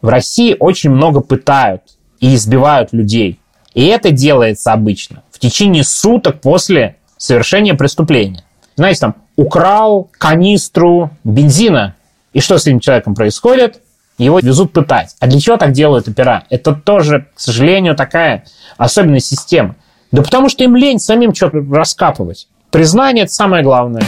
В 0.00 0.08
России 0.08 0.56
очень 0.58 0.90
много 0.90 1.20
пытают 1.20 1.82
и 2.20 2.34
избивают 2.34 2.92
людей. 2.92 3.40
И 3.74 3.86
это 3.86 4.10
делается 4.10 4.72
обычно 4.72 5.22
в 5.30 5.40
течение 5.40 5.84
суток 5.84 6.40
после 6.40 6.96
совершения 7.16 7.74
преступления. 7.74 8.42
Знаете, 8.76 9.00
там, 9.00 9.14
украл 9.36 10.08
канистру 10.18 11.10
бензина, 11.22 11.94
и 12.32 12.40
что 12.40 12.58
с 12.58 12.66
этим 12.66 12.80
человеком 12.80 13.14
происходит? 13.14 13.80
Его 14.18 14.40
везут 14.40 14.72
пытать. 14.72 15.14
А 15.20 15.28
для 15.28 15.38
чего 15.38 15.56
так 15.56 15.70
делают 15.70 16.08
опера? 16.08 16.44
Это 16.50 16.74
тоже, 16.74 17.28
к 17.34 17.40
сожалению, 17.40 17.94
такая 17.94 18.44
особенная 18.76 19.20
система. 19.20 19.76
Да 20.10 20.22
потому 20.22 20.48
что 20.48 20.64
им 20.64 20.74
лень 20.74 20.98
самим 20.98 21.34
что-то 21.34 21.64
раскапывать. 21.70 22.48
Признание– 22.70 23.24
это 23.26 23.32
самое 23.32 23.62
главное. 23.62 24.02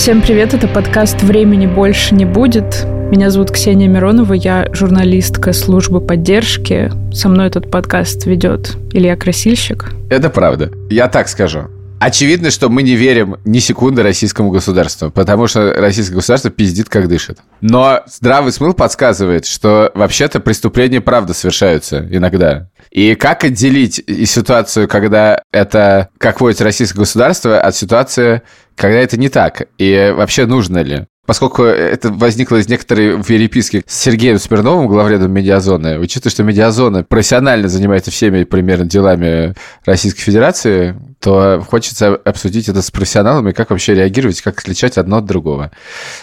Всем 0.00 0.22
привет, 0.22 0.54
это 0.54 0.66
подкаст 0.66 1.22
«Времени 1.22 1.66
больше 1.66 2.14
не 2.14 2.24
будет». 2.24 2.86
Меня 3.10 3.28
зовут 3.28 3.50
Ксения 3.50 3.86
Миронова, 3.86 4.32
я 4.32 4.66
журналистка 4.72 5.52
службы 5.52 6.00
поддержки. 6.00 6.90
Со 7.12 7.28
мной 7.28 7.48
этот 7.48 7.70
подкаст 7.70 8.24
ведет 8.24 8.78
Илья 8.94 9.14
Красильщик. 9.14 9.92
Это 10.08 10.30
правда. 10.30 10.70
Я 10.88 11.06
так 11.08 11.28
скажу. 11.28 11.68
Очевидно, 12.00 12.50
что 12.50 12.70
мы 12.70 12.82
не 12.82 12.94
верим 12.94 13.36
ни 13.44 13.58
секунды 13.58 14.02
российскому 14.02 14.50
государству, 14.50 15.10
потому 15.10 15.46
что 15.48 15.74
российское 15.74 16.14
государство 16.14 16.50
пиздит, 16.50 16.88
как 16.88 17.06
дышит. 17.06 17.36
Но 17.60 18.00
здравый 18.06 18.52
смысл 18.52 18.72
подсказывает, 18.72 19.44
что 19.44 19.92
вообще-то 19.94 20.40
преступления 20.40 21.02
правда 21.02 21.34
совершаются 21.34 22.08
иногда. 22.10 22.68
И 22.90 23.14
как 23.14 23.44
отделить 23.44 24.04
ситуацию, 24.28 24.88
когда 24.88 25.42
это, 25.52 26.08
как 26.18 26.40
водится, 26.40 26.64
российское 26.64 26.98
государство, 26.98 27.60
от 27.60 27.76
ситуации, 27.76 28.42
когда 28.74 28.98
это 28.98 29.16
не 29.16 29.28
так? 29.28 29.68
И 29.78 30.12
вообще 30.14 30.46
нужно 30.46 30.78
ли? 30.82 31.06
Поскольку 31.26 31.62
это 31.62 32.10
возникло 32.10 32.56
из 32.56 32.68
некоторой 32.68 33.22
переписки 33.22 33.84
с 33.86 33.94
Сергеем 34.00 34.40
Смирновым, 34.40 34.88
главредом 34.88 35.30
Медиазоны, 35.30 36.00
учитывая, 36.00 36.32
что 36.32 36.42
Медиазона 36.42 37.04
профессионально 37.04 37.68
занимается 37.68 38.10
всеми 38.10 38.42
примерно 38.42 38.86
делами 38.86 39.54
Российской 39.84 40.22
Федерации, 40.22 40.96
то 41.20 41.64
хочется 41.68 42.16
обсудить 42.16 42.68
это 42.68 42.82
с 42.82 42.90
профессионалами, 42.90 43.52
как 43.52 43.70
вообще 43.70 43.94
реагировать, 43.94 44.40
как 44.40 44.58
отличать 44.58 44.98
одно 44.98 45.18
от 45.18 45.26
другого. 45.26 45.70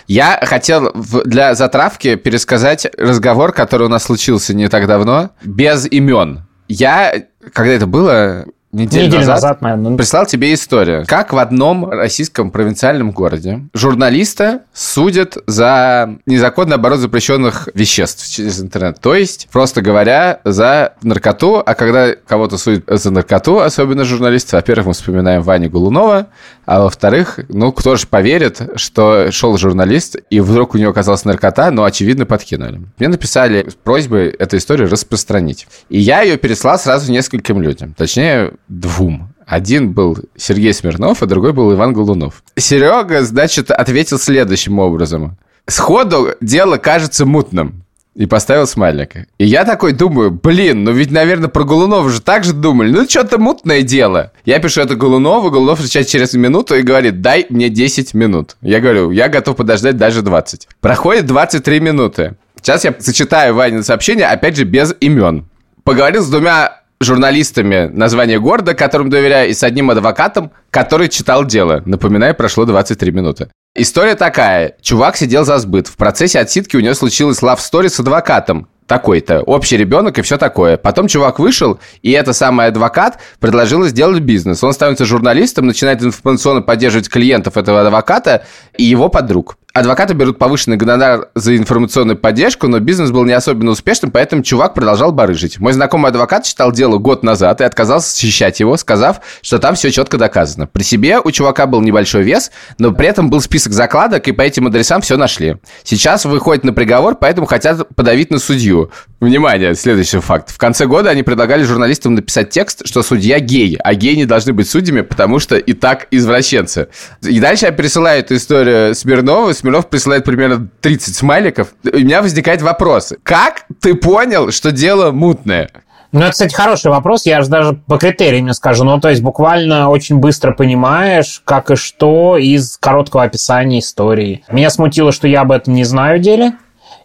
Я 0.08 0.42
хотел 0.44 0.92
для 1.24 1.56
затравки 1.56 2.16
пересказать 2.16 2.88
разговор, 2.98 3.54
который 3.54 3.86
у 3.86 3.90
нас 3.90 4.04
случился 4.04 4.54
не 4.54 4.68
так 4.68 4.88
давно, 4.88 5.30
без 5.42 5.90
имен. 5.90 6.47
Я, 6.68 7.14
когда 7.54 7.74
это 7.74 7.88
было, 7.88 8.46
неделю, 8.72 9.06
неделю 9.06 9.20
назад, 9.20 9.36
назад 9.36 9.62
наверное. 9.62 9.98
прислал 9.98 10.26
тебе 10.26 10.54
историю. 10.54 11.06
Как 11.08 11.34
в 11.34 11.38
одном 11.38 11.90
российском 11.90 12.52
провинциальном 12.52 13.12
городе 13.12 13.62
журналиста 13.74 14.62
судят 14.74 15.38
за 15.48 16.18
незаконный 16.26 16.76
оборот 16.76 17.00
запрещенных 17.00 17.70
веществ 17.74 18.30
через 18.30 18.62
интернет. 18.62 19.00
То 19.00 19.16
есть, 19.16 19.48
просто 19.52 19.82
говоря, 19.82 20.42
за 20.44 20.94
наркоту. 21.02 21.64
А 21.66 21.76
когда 21.76 22.14
кого-то 22.14 22.58
судят 22.58 22.84
за 22.88 23.12
наркоту, 23.12 23.60
особенно 23.60 24.04
журналисты, 24.04 24.56
во-первых, 24.56 24.88
мы 24.88 24.94
вспоминаем 24.94 25.42
Ваню 25.42 25.70
Голунова, 25.70 26.28
а 26.66 26.82
во-вторых, 26.82 27.40
ну, 27.48 27.72
кто 27.72 27.96
же 27.96 28.08
поверит, 28.08 28.62
что 28.76 29.32
шел 29.32 29.58
журналист, 29.58 30.18
и 30.30 30.42
вдруг 30.42 30.76
у 30.76 30.78
него 30.78 30.92
оказалась 30.92 31.24
наркота, 31.24 31.72
но, 31.72 31.86
очевидно, 31.86 32.26
подкинули. 32.26 32.82
Мне 32.98 33.08
написали 33.08 33.70
с 33.70 33.74
просьбой 33.74 34.28
эту 34.28 34.58
историю 34.58 34.90
распространить. 34.90 35.68
И 35.90 35.98
я 35.98 36.22
ее 36.22 36.38
переслал 36.38 36.78
сразу 36.78 37.10
нескольким 37.10 37.62
людям. 37.62 37.94
Точнее, 37.98 38.52
двум. 38.68 39.34
Один 39.46 39.94
был 39.94 40.18
Сергей 40.36 40.74
Смирнов, 40.74 41.24
а 41.24 41.26
другой 41.26 41.54
был 41.54 41.74
Иван 41.74 41.94
Голунов. 41.94 42.44
Серега, 42.58 43.24
значит, 43.24 43.72
ответил 43.72 44.20
следующим 44.20 44.80
образом. 44.80 45.38
Сходу 45.68 46.34
дело 46.42 46.78
кажется 46.78 47.26
мутным 47.26 47.84
и 48.18 48.26
поставил 48.26 48.66
смайлик. 48.66 49.28
И 49.38 49.46
я 49.46 49.64
такой 49.64 49.94
думаю, 49.94 50.32
блин, 50.32 50.84
ну 50.84 50.92
ведь, 50.92 51.12
наверное, 51.12 51.50
про 51.50 51.64
Голунова 51.64 52.10
же 52.10 52.20
так 52.20 52.44
же 52.44 52.54
думали. 52.54 52.92
Ну, 52.92 53.08
что-то 53.08 53.38
мутное 53.38 53.84
дело. 53.84 54.32
Я 54.44 54.60
пишу 54.60 54.82
это 54.82 54.96
Голунову, 54.96 55.52
Голунов 55.52 55.80
отвечает 55.80 56.08
через 56.08 56.34
минуту 56.34 56.76
и 56.76 56.82
говорит, 56.82 57.22
дай 57.22 57.46
мне 57.50 57.70
10 57.70 58.16
минут. 58.16 58.58
Я 58.62 58.80
говорю, 58.80 59.12
я 59.12 59.30
готов 59.30 59.56
подождать 59.56 59.98
даже 59.98 60.24
20. 60.24 60.68
Проходит 60.82 61.28
23 61.28 61.80
минуты. 61.80 62.36
Сейчас 62.60 62.84
я 62.84 62.96
зачитаю 62.98 63.54
Ванин 63.54 63.84
сообщение, 63.84 64.26
опять 64.26 64.58
же, 64.58 64.64
без 64.64 64.96
имен. 65.00 65.46
Поговорил 65.84 66.24
с 66.24 66.30
двумя 66.30 66.82
журналистами 67.00 67.90
название 67.94 68.40
города, 68.40 68.74
которым 68.74 69.10
доверяю, 69.10 69.50
и 69.50 69.54
с 69.54 69.64
одним 69.64 69.90
адвокатом, 69.90 70.52
который 70.72 71.10
читал 71.10 71.46
дело. 71.46 71.82
Напоминаю, 71.86 72.36
прошло 72.36 72.66
23 72.66 73.12
минуты. 73.12 73.50
История 73.76 74.16
такая. 74.16 74.76
Чувак 74.82 75.18
сидел 75.18 75.46
за 75.46 75.60
сбыт. 75.60 75.88
В 75.88 75.98
процессе 75.98 76.40
отсидки 76.40 76.76
у 76.76 76.80
него 76.80 76.96
случилась 76.96 77.40
story 77.40 77.90
с 77.90 78.00
адвокатом 78.00 78.68
такой-то, 78.88 79.42
общий 79.42 79.78
ребенок 79.78 80.18
и 80.18 80.22
все 80.22 80.38
такое. 80.38 80.78
Потом 80.78 81.08
чувак 81.08 81.40
вышел, 81.40 81.80
и 82.02 82.12
это 82.12 82.34
самый 82.34 82.68
адвокат 82.68 83.20
предложил 83.40 83.86
сделать 83.86 84.24
бизнес. 84.24 84.64
Он 84.64 84.74
становится 84.74 85.06
журналистом, 85.06 85.68
начинает 85.68 86.02
информационно 86.02 86.62
поддерживать 86.62 87.10
клиентов 87.10 87.58
этого 87.58 87.82
адвоката 87.82 88.46
и 88.78 88.84
его 88.84 89.10
подруг. 89.10 89.58
Адвокаты 89.78 90.16
берут 90.16 90.40
повышенный 90.40 90.76
гонорар 90.76 91.30
за 91.36 91.56
информационную 91.56 92.18
поддержку, 92.18 92.68
но 92.68 92.80
бизнес 92.80 93.12
был 93.12 93.26
не 93.26 93.34
особенно 93.34 93.70
успешным, 93.70 94.10
поэтому 94.10 94.42
чувак 94.42 94.74
продолжал 94.74 95.12
барыжить. 95.12 95.60
Мой 95.60 95.72
знакомый 95.72 96.10
адвокат 96.10 96.46
читал 96.46 96.72
дело 96.72 96.98
год 96.98 97.22
назад 97.22 97.62
и 97.62 97.64
отказался 97.64 98.12
защищать 98.12 98.60
его, 98.60 98.76
сказав, 98.78 99.22
что 99.44 99.60
там 99.60 99.76
все 99.76 99.92
четко 99.92 100.18
доказано. 100.18 100.66
При 100.66 100.82
себе 100.82 101.20
у 101.20 101.30
чувака 101.30 101.68
был 101.68 101.82
небольшой 101.82 102.24
вес, 102.24 102.50
но 102.80 102.92
при 102.92 103.08
этом 103.08 103.30
был 103.30 103.40
список 103.40 103.74
закладок, 103.74 104.28
и 104.28 104.32
по 104.32 104.42
этим 104.42 104.66
адресам 104.66 105.02
все 105.02 105.16
нашли. 105.16 105.58
Сейчас 105.84 106.26
выходит 106.26 106.64
на 106.64 106.74
приговор, 106.74 107.14
поэтому 107.14 107.46
хотят 107.46 107.88
подавить 107.96 108.32
на 108.32 108.40
судью. 108.40 108.90
Внимание, 109.20 109.76
следующий 109.76 110.20
факт. 110.20 110.50
В 110.50 110.58
конце 110.58 110.88
года 110.88 111.12
они 111.12 111.22
предлагали 111.22 111.62
журналистам 111.62 112.16
написать 112.16 112.50
текст, 112.50 112.88
что 112.88 113.04
судья 113.04 113.40
гей, 113.40 113.78
а 113.84 113.94
геи 113.94 114.16
не 114.16 114.26
должны 114.26 114.54
быть 114.54 114.68
судьями, 114.68 115.02
потому 115.02 115.38
что 115.38 115.56
и 115.56 115.74
так 115.74 116.08
извращенцы. 116.10 116.88
И 117.22 117.40
дальше 117.40 117.66
я 117.66 117.72
пересылаю 117.72 118.22
эту 118.22 118.36
историю 118.36 118.96
Смирнову, 118.96 119.54
Смирнов 119.68 119.90
присылает 119.90 120.24
примерно 120.24 120.70
30 120.80 121.14
смайликов. 121.14 121.74
У 121.84 121.98
меня 121.98 122.22
возникает 122.22 122.62
вопрос. 122.62 123.12
Как 123.24 123.66
ты 123.82 123.96
понял, 123.96 124.52
что 124.52 124.72
дело 124.72 125.12
мутное? 125.12 125.70
Ну, 126.14 126.22
это, 126.22 126.32
кстати, 126.32 126.56
хороший 126.56 126.90
вопрос. 126.90 127.26
Я 127.26 127.42
же 127.42 127.50
даже 127.50 127.74
по 127.74 127.98
критериям 127.98 128.54
скажу. 128.54 128.86
Ну, 128.86 128.98
то 129.02 129.10
есть 129.10 129.22
буквально 129.22 129.90
очень 129.90 130.20
быстро 130.20 130.54
понимаешь, 130.54 131.42
как 131.44 131.70
и 131.70 131.76
что 131.76 132.38
из 132.38 132.78
короткого 132.78 133.24
описания 133.24 133.80
истории. 133.80 134.46
Меня 134.50 134.70
смутило, 134.70 135.12
что 135.12 135.28
я 135.28 135.42
об 135.42 135.52
этом 135.52 135.74
не 135.74 135.84
знаю 135.84 136.20
деле. 136.20 136.54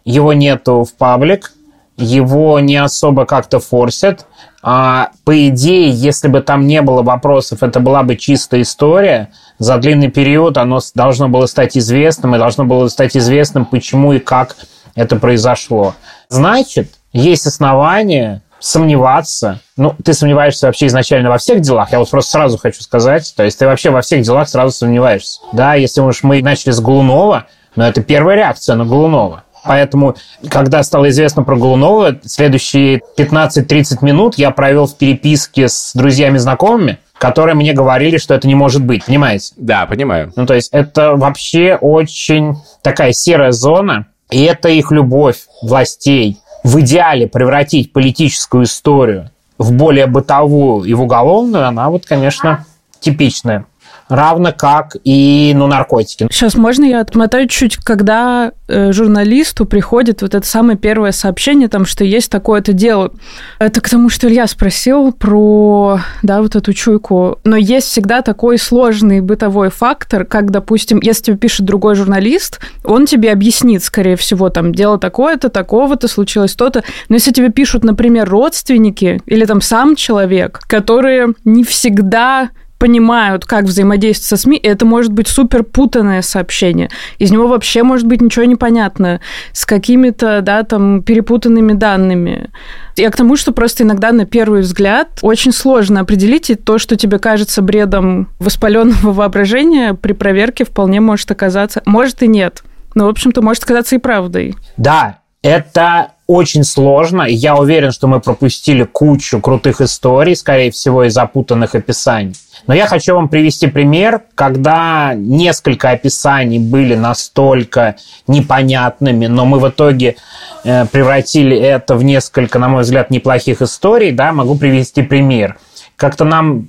Его 0.05 0.33
нету 0.33 0.85
в 0.85 0.95
паблик. 0.97 1.51
Его 1.97 2.59
не 2.61 2.77
особо 2.77 3.27
как-то 3.27 3.61
форсят. 3.61 4.27
А, 4.63 5.11
по 5.25 5.49
идее, 5.49 5.91
если 5.91 6.29
бы 6.29 6.41
там 6.41 6.67
не 6.67 6.83
было 6.83 7.03
вопросов, 7.03 7.63
это 7.63 7.81
была 7.81 8.03
бы 8.03 8.17
чистая 8.17 8.63
история 8.63 9.31
за 9.59 9.79
длинный 9.79 10.11
период 10.11 10.59
оно 10.59 10.81
должно 10.95 11.29
было 11.29 11.47
стать 11.47 11.77
известным, 11.77 12.35
и 12.35 12.39
должно 12.39 12.65
было 12.65 12.89
стать 12.89 13.17
известным, 13.17 13.65
почему 13.65 14.13
и 14.13 14.19
как 14.19 14.57
это 14.95 15.17
произошло. 15.17 15.95
Значит, 16.29 16.91
есть 17.13 17.47
основания 17.47 18.43
сомневаться. 18.59 19.61
Ну, 19.77 19.95
ты 20.05 20.15
сомневаешься 20.15 20.67
вообще 20.67 20.87
изначально 20.87 21.31
во 21.31 21.39
всех 21.39 21.61
делах. 21.61 21.93
Я 21.93 21.99
вот 21.99 22.11
просто 22.11 22.31
сразу 22.31 22.59
хочу 22.59 22.83
сказать. 22.83 23.33
То 23.37 23.43
есть 23.43 23.59
ты 23.59 23.67
вообще 23.67 23.91
во 23.91 24.03
всех 24.03 24.23
делах 24.23 24.49
сразу 24.49 24.73
сомневаешься. 24.73 25.41
Да, 25.53 25.75
если 25.75 26.01
уж 26.01 26.23
мы 26.23 26.43
начали 26.43 26.71
с 26.71 26.81
Голунова, 26.81 27.47
но 27.75 27.87
это 27.87 28.03
первая 28.03 28.37
реакция 28.37 28.77
на 28.77 28.85
Голунова. 28.85 29.45
Поэтому, 29.65 30.17
когда 30.49 30.83
стало 30.83 31.09
известно 31.11 31.45
про 31.45 31.57
Голунова, 31.57 32.17
следующие 32.25 33.03
15-30 33.17 33.99
минут 34.03 34.37
я 34.37 34.51
провел 34.51 34.87
в 34.87 34.97
переписке 34.97 35.69
с 35.69 35.93
друзьями-знакомыми, 35.95 36.99
которые 37.19 37.55
мне 37.55 37.73
говорили, 37.73 38.19
что 38.19 38.35
это 38.35 38.49
не 38.49 38.55
может 38.55 38.85
быть, 38.85 39.05
понимаете? 39.05 39.53
Да, 39.57 39.87
понимаю. 39.87 40.33
Ну, 40.35 40.47
то 40.47 40.55
есть 40.55 40.71
это 40.73 41.13
вообще 41.15 41.77
очень 41.81 42.57
такая 42.83 43.13
серая 43.13 43.53
зона, 43.53 44.07
и 44.31 44.43
это 44.43 44.69
их 44.69 44.91
любовь 44.91 45.43
властей 45.63 46.39
в 46.65 46.81
идеале 46.81 47.29
превратить 47.29 47.93
политическую 47.93 48.65
историю 48.65 49.31
в 49.59 49.73
более 49.73 50.07
бытовую 50.07 50.85
и 50.85 50.95
в 50.95 51.03
уголовную, 51.03 51.67
она 51.67 51.91
вот, 51.91 52.07
конечно, 52.07 52.65
типичная. 53.01 53.67
Равно 54.15 54.53
как 54.57 54.97
и 55.05 55.53
ну, 55.55 55.67
наркотики. 55.67 56.29
Сейчас 56.31 56.55
можно 56.55 56.85
я 56.85 57.01
отмотаю 57.01 57.49
чуть, 57.49 57.77
когда 57.77 58.53
э, 58.69 58.93
журналисту 58.93 59.65
приходит 59.65 60.23
вот 60.23 60.35
это 60.35 60.47
самое 60.47 60.79
первое 60.79 61.13
сообщение, 61.13 61.69
там, 61.69 61.85
что 61.85 62.05
есть 62.05 62.31
такое-то 62.31 62.73
дело. 62.73 63.13
Это 63.59 63.81
к 63.81 63.89
тому, 63.89 64.09
что 64.09 64.29
Илья 64.29 64.47
спросил 64.47 65.13
про, 65.13 66.01
да, 66.23 66.43
вот 66.43 66.57
эту 66.57 66.73
чуйку. 66.73 67.39
Но 67.45 67.57
есть 67.57 67.89
всегда 67.89 68.23
такой 68.23 68.59
сложный 68.59 69.21
бытовой 69.21 69.71
фактор, 69.71 70.25
как, 70.25 70.51
допустим, 70.51 71.01
если 71.03 71.25
тебе 71.25 71.37
пишет 71.37 71.67
другой 71.67 71.95
журналист, 71.95 72.61
он 72.85 73.07
тебе 73.07 73.33
объяснит, 73.33 73.83
скорее 73.83 74.17
всего, 74.17 74.49
там, 74.49 74.73
дело 74.75 74.99
такое-то, 74.99 75.49
такого-то, 75.49 76.09
случилось 76.09 76.55
то-то. 76.55 76.83
Но 77.09 77.17
если 77.17 77.33
тебе 77.33 77.51
пишут, 77.51 77.85
например, 77.85 78.29
родственники 78.29 79.21
или 79.27 79.45
там 79.45 79.61
сам 79.61 79.97
человек, 79.97 80.61
которые 80.67 81.35
не 81.45 81.65
всегда 81.65 82.51
понимают, 82.83 83.45
как 83.45 83.67
взаимодействовать 83.67 84.29
со 84.29 84.37
СМИ, 84.37 84.57
и 84.57 84.67
это 84.67 84.85
может 84.85 85.13
быть 85.13 85.29
супер 85.29 85.63
путанное 85.63 86.21
сообщение. 86.21 86.91
Из 87.19 87.31
него 87.31 87.47
вообще 87.47 87.85
может 87.85 88.09
быть 88.09 88.21
ничего 88.21 88.45
не 88.45 88.57
понятно, 88.57 89.21
с 89.53 89.65
какими-то, 89.65 90.41
да, 90.41 90.65
там, 90.65 91.01
перепутанными 91.05 91.75
данными. 91.75 92.51
Я 92.97 93.11
к 93.13 93.17
тому, 93.17 93.37
что 93.37 93.53
просто 93.53 93.85
иногда 93.85 94.11
на 94.11 94.27
первый 94.27 94.63
взгляд 94.63 95.21
очень 95.23 95.53
сложно 95.53 96.01
определить, 96.01 96.51
и 96.51 96.57
то, 96.57 96.79
что 96.79 96.97
тебе 96.97 97.21
кажется 97.21 97.63
бредом 97.63 98.29
воспаленного 98.41 99.13
воображения, 99.13 99.95
при 99.95 100.13
проверке 100.13 100.65
вполне 100.65 101.01
может 101.01 101.31
оказаться, 101.31 101.83
может 101.85 102.21
и 102.25 102.27
нет. 102.27 102.65
Но, 102.97 103.07
в 103.07 103.11
общем-то, 103.11 103.43
может 103.43 103.63
оказаться 103.63 103.95
и 103.95 103.99
правдой. 103.99 104.57
Да, 104.77 105.21
это 105.43 106.15
очень 106.33 106.65
сложно. 106.65 107.23
Я 107.23 107.57
уверен, 107.57 107.93
что 107.93 108.07
мы 108.07 108.21
пропустили 108.21 108.85
кучу 108.85 109.41
крутых 109.41 109.81
историй, 109.81 110.35
скорее 110.35 110.71
всего, 110.71 111.05
и 111.05 111.11
запутанных 111.11 111.75
описаний. 111.75 112.35
Но 112.67 112.75
я 112.75 112.87
хочу 112.87 113.15
вам 113.15 113.29
привести 113.29 113.67
пример, 113.67 114.23
когда 114.35 115.13
несколько 115.15 115.91
описаний 115.91 116.59
были 116.59 116.95
настолько 116.95 117.97
непонятными, 118.27 119.27
но 119.27 119.45
мы 119.45 119.59
в 119.59 119.69
итоге 119.69 120.17
э, 120.65 120.87
превратили 120.87 121.57
это 121.57 121.97
в 121.97 122.05
несколько, 122.05 122.59
на 122.59 122.69
мой 122.69 122.83
взгляд, 122.83 123.11
неплохих 123.11 123.61
историй. 123.61 124.13
Да, 124.13 124.33
могу 124.33 124.57
привести 124.57 125.03
пример. 125.03 125.59
Как-то 125.97 126.25
нам 126.25 126.67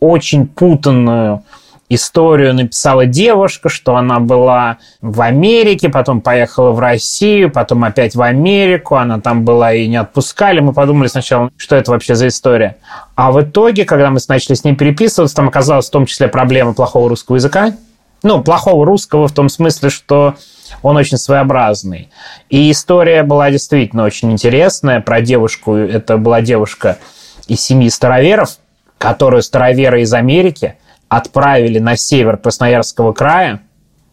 очень 0.00 0.46
путанную 0.46 1.42
историю 1.88 2.54
написала 2.54 3.06
девушка, 3.06 3.68
что 3.68 3.96
она 3.96 4.18
была 4.18 4.78
в 5.00 5.20
Америке, 5.20 5.88
потом 5.88 6.20
поехала 6.20 6.72
в 6.72 6.80
Россию, 6.80 7.50
потом 7.50 7.84
опять 7.84 8.14
в 8.14 8.22
Америку, 8.22 8.96
она 8.96 9.20
там 9.20 9.44
была 9.44 9.72
и 9.72 9.86
не 9.86 9.96
отпускали. 9.96 10.60
Мы 10.60 10.72
подумали 10.72 11.08
сначала, 11.08 11.50
что 11.56 11.76
это 11.76 11.90
вообще 11.92 12.14
за 12.14 12.28
история. 12.28 12.78
А 13.14 13.30
в 13.30 13.40
итоге, 13.40 13.84
когда 13.84 14.10
мы 14.10 14.18
начали 14.28 14.54
с 14.54 14.64
ней 14.64 14.74
переписываться, 14.74 15.36
там 15.36 15.48
оказалась 15.48 15.86
в 15.86 15.92
том 15.92 16.06
числе 16.06 16.28
проблема 16.28 16.74
плохого 16.74 17.08
русского 17.08 17.36
языка. 17.36 17.74
Ну, 18.22 18.42
плохого 18.42 18.84
русского 18.84 19.28
в 19.28 19.32
том 19.32 19.48
смысле, 19.48 19.90
что 19.90 20.34
он 20.82 20.96
очень 20.96 21.18
своеобразный. 21.18 22.10
И 22.48 22.70
история 22.72 23.22
была 23.22 23.50
действительно 23.50 24.04
очень 24.04 24.32
интересная 24.32 25.00
про 25.00 25.20
девушку. 25.20 25.76
Это 25.76 26.16
была 26.16 26.40
девушка 26.40 26.98
из 27.46 27.60
семьи 27.60 27.88
староверов, 27.88 28.56
которую 28.98 29.42
староверы 29.42 30.02
из 30.02 30.12
Америки– 30.12 30.74
отправили 31.16 31.78
на 31.78 31.96
север 31.96 32.36
Красноярского 32.36 33.12
края, 33.12 33.62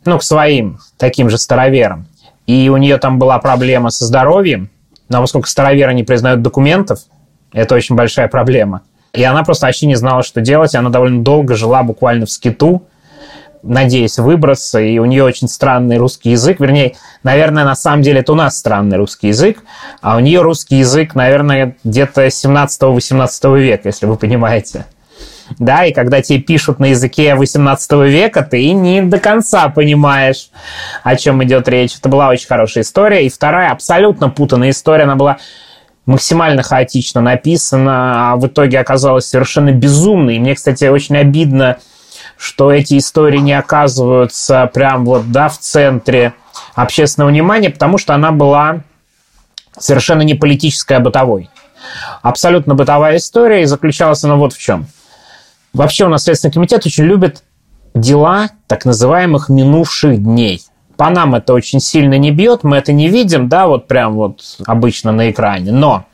ну, 0.05 0.17
к 0.17 0.23
своим 0.23 0.79
таким 0.97 1.29
же 1.29 1.38
староверам. 1.38 2.07
И 2.47 2.69
у 2.69 2.77
нее 2.77 2.97
там 2.97 3.19
была 3.19 3.39
проблема 3.39 3.89
со 3.89 4.05
здоровьем, 4.05 4.69
но 5.09 5.21
поскольку 5.21 5.47
староверы 5.47 5.94
не 5.94 6.03
признают 6.03 6.41
документов, 6.41 7.00
это 7.51 7.75
очень 7.75 7.95
большая 7.95 8.27
проблема. 8.27 8.81
И 9.13 9.23
она 9.23 9.44
просто 9.44 9.67
вообще 9.67 9.85
не 9.85 9.95
знала, 9.95 10.23
что 10.23 10.41
делать. 10.41 10.75
Она 10.75 10.89
довольно 10.89 11.23
долго 11.23 11.55
жила 11.55 11.83
буквально 11.83 12.25
в 12.25 12.31
скиту, 12.31 12.83
надеясь 13.61 14.17
выбраться, 14.17 14.79
и 14.79 14.97
у 14.97 15.05
нее 15.05 15.23
очень 15.23 15.47
странный 15.47 15.97
русский 15.97 16.31
язык. 16.31 16.59
Вернее, 16.59 16.95
наверное, 17.21 17.63
на 17.63 17.75
самом 17.75 18.01
деле 18.01 18.21
это 18.21 18.31
у 18.33 18.35
нас 18.35 18.57
странный 18.57 18.97
русский 18.97 19.27
язык, 19.27 19.63
а 20.01 20.17
у 20.17 20.19
нее 20.19 20.41
русский 20.41 20.77
язык, 20.77 21.15
наверное, 21.15 21.77
где-то 21.83 22.25
17-18 22.25 23.59
века, 23.59 23.89
если 23.89 24.05
вы 24.05 24.15
понимаете 24.15 24.85
да, 25.60 25.86
и 25.86 25.94
когда 25.94 26.22
тебе 26.22 26.40
пишут 26.40 26.80
на 26.80 26.88
языке 26.88 27.36
18 27.36 27.92
века, 27.92 28.44
ты 28.44 28.72
не 28.72 29.01
до 29.01 29.19
конца 29.19 29.69
понимаешь, 29.69 30.50
о 31.04 31.16
чем 31.16 31.44
идет 31.44 31.68
речь. 31.68 31.95
Это 31.98 32.10
была 32.10 32.30
очень 32.30 32.48
хорошая 32.48 32.84
история. 32.84 33.25
И 33.25 33.30
вторая 33.30 33.72
абсолютно 33.72 34.30
путанная 34.30 34.69
история, 34.72 35.04
она 35.04 35.16
была 35.16 35.38
максимально 36.06 36.63
хаотично 36.63 37.22
написана, 37.22 38.34
а 38.34 38.36
в 38.36 38.48
итоге 38.48 38.80
оказалась 38.80 39.25
совершенно 39.25 39.72
безумной. 39.72 40.38
И 40.38 40.40
мне, 40.40 40.56
кстати, 40.56 40.86
очень 40.86 41.18
обидно, 41.18 41.78
что 42.38 42.72
эти 42.72 42.98
истории 42.98 43.39
не 43.39 43.54
оказываются 43.54 44.69
прям 44.74 45.06
вот, 45.06 45.31
да, 45.31 45.50
в 45.50 45.57
центре 45.60 46.34
общественного 46.75 47.30
внимания, 47.30 47.69
потому 47.69 47.98
что 47.98 48.13
она 48.16 48.31
была 48.31 48.81
совершенно 49.78 50.22
не 50.22 50.36
политическая, 50.36 50.96
а 50.96 51.00
бытовой. 51.00 51.50
Абсолютно 52.22 52.75
бытовая 52.75 53.18
история, 53.18 53.62
и 53.62 53.66
заключалась 53.66 54.24
она 54.24 54.36
вот 54.36 54.54
в 54.54 54.60
чем– 54.60 54.88
Вообще 55.74 56.06
у 56.06 56.10
нас 56.10 56.24
Следственный 56.24 56.54
комитет 56.54 56.86
очень 56.86 57.06
любит 57.06 57.44
дела 57.96 58.50
так 58.68 58.86
называемых 58.86 59.50
минувших 59.50 60.22
дней. 60.22 60.62
По 60.98 61.10
нам 61.10 61.34
это 61.34 61.54
очень 61.54 61.80
сильно 61.80 62.18
не 62.18 62.31
бьет, 62.31 62.64
мы 62.64 62.78
это 62.78 62.94
не 62.94 63.08
видим, 63.08 63.50
да, 63.50 63.68
вот 63.68 63.88
прям 63.88 64.14
вот 64.14 64.42
обычно 64.68 65.12
на 65.12 65.31
экране. 65.31 65.72
Но 65.72 66.06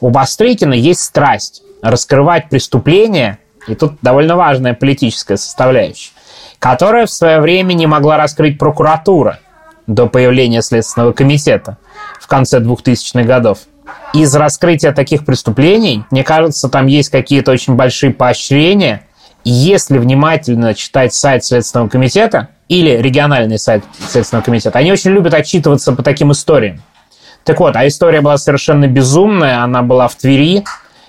у 0.00 0.08
Бастрыкина 0.08 0.72
есть 0.72 1.00
страсть 1.00 1.62
раскрывать 1.82 2.48
преступления, 2.48 3.38
и 3.68 3.74
тут 3.74 3.94
довольно 4.00 4.36
важная 4.36 4.72
политическая 4.72 5.36
составляющая, 5.36 6.12
которая 6.58 7.04
в 7.04 7.10
свое 7.10 7.40
время 7.40 7.74
не 7.74 7.86
могла 7.86 8.16
раскрыть 8.16 8.58
прокуратура 8.58 9.40
до 9.86 10.06
появления 10.06 10.62
Следственного 10.62 11.12
комитета 11.12 11.76
в 12.18 12.26
конце 12.26 12.60
2000-х 12.60 13.24
годов 13.24 13.58
из 14.12 14.34
раскрытия 14.34 14.92
таких 14.92 15.24
преступлений, 15.24 16.04
мне 16.10 16.22
кажется, 16.24 16.68
там 16.68 16.86
есть 16.86 17.08
какие-то 17.08 17.52
очень 17.52 17.74
большие 17.74 18.12
поощрения. 18.12 19.02
Если 19.44 19.98
внимательно 19.98 20.74
читать 20.74 21.14
сайт 21.14 21.44
Следственного 21.44 21.88
комитета 21.88 22.48
или 22.68 22.90
региональный 22.90 23.58
сайт 23.58 23.84
Следственного 24.08 24.44
комитета, 24.44 24.78
они 24.78 24.92
очень 24.92 25.10
любят 25.10 25.34
отчитываться 25.34 25.92
по 25.92 26.02
таким 26.02 26.30
историям. 26.32 26.82
Так 27.44 27.58
вот, 27.58 27.74
а 27.74 27.86
история 27.86 28.20
была 28.20 28.38
совершенно 28.38 28.86
безумная, 28.86 29.62
она 29.62 29.82
была 29.82 30.06
в 30.06 30.14
Твери, 30.14 30.64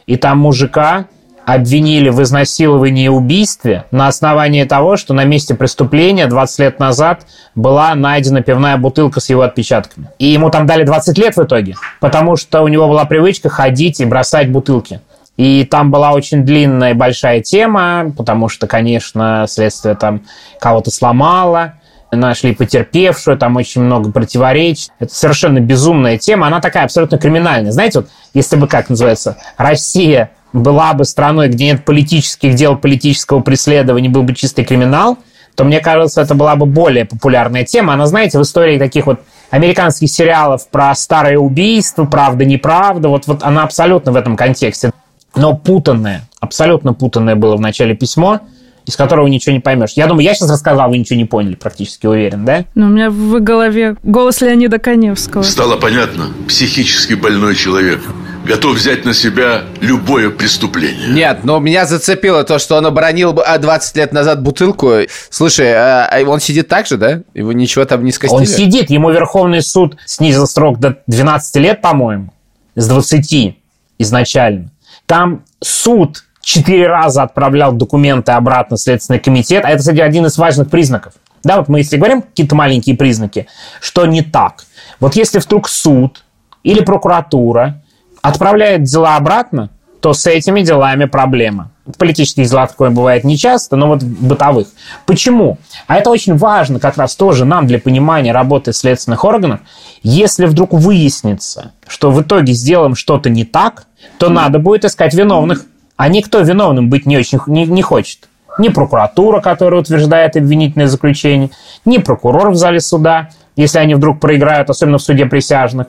и 0.08 0.18
там 0.18 0.40
мужика 0.40 1.06
обвинили 1.46 2.10
в 2.10 2.22
изнасиловании 2.22 3.06
и 3.06 3.10
убийстве 3.10 3.86
на 3.92 4.08
основании 4.08 4.64
того, 4.64 4.98
что 4.98 5.14
на 5.14 5.26
месте 5.26 5.56
преступления 5.56 6.28
20 6.28 6.60
лет 6.60 6.80
назад 6.80 7.26
была 7.56 7.94
найдена 7.96 8.42
пивная 8.42 8.78
бутылка 8.78 9.20
с 9.20 9.30
его 9.30 9.42
отпечатками. 9.42 10.10
И 10.20 10.28
ему 10.28 10.50
там 10.50 10.66
дали 10.66 10.84
20 10.84 11.18
лет 11.18 11.36
в 11.36 11.44
итоге, 11.44 11.76
потому 12.00 12.36
что 12.36 12.62
у 12.62 12.68
него 12.68 12.88
была 12.88 13.06
привычка 13.06 13.50
ходить 13.50 14.00
и 14.00 14.06
бросать 14.06 14.50
бутылки. 14.50 15.02
И 15.36 15.66
там 15.66 15.90
была 15.90 16.12
очень 16.12 16.46
длинная 16.46 16.92
и 16.92 16.94
большая 16.94 17.42
тема, 17.42 18.12
потому 18.16 18.50
что, 18.50 18.68
конечно, 18.68 19.46
следствие 19.48 19.96
там 19.96 20.22
кого-то 20.60 20.92
сломало, 20.92 21.74
нашли 22.12 22.54
потерпевшую, 22.54 23.38
там 23.38 23.56
очень 23.56 23.82
много 23.82 24.12
противоречий. 24.12 24.90
Это 25.00 25.14
совершенно 25.14 25.60
безумная 25.60 26.20
тема, 26.20 26.48
она 26.48 26.62
такая 26.62 26.84
абсолютно 26.84 27.18
криминальная. 27.18 27.72
Знаете, 27.72 28.02
вот 28.02 28.10
если 28.36 28.56
бы, 28.56 28.68
как 28.68 28.90
называется, 28.90 29.38
Россия 29.58 30.30
была 30.54 30.94
бы 30.94 31.04
страной, 31.04 31.50
где 31.50 31.66
нет 31.66 31.84
политических 31.84 32.56
дел, 32.56 32.78
политического 32.78 33.42
преследования, 33.42 34.10
был 34.10 34.24
бы 34.24 34.34
чистый 34.34 34.64
криминал, 34.64 35.18
то, 35.56 35.64
мне 35.64 35.80
кажется, 35.80 36.22
это 36.22 36.36
была 36.36 36.56
бы 36.56 36.66
более 36.66 37.06
популярная 37.06 37.64
тема. 37.64 37.94
Она, 37.94 38.06
знаете, 38.06 38.40
в 38.40 38.42
истории 38.42 38.80
таких 38.80 39.06
вот 39.06 39.20
американских 39.50 40.10
сериалов 40.10 40.68
про 40.70 40.94
старое 40.96 41.38
убийство, 41.38 42.06
правда, 42.06 42.46
неправда, 42.46 43.10
вот, 43.10 43.28
вот 43.28 43.44
она 43.44 43.64
абсолютно 43.64 44.12
в 44.12 44.16
этом 44.16 44.36
контексте. 44.36 44.92
Но 45.36 45.56
путанное, 45.56 46.28
абсолютно 46.40 46.94
путанное 46.94 47.36
было 47.36 47.56
в 47.56 47.62
начале 47.62 47.96
письмо, 47.96 48.42
из 48.86 48.96
которого 48.96 49.28
ничего 49.28 49.54
не 49.54 49.60
поймешь. 49.60 49.92
Я 49.96 50.08
думаю, 50.08 50.26
я 50.26 50.34
сейчас 50.34 50.52
рассказал, 50.52 50.90
вы 50.90 50.98
ничего 50.98 51.18
не 51.18 51.26
поняли, 51.26 51.56
практически 51.56 52.06
уверен, 52.06 52.46
да? 52.46 52.66
Ну, 52.76 52.88
у 52.88 52.90
меня 52.90 53.10
в 53.10 53.40
голове 53.40 53.96
голос 54.04 54.42
Леонида 54.42 54.78
Коневского. 54.78 55.44
Стало 55.44 55.78
понятно, 55.78 56.28
психически 56.48 57.14
больной 57.14 57.56
человек 57.56 58.02
готов 58.46 58.76
взять 58.76 59.06
на 59.06 59.14
себя 59.14 59.64
любое 59.82 60.30
преступление. 60.30 61.10
Нет, 61.10 61.44
но 61.44 61.60
меня 61.60 61.86
зацепило 61.86 62.44
то, 62.44 62.60
что 62.60 62.78
он 62.78 62.86
оборонил 62.86 63.34
20 63.34 63.98
лет 63.98 64.14
назад 64.14 64.42
бутылку. 64.42 64.92
Слушай, 65.30 65.74
а, 65.74 66.10
а 66.12 66.24
он 66.24 66.40
сидит 66.40 66.68
так 66.68 66.86
же, 66.88 66.98
да? 66.98 67.22
Его 67.34 67.54
ничего 67.54 67.86
там 67.86 68.04
не 68.04 68.12
скостили? 68.12 68.40
Он 68.40 68.46
сидит, 68.46 68.90
ему 68.90 69.12
Верховный 69.12 69.62
суд 69.62 69.98
снизил 70.06 70.48
срок 70.48 70.80
до 70.80 70.98
12 71.08 71.56
лет, 71.58 71.82
по-моему, 71.82 72.34
с 72.76 72.88
20 72.88 73.58
изначально. 74.00 74.72
Там 75.06 75.44
суд 75.62 76.24
четыре 76.42 76.88
раза 76.88 77.24
отправлял 77.24 77.72
документы 77.72 78.34
обратно 78.34 78.78
в 78.78 78.80
Следственный 78.80 79.20
комитет, 79.20 79.64
а 79.66 79.70
это, 79.70 79.80
кстати, 79.80 80.00
один 80.00 80.26
из 80.26 80.38
важных 80.38 80.70
признаков. 80.70 81.14
Да, 81.44 81.58
вот 81.58 81.68
мы 81.68 81.80
если 81.80 81.98
говорим 81.98 82.22
какие-то 82.22 82.56
маленькие 82.56 82.96
признаки, 82.96 83.48
что 83.82 84.06
не 84.06 84.22
так. 84.22 84.66
Вот 85.00 85.16
если 85.16 85.40
вдруг 85.40 85.68
суд 85.68 86.24
или 86.64 86.82
прокуратура 86.82 87.83
отправляет 88.24 88.84
дела 88.84 89.18
обратно, 89.18 89.70
то 90.00 90.14
с 90.14 90.26
этими 90.26 90.62
делами 90.62 91.06
проблема. 91.06 91.70
Политических 91.98 92.50
делах 92.50 92.72
такое 92.72 92.90
бывает 92.90 93.24
нечасто, 93.24 93.76
но 93.76 93.88
вот 93.88 94.04
бытовых. 94.04 94.68
Почему? 95.06 95.58
А 95.88 95.98
это 95.98 96.10
очень 96.10 96.36
важно 96.36 96.80
как 96.80 96.98
раз 96.98 97.16
тоже 97.16 97.46
нам 97.46 97.68
для 97.68 97.80
понимания 97.80 98.32
работы 98.32 98.74
следственных 98.74 99.24
органов. 99.24 99.60
Если 100.02 100.46
вдруг 100.46 100.74
выяснится, 100.74 101.72
что 101.88 102.10
в 102.12 102.22
итоге 102.22 102.54
сделаем 102.54 102.96
что-то 102.96 103.30
не 103.30 103.46
так, 103.46 103.86
то 104.18 104.30
надо 104.30 104.60
будет 104.60 104.86
искать 104.86 105.14
виновных. 105.14 105.66
А 105.96 106.08
никто 106.08 106.40
виновным 106.40 106.90
быть 106.90 107.06
не 107.06 107.18
очень 107.18 107.40
не, 107.48 107.66
не 107.66 107.82
хочет. 107.82 108.30
Ни 108.58 108.70
прокуратура, 108.70 109.42
которая 109.42 109.82
утверждает 109.82 110.36
обвинительное 110.36 110.88
заключение, 110.88 111.50
ни 111.86 111.98
прокурор 111.98 112.52
в 112.52 112.56
зале 112.56 112.80
суда, 112.80 113.30
если 113.56 113.80
они 113.80 113.96
вдруг 113.96 114.20
проиграют, 114.20 114.70
особенно 114.70 114.98
в 114.98 115.04
суде 115.04 115.26
присяжных, 115.26 115.88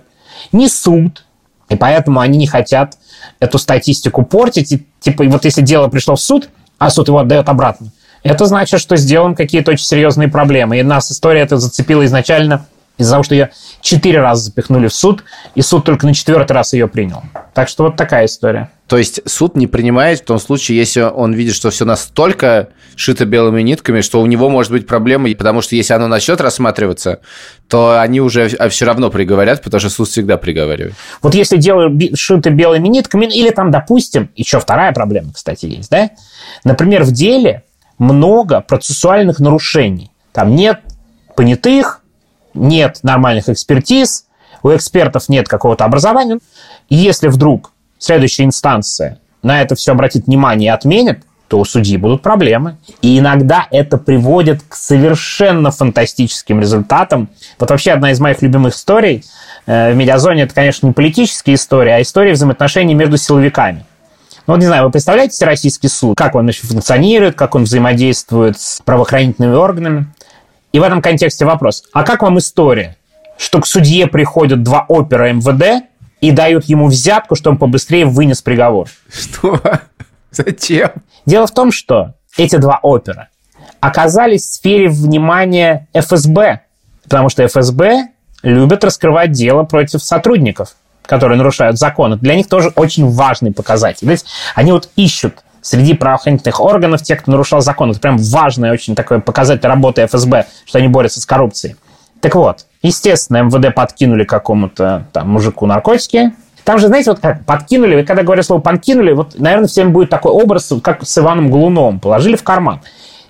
ни 0.53 0.67
суд. 0.67 1.24
И 1.69 1.77
поэтому 1.77 2.21
они 2.21 2.39
не 2.39 2.47
хотят 2.47 2.99
эту 3.41 3.59
статистику 3.59 4.25
портить. 4.25 4.73
И, 4.73 4.87
типа, 5.01 5.25
вот 5.25 5.45
если 5.45 5.63
дело 5.63 5.89
пришло 5.89 6.17
в 6.17 6.21
суд, 6.21 6.49
а 6.79 6.91
суд 6.91 7.09
его 7.09 7.19
отдает 7.19 7.49
обратно, 7.49 7.89
это 8.23 8.47
значит, 8.47 8.81
что 8.81 8.97
сделан 8.97 9.35
какие-то 9.35 9.73
очень 9.73 9.85
серьезные 9.85 10.29
проблемы. 10.29 10.79
И 10.79 10.83
нас 10.83 11.11
история 11.13 11.41
это 11.41 11.59
зацепила 11.59 12.05
изначально 12.07 12.67
из-за 12.97 13.13
того, 13.13 13.23
что 13.23 13.35
ее 13.35 13.51
четыре 13.81 14.21
раза 14.21 14.45
запихнули 14.45 14.89
в 14.89 14.95
суд, 14.95 15.25
и 15.55 15.63
суд 15.63 15.85
только 15.85 16.07
на 16.07 16.15
четвертый 16.15 16.53
раз 16.53 16.73
ее 16.73 16.89
принял. 16.89 17.23
Так 17.53 17.69
что 17.69 17.85
вот 17.85 17.97
такая 17.97 18.27
история. 18.27 18.71
То 18.87 18.99
есть 18.99 19.21
суд 19.25 19.57
не 19.57 19.67
принимает 19.67 20.21
в 20.21 20.25
том 20.25 20.39
случае, 20.39 20.77
если 20.77 21.01
он 21.01 21.33
видит, 21.33 21.55
что 21.55 21.71
все 21.71 21.87
настолько 21.87 22.69
шито 22.97 23.25
белыми 23.25 23.63
нитками, 23.63 24.03
что 24.03 24.21
у 24.21 24.27
него 24.27 24.51
может 24.51 24.71
быть 24.71 24.87
проблема, 24.87 25.31
потому 25.35 25.63
что 25.63 25.75
если 25.75 25.95
оно 25.95 26.07
начнет 26.07 26.41
рассматриваться, 26.41 27.21
то 27.69 27.99
они 28.01 28.21
уже 28.21 28.49
все 28.69 28.85
равно 28.85 29.11
приговорят, 29.11 29.63
потому 29.63 29.81
что 29.81 29.89
суд 29.89 30.09
всегда 30.09 30.37
приговаривает. 30.37 30.95
Вот 31.23 31.35
если 31.35 31.57
дело 31.57 31.91
шито 32.15 32.51
белыми 32.51 32.89
нитками, 32.89 33.25
или 33.25 33.51
там, 33.51 33.71
допустим, 33.71 34.31
еще 34.37 34.61
вторая 34.61 34.93
проблема, 34.93 35.33
кстати, 35.33 35.65
есть, 35.65 35.91
да? 35.91 36.11
Например, 36.63 37.05
в 37.05 37.13
деле 37.13 37.63
много 37.99 38.61
процессуальных 38.61 39.39
нарушений. 39.41 40.11
Там 40.33 40.55
нет 40.55 40.81
понятых, 41.37 42.03
нет 42.53 42.99
нормальных 43.03 43.49
экспертиз, 43.49 44.27
у 44.63 44.75
экспертов 44.75 45.29
нет 45.29 45.49
какого-то 45.49 45.85
образования. 45.85 46.39
И 46.89 46.97
если 46.97 47.29
вдруг 47.29 47.74
следующая 48.05 48.45
инстанция 48.45 49.19
на 49.43 49.61
это 49.61 49.75
все 49.75 49.93
обратит 49.93 50.27
внимание 50.27 50.69
и 50.69 50.75
отменит, 50.75 51.21
то 51.49 51.59
у 51.59 51.65
судьи 51.65 51.97
будут 51.97 52.23
проблемы. 52.23 52.79
И 53.03 53.19
иногда 53.19 53.67
это 53.71 53.99
приводит 53.99 54.63
к 54.69 54.75
совершенно 54.75 55.71
фантастическим 55.71 56.61
результатам. 56.61 57.29
Вот 57.59 57.71
вообще 57.71 57.93
одна 57.93 58.11
из 58.11 58.21
моих 58.21 58.43
любимых 58.43 58.75
историй 58.75 59.25
э, 59.67 59.93
в 59.93 59.97
медиазоне, 59.97 60.43
это, 60.43 60.55
конечно, 60.55 60.87
не 60.87 60.93
политические 60.93 61.57
истории, 61.57 61.91
а 61.91 62.03
истории 62.03 62.33
взаимоотношений 62.33 62.95
между 62.95 63.19
силовиками. 63.19 63.85
Ну, 64.47 64.55
вот 64.55 64.61
не 64.61 64.67
знаю, 64.67 64.85
вы 64.85 64.91
представляете 64.91 65.37
себе 65.37 65.47
российский 65.47 65.89
суд, 65.89 66.17
как 66.19 66.35
он 66.35 66.51
функционирует, 66.51 67.35
как 67.35 67.55
он 67.55 67.65
взаимодействует 67.65 68.59
с 68.59 68.81
правоохранительными 68.85 69.55
органами? 69.55 70.07
И 70.73 70.79
в 70.79 70.83
этом 70.83 71.01
контексте 71.01 71.45
вопрос. 71.45 71.85
А 71.93 72.03
как 72.03 72.23
вам 72.23 72.39
история, 72.39 72.97
что 73.39 73.61
к 73.61 73.67
судье 73.67 74.07
приходят 74.07 74.63
два 74.63 74.85
опера 74.89 75.33
МВД 75.33 75.87
и 76.25 76.31
дают 76.31 76.65
ему 76.65 76.87
взятку, 76.87 77.35
чтобы 77.35 77.55
он 77.55 77.59
побыстрее 77.59 78.07
вынес 78.07 78.41
приговор? 78.41 78.89
Что? 79.13 79.61
Зачем? 80.31 80.91
Дело 81.27 81.47
в 81.47 81.51
том, 81.51 81.71
что 81.71 82.15
эти 82.39 82.57
два 82.57 82.81
опера 82.83 83.29
оказались 83.81 84.45
в 84.45 84.55
сфере 84.55 84.89
внимания 84.89 85.87
ФСБ, 85.93 86.63
потому 87.03 87.29
что 87.29 87.47
ФСБ 87.47 88.09
любят 88.43 88.85
раскрывать 88.85 89.33
дело 89.33 89.65
против 89.65 90.03
сотрудников, 90.03 90.77
которые 91.03 91.37
нарушают 91.37 91.79
закон. 91.79 92.15
Это 92.15 92.23
для 92.23 92.37
них 92.37 92.49
тоже 92.49 92.73
очень 92.75 93.07
важный 93.11 93.53
показатель. 93.53 94.09
Ведь 94.09 94.25
они 94.55 94.73
вот 94.73 94.89
ищут 94.97 95.45
среди 95.61 95.93
правоохранительных 95.93 96.59
органов 96.59 97.03
тех, 97.03 97.21
кто 97.21 97.33
нарушал 97.33 97.61
закон. 97.61 97.91
Это 97.91 98.01
прям 98.01 98.17
важный 98.17 98.71
очень 98.71 98.95
такой 98.95 99.21
показатель 99.21 99.67
работы 99.67 100.07
ФСБ, 100.07 100.47
что 100.65 100.79
они 100.79 100.89
борются 100.89 101.21
с 101.21 101.27
коррупцией. 101.27 101.77
Так 102.23 102.35
вот, 102.35 102.65
естественно, 102.85 103.43
МВД 103.43 103.75
подкинули 103.75 104.23
какому-то 104.23 105.07
там 105.13 105.31
мужику 105.31 105.67
наркотики. 105.67 106.33
Там 106.63 106.79
же, 106.79 106.87
знаете, 106.87 107.11
вот 107.11 107.21
как 107.21 107.45
подкинули, 107.45 108.03
когда 108.03 108.23
говорю 108.23 108.43
слово 108.43 108.61
подкинули, 108.61 109.13
вот, 109.13 109.39
наверное, 109.39 109.67
всем 109.67 109.93
будет 109.93 110.11
такой 110.11 110.33
образ, 110.33 110.73
как 110.83 111.05
с 111.05 111.19
Иваном 111.19 111.51
Глуновым, 111.51 112.01
положили 112.01 112.37
в 112.37 112.43
карман. 112.43 112.81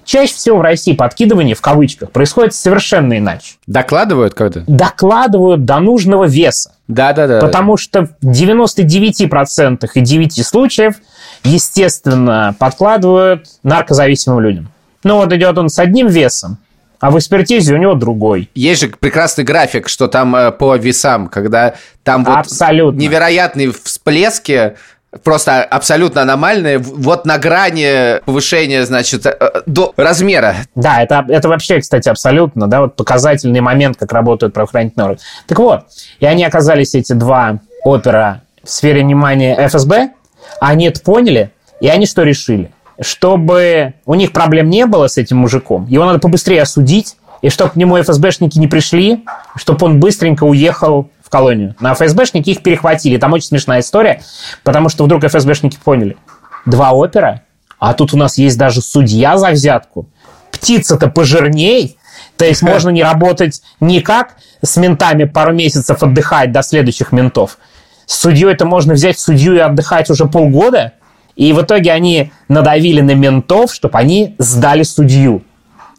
Чаще 0.04 0.34
всего 0.34 0.58
в 0.58 0.60
России 0.60 0.92
подкидывание, 0.92 1.54
в 1.54 1.62
кавычках, 1.62 2.10
происходит 2.10 2.54
совершенно 2.54 3.16
иначе. 3.16 3.54
Докладывают 3.66 4.34
когда? 4.34 4.62
Докладывают 4.66 5.64
до 5.64 5.80
нужного 5.80 6.24
веса. 6.24 6.72
Да-да-да. 6.88 7.40
Потому 7.40 7.78
что 7.78 8.08
в 8.20 8.30
99% 8.30 9.88
и 9.94 10.00
9 10.00 10.46
случаев, 10.46 10.96
естественно, 11.42 12.54
подкладывают 12.58 13.46
наркозависимым 13.62 14.40
людям. 14.40 14.68
Ну 15.04 15.16
вот 15.16 15.32
идет 15.32 15.56
он 15.56 15.70
с 15.70 15.78
одним 15.78 16.08
весом, 16.08 16.58
а 17.04 17.10
в 17.10 17.18
экспертизе 17.18 17.74
у 17.74 17.76
него 17.76 17.92
другой. 17.92 18.48
Есть 18.54 18.80
же 18.80 18.88
прекрасный 18.88 19.44
график, 19.44 19.90
что 19.90 20.08
там 20.08 20.34
э, 20.34 20.50
по 20.52 20.74
весам, 20.74 21.28
когда 21.28 21.74
там 22.02 22.24
вот 22.24 22.38
Абсолютно. 22.38 22.98
невероятные 22.98 23.72
всплески 23.72 24.76
просто 25.22 25.62
абсолютно 25.64 26.22
аномальные, 26.22 26.78
вот 26.78 27.26
на 27.26 27.36
грани 27.36 28.22
повышения, 28.24 28.86
значит, 28.86 29.26
э, 29.26 29.36
до 29.66 29.92
размера. 29.98 30.56
Да, 30.74 31.02
это, 31.02 31.26
это 31.28 31.46
вообще, 31.50 31.78
кстати, 31.78 32.08
абсолютно, 32.08 32.68
да, 32.68 32.80
вот 32.80 32.96
показательный 32.96 33.60
момент, 33.60 33.98
как 33.98 34.10
работают 34.10 34.54
правоохранительные 34.54 35.04
органы. 35.04 35.20
Так 35.46 35.58
вот, 35.58 35.80
и 36.20 36.24
они 36.24 36.42
оказались, 36.42 36.94
эти 36.94 37.12
два 37.12 37.58
опера, 37.84 38.40
в 38.62 38.70
сфере 38.70 39.02
внимания 39.02 39.54
ФСБ, 39.68 40.12
они 40.58 40.86
это 40.86 41.02
поняли, 41.02 41.50
и 41.80 41.88
они 41.88 42.06
что 42.06 42.22
решили? 42.22 42.72
Чтобы 43.00 43.94
у 44.06 44.14
них 44.14 44.32
проблем 44.32 44.70
не 44.70 44.86
было 44.86 45.08
с 45.08 45.18
этим 45.18 45.38
мужиком, 45.38 45.86
его 45.88 46.04
надо 46.04 46.18
побыстрее 46.18 46.62
осудить, 46.62 47.16
и 47.42 47.50
чтобы 47.50 47.70
к 47.70 47.76
нему 47.76 48.00
ФСБшники 48.00 48.58
не 48.58 48.68
пришли, 48.68 49.24
чтобы 49.56 49.86
он 49.86 50.00
быстренько 50.00 50.44
уехал 50.44 51.10
в 51.22 51.28
колонию. 51.28 51.74
На 51.80 51.94
ФСБшники 51.94 52.50
их 52.50 52.62
перехватили. 52.62 53.18
Там 53.18 53.32
очень 53.32 53.48
смешная 53.48 53.80
история, 53.80 54.22
потому 54.62 54.88
что 54.88 55.04
вдруг 55.04 55.24
ФСБшники 55.24 55.78
поняли. 55.82 56.16
Два 56.64 56.92
опера, 56.92 57.42
а 57.78 57.92
тут 57.92 58.14
у 58.14 58.16
нас 58.16 58.38
есть 58.38 58.56
даже 58.56 58.80
судья 58.80 59.36
за 59.36 59.50
взятку. 59.50 60.08
Птица-то 60.50 61.08
пожирней, 61.08 61.98
то 62.36 62.44
есть 62.44 62.62
можно 62.62 62.90
не 62.90 63.02
работать 63.02 63.60
никак 63.80 64.36
с 64.62 64.76
ментами 64.76 65.24
пару 65.24 65.52
месяцев 65.52 66.02
отдыхать 66.02 66.52
до 66.52 66.62
следующих 66.62 67.12
ментов. 67.12 67.58
С 68.06 68.20
судьей 68.20 68.52
это 68.52 68.64
можно 68.64 68.94
взять 68.94 69.18
судью 69.18 69.54
и 69.54 69.58
отдыхать 69.58 70.10
уже 70.10 70.26
полгода. 70.26 70.94
И 71.36 71.52
в 71.52 71.62
итоге 71.62 71.92
они 71.92 72.32
надавили 72.48 73.00
на 73.00 73.14
ментов, 73.14 73.72
чтобы 73.72 73.98
они 73.98 74.34
сдали 74.38 74.82
судью. 74.82 75.42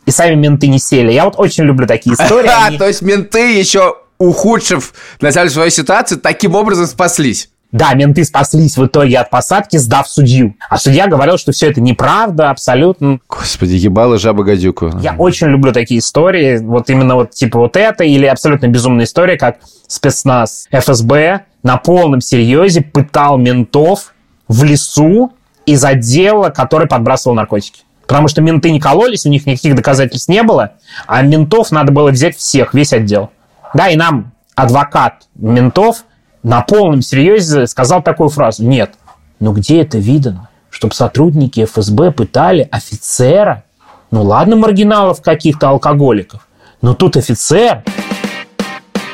И 0.05 0.11
сами 0.11 0.35
менты 0.35 0.67
не 0.67 0.79
сели. 0.79 1.11
Я 1.11 1.25
вот 1.25 1.35
очень 1.37 1.63
люблю 1.63 1.87
такие 1.87 2.13
истории. 2.19 2.49
Они... 2.65 2.77
То 2.77 2.87
есть 2.87 3.01
менты 3.01 3.57
еще 3.57 3.95
ухудшив 4.17 4.93
на 5.19 5.31
самом 5.31 5.47
деле 5.47 5.53
свою 5.53 5.71
ситуацию, 5.71 6.19
таким 6.19 6.55
образом 6.55 6.85
спаслись. 6.87 7.49
Да, 7.71 7.93
менты 7.93 8.23
спаслись 8.23 8.77
в 8.77 8.85
итоге 8.85 9.17
от 9.17 9.29
посадки, 9.29 9.75
сдав 9.75 10.07
судью. 10.07 10.55
А 10.69 10.77
судья 10.77 11.07
говорил, 11.07 11.37
что 11.37 11.51
все 11.51 11.69
это 11.69 11.81
неправда, 11.81 12.49
абсолютно. 12.49 13.19
Господи, 13.27 13.73
ебало 13.73 14.17
жаба 14.17 14.45
гадюку. 14.45 14.91
Я 15.01 15.13
очень 15.17 15.47
люблю 15.47 15.73
такие 15.73 15.99
истории. 15.99 16.59
Вот 16.59 16.89
именно 16.89 17.15
вот 17.15 17.31
типа 17.31 17.59
вот 17.59 17.75
это 17.75 18.05
или 18.05 18.27
абсолютно 18.27 18.67
безумная 18.67 19.03
история, 19.03 19.37
как 19.37 19.57
спецназ 19.87 20.67
ФСБ 20.71 21.41
на 21.63 21.75
полном 21.75 22.21
серьезе 22.21 22.81
пытал 22.81 23.37
ментов 23.37 24.13
в 24.47 24.63
лесу 24.63 25.33
из 25.65 25.83
отдела, 25.83 26.49
который 26.49 26.87
подбрасывал 26.87 27.35
наркотики. 27.35 27.81
Потому 28.07 28.27
что 28.27 28.41
менты 28.41 28.71
не 28.71 28.79
кололись, 28.79 29.25
у 29.25 29.29
них 29.29 29.45
никаких 29.45 29.75
доказательств 29.75 30.29
не 30.29 30.43
было, 30.43 30.73
а 31.07 31.21
ментов 31.23 31.71
надо 31.71 31.91
было 31.91 32.11
взять 32.11 32.37
всех, 32.37 32.73
весь 32.73 32.93
отдел. 32.93 33.31
Да, 33.73 33.89
и 33.89 33.95
нам 33.95 34.31
адвокат 34.55 35.27
ментов 35.35 36.05
на 36.43 36.61
полном 36.61 37.01
серьезе 37.01 37.65
сказал 37.65 38.03
такую 38.03 38.29
фразу. 38.29 38.63
Нет, 38.63 38.93
ну 39.39 39.53
где 39.53 39.81
это 39.81 39.97
видно, 39.97 40.49
чтобы 40.69 40.93
сотрудники 40.93 41.65
ФСБ 41.65 42.11
пытали 42.11 42.67
офицера? 42.71 43.63
Ну 44.11 44.21
ладно, 44.21 44.55
маргиналов 44.55 45.21
каких-то 45.21 45.69
алкоголиков, 45.69 46.47
но 46.81 46.93
тут 46.93 47.17
офицер. 47.17 47.83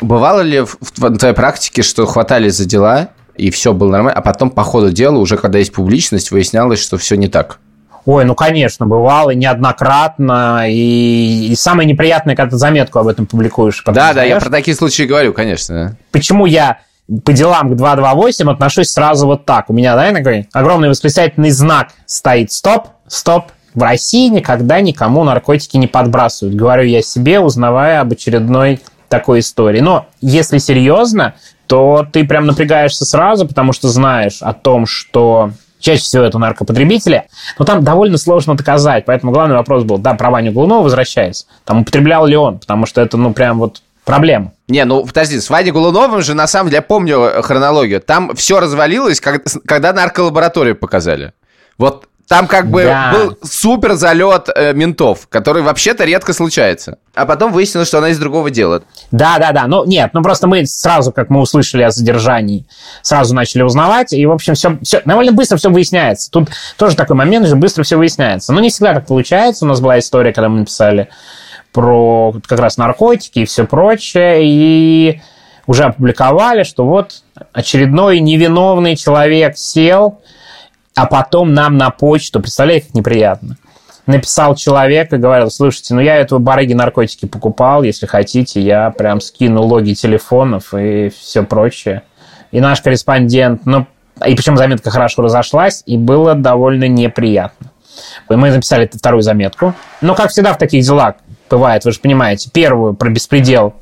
Бывало 0.02 0.42
ли 0.42 0.62
в 0.62 1.18
твоей 1.18 1.34
практике, 1.34 1.82
что 1.82 2.06
хватались 2.06 2.56
за 2.56 2.66
дела, 2.66 3.10
и 3.42 3.50
все 3.50 3.74
было 3.74 3.90
нормально, 3.90 4.20
а 4.20 4.22
потом 4.22 4.52
по 4.52 4.64
ходу 4.64 4.92
дела, 4.92 5.18
уже 5.18 5.36
когда 5.36 5.58
есть 5.58 5.74
публичность, 5.74 6.30
выяснялось, 6.30 6.80
что 6.80 7.00
все 7.00 7.16
не 7.16 7.28
так? 7.28 7.58
Ой, 8.06 8.24
ну, 8.24 8.36
конечно, 8.36 8.86
бывало 8.86 9.32
неоднократно. 9.32 10.66
И, 10.70 11.50
и 11.52 11.56
самое 11.56 11.90
неприятное, 11.90 12.36
когда 12.36 12.52
ты 12.52 12.58
заметку 12.58 13.00
об 13.00 13.08
этом 13.08 13.26
публикуешь. 13.26 13.82
Да, 13.86 14.14
да, 14.14 14.24
я 14.24 14.40
про 14.40 14.52
такие 14.52 14.78
случаи 14.78 15.04
говорю, 15.04 15.34
конечно. 15.34 15.98
Почему 16.12 16.46
я 16.46 16.82
по 17.26 17.34
делам 17.34 17.72
к 17.72 17.76
228 17.76 18.52
отношусь 18.52 18.90
сразу 18.90 19.26
вот 19.26 19.46
так. 19.46 19.72
У 19.72 19.74
меня, 19.74 19.96
да, 19.96 20.12
такой 20.14 20.48
огромный 20.54 20.90
восклицательный 20.90 21.50
знак 21.50 21.90
стоит 22.06 22.52
«Стоп! 22.52 22.90
Стоп!» 23.08 23.46
В 23.74 23.82
России 23.82 24.30
никогда 24.30 24.82
никому 24.82 25.24
наркотики 25.24 25.78
не 25.78 25.88
подбрасывают. 25.88 26.56
Говорю 26.56 26.84
я 26.84 27.02
себе, 27.02 27.40
узнавая 27.40 28.02
об 28.02 28.12
очередной 28.12 28.82
такой 29.08 29.40
истории. 29.40 29.80
Но 29.80 30.08
если 30.22 30.58
серьезно, 30.58 31.36
то 31.72 32.06
ты 32.12 32.26
прям 32.26 32.48
напрягаешься 32.48 33.06
сразу, 33.06 33.48
потому 33.48 33.72
что 33.72 33.88
знаешь 33.88 34.42
о 34.42 34.52
том, 34.52 34.86
что 34.86 35.52
Чаще 35.80 36.04
всего 36.04 36.24
это 36.24 36.38
наркопотребители. 36.38 37.24
Но 37.58 37.66
там 37.66 37.84
довольно 37.84 38.18
сложно 38.20 38.56
доказать. 38.56 39.06
Поэтому 39.06 39.32
главный 39.32 39.56
вопрос 39.56 39.84
был, 39.84 39.98
да, 39.98 40.14
про 40.14 40.30
Ваню 40.30 40.52
Голунова 40.52 40.84
возвращаясь. 40.84 41.48
Там 41.66 41.82
употреблял 41.82 42.28
ли 42.28 42.36
он? 42.36 42.60
Потому 42.60 42.86
что 42.86 43.02
это, 43.02 43.18
ну, 43.18 43.34
прям 43.34 43.58
вот 43.58 43.82
проблема. 44.06 44.52
Не, 44.68 44.86
ну 44.86 45.04
подожди, 45.04 45.40
с 45.40 45.50
Ваней 45.50 45.72
Голуновым 45.72 46.22
же, 46.22 46.36
на 46.36 46.46
самом 46.46 46.70
деле, 46.70 46.78
я 46.78 46.82
помню 46.84 47.42
хронологию. 47.42 48.00
Там 48.00 48.36
все 48.36 48.60
развалилось, 48.60 49.20
когда 49.20 49.92
нарколабораторию 49.92 50.76
показали. 50.76 51.34
Вот 51.80 52.06
там 52.28 52.48
как 52.48 52.70
бы 52.70 52.84
да. 52.84 53.12
был 53.14 53.38
супер 53.44 53.94
залет 53.94 54.50
э, 54.56 54.74
ментов, 54.74 55.28
который 55.30 55.64
вообще-то 55.64 56.06
редко 56.06 56.34
случается. 56.34 56.98
А 57.14 57.26
потом 57.26 57.52
выяснилось, 57.52 57.88
что 57.88 57.98
она 57.98 58.10
из 58.10 58.20
другого 58.20 58.50
дела. 58.50 58.84
Да, 59.12 59.38
да, 59.38 59.52
да. 59.52 59.68
Ну, 59.68 59.86
нет, 59.86 60.12
ну 60.14 60.22
просто 60.22 60.48
мы 60.48 60.66
сразу, 60.66 61.12
как 61.12 61.30
мы 61.30 61.42
услышали 61.42 61.84
о 61.84 61.92
задержании, 61.92 62.66
сразу 63.02 63.36
начали 63.36 63.64
узнавать. 63.64 64.14
И, 64.14 64.26
в 64.26 64.32
общем, 64.32 64.54
все, 64.54 64.78
все 64.82 65.02
довольно 65.04 65.34
быстро 65.34 65.58
все 65.58 65.70
выясняется. 65.70 66.32
Тут 66.32 66.50
тоже 66.78 66.96
такой 66.96 67.16
момент, 67.16 67.48
же 67.48 67.56
быстро 67.56 67.84
все 67.84 67.98
выясняется. 67.98 68.54
Но 68.54 68.62
не 68.62 68.70
всегда 68.70 68.94
так 68.94 69.08
получается. 69.08 69.66
У 69.66 69.68
нас 69.68 69.82
была 69.82 70.00
история, 70.00 70.32
когда 70.32 70.50
мы 70.50 70.60
написали 70.60 71.10
про 71.74 72.34
как 72.48 72.60
раз 72.60 72.78
наркотики 72.78 73.40
и 73.40 73.46
все 73.46 73.66
прочее. 73.66 74.40
И 74.44 75.22
уже 75.68 75.84
опубликовали, 75.84 76.64
что 76.64 76.86
вот 76.86 77.24
очередной 77.54 78.20
невиновный 78.20 78.96
человек 78.96 79.58
сел 79.58 80.22
а 81.02 81.08
потом 81.08 81.56
нам 81.56 81.78
на 81.78 81.90
почту, 81.90 82.40
представляете, 82.40 82.86
как 82.86 82.96
неприятно, 82.96 83.58
написал 84.06 84.54
человек 84.54 85.12
и 85.12 85.18
говорил, 85.18 85.50
слушайте, 85.50 85.96
ну 85.96 86.00
я 86.00 86.18
этого 86.18 86.38
барыги 86.38 86.74
наркотики 86.74 87.26
покупал, 87.26 87.82
если 87.82 88.06
хотите, 88.06 88.62
я 88.62 88.92
прям 88.92 89.20
скину 89.20 89.64
логи 89.64 89.94
телефонов 89.94 90.76
и 90.76 91.10
все 91.10 91.42
прочее. 91.42 92.04
И 92.52 92.60
наш 92.60 92.82
корреспондент, 92.82 93.66
ну, 93.66 93.88
и 94.24 94.36
причем 94.36 94.58
заметка 94.58 94.92
хорошо 94.92 95.24
разошлась, 95.24 95.82
и 95.88 95.98
было 95.98 96.36
довольно 96.36 96.88
неприятно. 96.88 97.72
Мы 98.30 98.52
написали 98.52 98.88
вторую 98.94 99.24
заметку. 99.24 99.74
Но, 100.02 100.14
как 100.14 100.30
всегда 100.30 100.54
в 100.54 100.60
таких 100.60 100.86
делах 100.86 101.16
бывает, 101.50 101.84
вы 101.84 101.94
же 101.94 102.00
понимаете, 102.00 102.52
первую 102.54 102.94
про 102.94 103.10
беспредел 103.10 103.74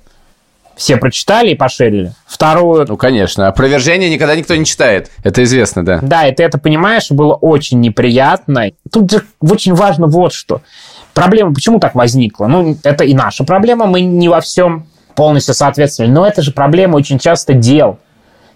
все 0.79 0.95
прочитали 0.95 1.49
и 1.49 1.55
пошерили. 1.55 2.13
Вторую... 2.25 2.85
Ну, 2.87 2.95
конечно. 2.95 3.49
Опровержение 3.49 4.09
никогда 4.09 4.33
никто 4.35 4.55
не 4.55 4.63
читает. 4.63 5.11
Это 5.25 5.43
известно, 5.43 5.83
да. 5.83 5.99
Да, 6.01 6.25
и 6.25 6.33
ты 6.33 6.41
это 6.41 6.57
понимаешь, 6.57 7.11
было 7.11 7.33
очень 7.33 7.81
неприятно. 7.81 8.71
Тут 8.89 9.11
же 9.11 9.23
очень 9.41 9.73
важно 9.73 10.07
вот 10.07 10.31
что. 10.31 10.61
Проблема 11.13 11.53
почему 11.53 11.81
так 11.81 11.95
возникла? 11.95 12.47
Ну, 12.47 12.77
это 12.83 13.03
и 13.03 13.13
наша 13.13 13.43
проблема, 13.43 13.87
мы 13.87 13.99
не 13.99 14.29
во 14.29 14.39
всем 14.39 14.87
полностью 15.15 15.53
соответствовали. 15.53 16.11
Но 16.11 16.25
это 16.25 16.41
же 16.41 16.53
проблема 16.53 16.95
очень 16.95 17.19
часто 17.19 17.53
дел. 17.53 17.99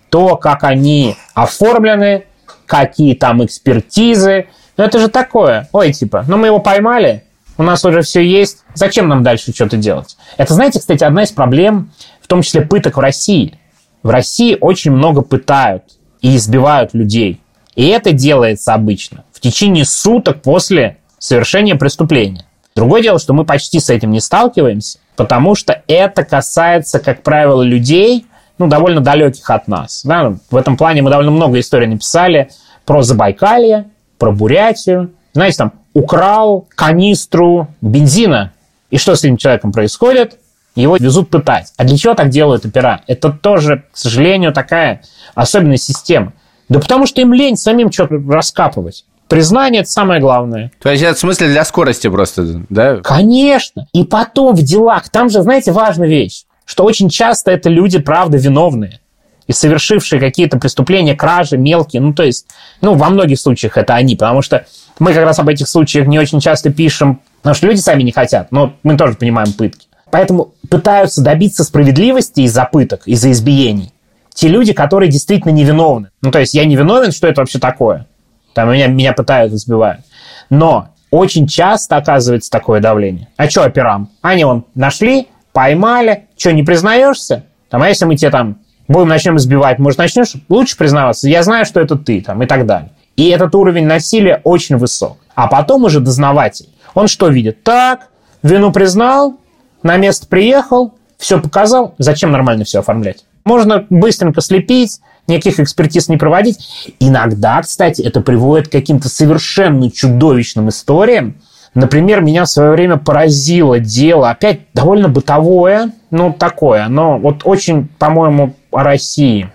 То, 0.10 0.38
как 0.38 0.63
они 0.63 1.18
оформлены, 1.34 2.24
какие 2.65 3.15
там 3.15 3.44
экспертизы. 3.44 4.48
Ну, 4.77 4.86
это 4.86 4.98
же 4.98 5.10
такое. 5.10 5.68
Ой, 5.74 5.92
типа, 5.92 6.24
ну 6.30 6.38
мы 6.38 6.48
его 6.48 6.60
поймали, 6.60 7.25
у 7.57 7.63
нас 7.63 7.83
уже 7.86 8.01
все 8.01 8.22
есть, 8.22 8.63
зачем 8.74 9.07
нам 9.07 9.24
дальше 9.24 9.53
что-то 9.53 9.77
делать? 9.77 10.17
Это, 10.38 10.53
знаете, 10.53 10.79
кстати, 10.79 11.03
одна 11.03 11.24
из 11.24 11.31
проблем 11.31 11.91
в 12.22 12.27
том 12.27 12.41
числе 12.41 12.62
пыток 12.62 12.98
в 12.98 13.00
России. 13.00 13.60
В 14.01 14.10
России 14.10 14.57
очень 14.60 14.91
много 14.91 15.22
пытают 15.22 15.83
и 16.22 16.36
избивают 16.36 16.93
людей. 16.93 17.41
И 17.75 17.88
это 17.88 18.12
делается 18.12 18.74
обычно 18.74 19.24
в 19.31 19.39
течение 19.39 19.86
суток 19.86 20.41
после 20.41 20.98
совершения 21.19 21.75
преступления. 21.75 22.45
Другое 22.75 23.01
дело, 23.01 23.19
что 23.19 23.33
мы 23.33 23.45
почти 23.45 23.79
с 23.79 23.89
этим 23.89 24.12
не 24.12 24.19
сталкиваемся, 24.19 25.00
потому 25.15 25.55
что 25.55 25.83
это 25.88 26.24
касается, 26.24 27.00
как 27.00 27.24
правило, 27.24 27.62
людей, 27.62 28.25
ну, 28.57 28.67
довольно 28.67 29.01
далеких 29.01 29.50
от 29.50 29.67
нас. 29.67 30.01
Да? 30.03 30.36
В 30.50 30.55
этом 30.55 30.77
плане 30.77 31.01
мы 31.01 31.10
довольно 31.10 31.31
много 31.31 31.60
историй 31.60 31.88
написали 31.88 32.50
про 32.86 33.03
Забайкалье, 33.03 33.89
про 34.17 34.31
Бурятию. 34.31 35.12
Знаете, 35.33 35.57
там, 35.57 35.74
украл 35.94 36.68
канистру 36.76 37.68
бензина. 37.82 38.52
И 38.90 38.98
что 38.98 39.16
с 39.16 39.24
этим 39.24 39.38
человеком 39.38 39.72
происходит? 39.72 40.38
его 40.76 40.98
везут 40.98 41.30
пытать. 41.30 41.72
А 41.78 41.84
для 41.84 41.98
чего 41.98 42.14
так 42.14 42.30
делают 42.30 42.66
опера? 42.66 43.02
Это 43.08 43.30
тоже, 43.32 43.84
к 43.92 43.98
сожалению, 43.98 44.54
такая 44.54 45.02
особенная 45.36 45.78
система. 45.78 46.34
Да 46.70 46.80
потому 46.80 47.06
что 47.06 47.22
им 47.22 47.34
лень 47.34 47.58
самим 47.58 47.92
что-то 47.92 48.16
раскапывать. 48.28 49.06
Признание– 49.28 49.82
это 49.84 49.90
самое 49.90 50.20
главное. 50.20 50.72
То 50.82 50.90
есть 50.90 51.04
это 51.04 51.16
в 51.16 51.20
смысле 51.20 51.48
для 51.48 51.64
скорости 51.66 52.10
просто, 52.10 52.62
да? 52.70 52.98
Конечно. 52.98 53.88
И 53.94 54.04
потом 54.04 54.56
в 54.56 54.62
делах, 54.62 55.10
там 55.10 55.30
же, 55.30 55.42
знаете, 55.42 55.72
важная 55.72 56.08
вещь, 56.08 56.44
что 56.66 56.84
очень 56.84 57.10
часто 57.10 57.52
это 57.52 57.70
люди, 57.70 58.00
правда, 58.00 58.38
виновные 58.38 59.00
и 59.48 59.52
совершившие 59.52 60.20
какие-то 60.20 60.58
преступления, 60.58 61.16
кражи 61.16 61.58
мелкие. 61.58 62.02
Ну, 62.02 62.14
то 62.14 62.24
есть, 62.24 62.48
ну, 62.82 62.94
во 62.94 63.10
многих 63.10 63.40
случаях 63.40 63.77
это 63.77 63.94
они, 63.96 64.16
потому 64.16 64.42
что 64.42 64.66
мы 65.00 65.14
как 65.14 65.25
раз 65.25 65.40
об 65.40 65.50
этих 65.50 65.68
случаях 65.68 66.08
не 66.08 66.20
очень 66.20 66.40
часто 66.40 66.72
пишем, 66.72 67.22
потому 67.42 67.56
что 67.56 67.68
люди 67.68 67.79
сами 67.79 68.03
не 68.03 68.12
хотят, 68.12 68.51
но 68.51 68.74
мы 68.84 68.98
тоже 68.98 69.16
понимаем 69.16 69.51
пытки. 69.53 69.88
Поэтому 70.12 70.53
пытаются 70.70 71.24
добиться 71.24 71.64
справедливости 71.64 72.42
из-за 72.42 72.66
пыток, 72.66 73.08
из-за 73.08 73.32
избиений. 73.32 73.92
Те 74.34 74.48
люди, 74.48 74.74
которые 74.74 75.10
действительно 75.10 75.51
невиновны. 75.51 76.10
Ну, 76.22 76.32
то 76.32 76.40
есть 76.40 76.53
я 76.53 76.66
не 76.66 76.75
виновен, 76.75 77.12
что 77.12 77.27
это 77.27 77.42
вообще 77.42 77.60
такое? 77.60 78.08
Там 78.53 78.72
меня, 78.72 78.88
меня 78.88 79.14
пытают, 79.14 79.53
избивают. 79.53 80.01
Но 80.50 80.90
очень 81.10 81.48
часто 81.48 81.98
оказывается 81.98 82.50
такое 82.50 82.79
давление. 82.79 83.27
А 83.38 83.50
что 83.50 83.64
операм? 83.64 84.10
Они 84.22 84.44
вон 84.44 84.66
нашли, 84.75 85.27
поймали, 85.51 86.25
что, 86.38 86.51
не 86.53 86.64
признаешься? 86.64 87.46
Там, 87.70 87.82
а 87.82 87.90
если 87.90 88.06
мы 88.06 88.16
тебе 88.16 88.29
там 88.29 88.58
будем 88.87 89.07
начнем 89.07 89.37
избивать, 89.37 89.79
может, 89.79 90.00
начнешь 90.00 90.33
лучше 90.50 90.77
признаваться? 90.77 91.29
Я 91.29 91.43
знаю, 91.43 91.65
что 91.65 91.79
это 91.79 91.96
ты, 91.96 92.22
там, 92.22 92.41
и 92.43 92.46
так 92.46 92.65
далее. 92.65 92.91
И 93.15 93.29
этот 93.29 93.53
уровень 93.55 93.85
насилия 93.85 94.41
очень 94.43 94.77
высок. 94.77 95.17
А 95.35 95.48
потом 95.48 95.83
уже 95.83 96.00
дознаватель. 96.00 96.69
Он 96.93 97.07
что 97.07 97.27
видит? 97.27 97.63
Так, 97.63 98.09
вину 98.41 98.72
признал, 98.72 99.37
на 99.83 99.98
место 99.98 100.27
приехал, 100.27 100.93
все 101.17 101.39
показал. 101.39 101.96
Зачем 101.98 102.31
нормально 102.31 102.65
все 102.65 102.79
оформлять? 102.79 103.25
Можно 103.46 103.85
быстренько 103.89 104.41
слепить, 104.41 105.00
никаких 105.27 105.59
экспертиз 105.59 106.07
не 106.07 106.17
проводить. 106.17 106.93
Иногда, 107.00 107.61
кстати, 107.61 108.01
это 108.01 108.22
приводит 108.22 108.69
к 108.69 108.72
каким-то 108.72 109.09
совершенно 109.09 109.91
чудовищным 109.91 110.69
историям. 110.69 111.35
Например, 111.74 112.22
меня 112.22 112.46
в 112.46 112.50
свое 112.50 112.72
время 112.72 112.98
поразило 112.98 113.79
дело, 113.79 114.29
опять 114.29 114.62
довольно 114.74 115.09
бытовое, 115.09 115.92
ну, 116.12 116.31
такое, 116.31 116.88
но 116.88 117.18
вот 117.18 117.42
очень, 117.46 117.88
по-моему, 117.98 118.55
о 118.72 118.83
России. 118.83 119.50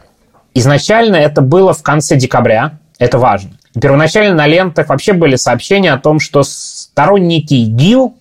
Изначально 0.54 1.16
это 1.16 1.42
было 1.42 1.72
в 1.72 1.83
конце 1.83 2.16
декабря, 2.16 2.78
это 2.98 3.18
важно. 3.18 3.50
Первоначально 3.81 4.35
на 4.35 4.46
лентах 4.48 4.88
вообще 4.88 5.12
были 5.12 5.37
сообщения 5.37 5.92
о 5.92 5.98
том, 5.98 6.18
что 6.18 6.42
сторонники 6.42 7.54
ИГИЛ 7.54 8.14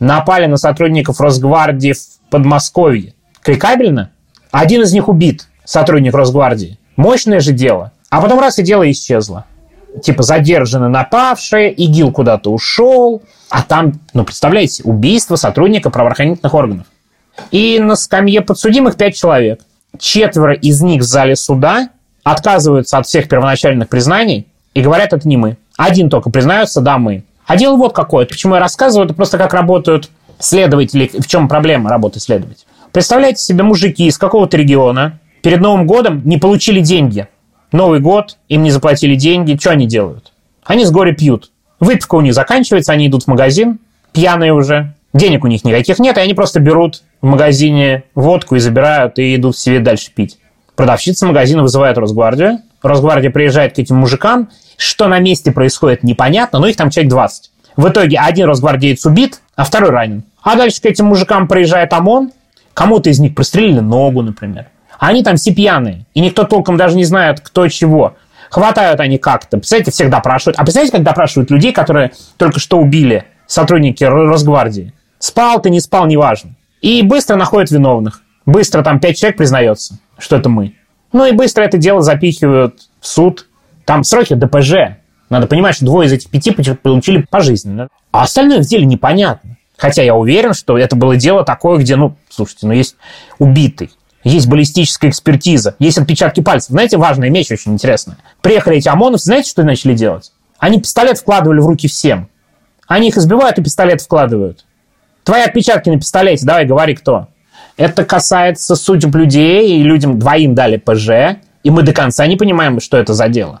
напали 0.00 0.46
на 0.46 0.56
сотрудников 0.56 1.20
Росгвардии 1.20 1.92
в 1.92 2.30
Подмосковье. 2.30 3.14
Кликабельно? 3.42 4.10
Один 4.50 4.82
из 4.82 4.92
них 4.92 5.08
убит, 5.08 5.46
сотрудник 5.64 6.14
Росгвардии. 6.14 6.78
Мощное 6.96 7.38
же 7.38 7.52
дело. 7.52 7.92
А 8.10 8.20
потом 8.20 8.40
раз 8.40 8.58
и 8.58 8.64
дело 8.64 8.90
исчезло. 8.90 9.46
Типа 10.02 10.22
задержаны 10.22 10.88
напавшие, 10.88 11.72
ИГИЛ 11.72 12.12
куда-то 12.12 12.50
ушел. 12.50 13.22
А 13.50 13.62
там, 13.62 14.00
ну, 14.12 14.24
представляете, 14.24 14.82
убийство 14.84 15.36
сотрудника 15.36 15.90
правоохранительных 15.90 16.52
органов. 16.54 16.86
И 17.50 17.78
на 17.78 17.96
скамье 17.96 18.40
подсудимых 18.40 18.96
пять 18.96 19.16
человек. 19.16 19.60
Четверо 19.98 20.54
из 20.54 20.82
них 20.82 21.02
в 21.02 21.04
зале 21.04 21.36
суда 21.36 21.90
отказываются 22.24 22.98
от 22.98 23.06
всех 23.06 23.28
первоначальных 23.28 23.88
признаний 23.88 24.48
и 24.72 24.82
говорят, 24.82 25.12
это 25.12 25.28
не 25.28 25.36
мы. 25.36 25.56
Один 25.76 26.10
только 26.10 26.30
признается, 26.30 26.80
да, 26.80 26.98
мы. 26.98 27.24
А 27.46 27.56
дело 27.56 27.76
вот 27.76 27.92
какое. 27.94 28.26
Почему 28.26 28.54
я 28.54 28.60
рассказываю, 28.60 29.06
это 29.06 29.14
просто 29.14 29.38
как 29.38 29.54
работают 29.54 30.10
следователи, 30.38 31.10
в 31.18 31.26
чем 31.26 31.48
проблема 31.48 31.90
работы 31.90 32.18
следователей. 32.18 32.66
Представляете 32.92 33.42
себе, 33.42 33.62
мужики 33.62 34.06
из 34.06 34.18
какого-то 34.18 34.56
региона 34.56 35.20
перед 35.42 35.60
Новым 35.60 35.86
годом 35.86 36.22
не 36.24 36.38
получили 36.38 36.80
деньги. 36.80 37.28
Новый 37.74 38.00
год, 38.00 38.38
им 38.48 38.62
не 38.62 38.70
заплатили 38.70 39.16
деньги. 39.16 39.58
Что 39.60 39.72
они 39.72 39.86
делают? 39.86 40.32
Они 40.64 40.84
с 40.84 40.90
горя 40.90 41.12
пьют. 41.12 41.50
Выпивка 41.80 42.14
у 42.14 42.20
них 42.20 42.32
заканчивается, 42.32 42.92
они 42.92 43.08
идут 43.08 43.24
в 43.24 43.26
магазин, 43.26 43.78
пьяные 44.12 44.54
уже. 44.54 44.94
Денег 45.12 45.44
у 45.44 45.48
них 45.48 45.64
никаких 45.64 45.98
нет, 45.98 46.16
и 46.16 46.20
они 46.20 46.34
просто 46.34 46.60
берут 46.60 47.02
в 47.20 47.26
магазине 47.26 48.04
водку 48.14 48.54
и 48.54 48.60
забирают, 48.60 49.18
и 49.18 49.34
идут 49.36 49.58
себе 49.58 49.80
дальше 49.80 50.10
пить. 50.14 50.38
Продавщица 50.76 51.26
магазина 51.26 51.62
вызывает 51.62 51.98
Росгвардию. 51.98 52.60
Росгвардия 52.82 53.30
приезжает 53.30 53.74
к 53.74 53.78
этим 53.78 53.96
мужикам 53.96 54.48
что 54.76 55.08
на 55.08 55.18
месте 55.18 55.52
происходит, 55.52 56.02
непонятно, 56.02 56.58
но 56.58 56.66
их 56.66 56.76
там 56.76 56.90
человек 56.90 57.10
20. 57.10 57.50
В 57.76 57.88
итоге 57.88 58.18
один 58.18 58.46
росгвардеец 58.46 59.04
убит, 59.06 59.40
а 59.56 59.64
второй 59.64 59.90
ранен. 59.90 60.24
А 60.42 60.56
дальше 60.56 60.80
к 60.80 60.86
этим 60.86 61.06
мужикам 61.06 61.48
приезжает 61.48 61.92
ОМОН, 61.92 62.32
кому-то 62.72 63.10
из 63.10 63.18
них 63.18 63.34
прострелили 63.34 63.80
ногу, 63.80 64.22
например. 64.22 64.66
А 64.98 65.08
они 65.08 65.22
там 65.22 65.36
все 65.36 65.54
пьяные, 65.54 66.06
и 66.14 66.20
никто 66.20 66.44
толком 66.44 66.76
даже 66.76 66.96
не 66.96 67.04
знает, 67.04 67.40
кто 67.40 67.66
чего. 67.68 68.16
Хватают 68.50 69.00
они 69.00 69.18
как-то. 69.18 69.56
Представляете, 69.56 69.90
всех 69.90 70.10
допрашивают. 70.10 70.58
А 70.58 70.62
представляете, 70.62 70.96
как 70.96 71.04
допрашивают 71.04 71.50
людей, 71.50 71.72
которые 71.72 72.12
только 72.36 72.60
что 72.60 72.78
убили 72.78 73.24
сотрудники 73.46 74.04
Росгвардии? 74.04 74.92
Спал 75.18 75.60
ты, 75.60 75.70
не 75.70 75.80
спал, 75.80 76.06
неважно. 76.06 76.54
И 76.80 77.02
быстро 77.02 77.36
находят 77.36 77.70
виновных. 77.70 78.22
Быстро 78.46 78.82
там 78.82 79.00
пять 79.00 79.18
человек 79.18 79.38
признается, 79.38 79.98
что 80.18 80.36
это 80.36 80.48
мы. 80.48 80.74
Ну 81.12 81.24
и 81.26 81.32
быстро 81.32 81.62
это 81.62 81.78
дело 81.78 82.02
запихивают 82.02 82.88
в 83.00 83.06
суд, 83.06 83.46
там 83.84 84.04
сроки 84.04 84.34
ДПЖ. 84.34 84.98
Надо 85.30 85.46
понимать, 85.46 85.76
что 85.76 85.86
двое 85.86 86.06
из 86.06 86.12
этих 86.12 86.30
пяти 86.30 86.50
получили 86.50 87.26
пожизненно. 87.28 87.88
А 88.12 88.22
остальное 88.22 88.58
в 88.62 88.66
деле 88.66 88.84
непонятно. 88.84 89.56
Хотя 89.76 90.02
я 90.02 90.14
уверен, 90.14 90.54
что 90.54 90.78
это 90.78 90.94
было 90.94 91.16
дело 91.16 91.44
такое, 91.44 91.78
где, 91.78 91.96
ну, 91.96 92.16
слушайте, 92.28 92.66
ну, 92.66 92.72
есть 92.72 92.96
убитый, 93.38 93.90
есть 94.24 94.48
баллистическая 94.48 95.10
экспертиза, 95.10 95.76
есть 95.78 95.98
отпечатки 95.98 96.40
пальцев. 96.40 96.70
Знаете, 96.70 96.96
важная 96.96 97.30
вещь 97.30 97.50
очень 97.50 97.72
интересная. 97.72 98.16
Приехали 98.40 98.78
эти 98.78 98.88
ОМОНовцы, 98.88 99.26
знаете, 99.26 99.50
что 99.50 99.62
начали 99.62 99.94
делать? 99.94 100.32
Они 100.58 100.80
пистолет 100.80 101.18
вкладывали 101.18 101.60
в 101.60 101.66
руки 101.66 101.88
всем. 101.88 102.28
Они 102.88 103.08
их 103.08 103.16
избивают 103.16 103.58
и 103.58 103.62
пистолет 103.62 104.00
вкладывают. 104.00 104.64
Твои 105.24 105.42
отпечатки 105.42 105.88
на 105.90 105.98
пистолете, 105.98 106.44
давай 106.44 106.64
говори, 106.66 106.94
кто. 106.94 107.28
Это 107.76 108.04
касается 108.04 108.76
судеб 108.76 109.14
людей, 109.14 109.78
и 109.78 109.82
людям 109.82 110.18
двоим 110.18 110.54
дали 110.54 110.76
ПЖ, 110.76 111.38
и 111.62 111.70
мы 111.70 111.82
до 111.82 111.92
конца 111.92 112.26
не 112.26 112.36
понимаем, 112.36 112.80
что 112.80 112.96
это 112.96 113.14
за 113.14 113.28
дело. 113.28 113.60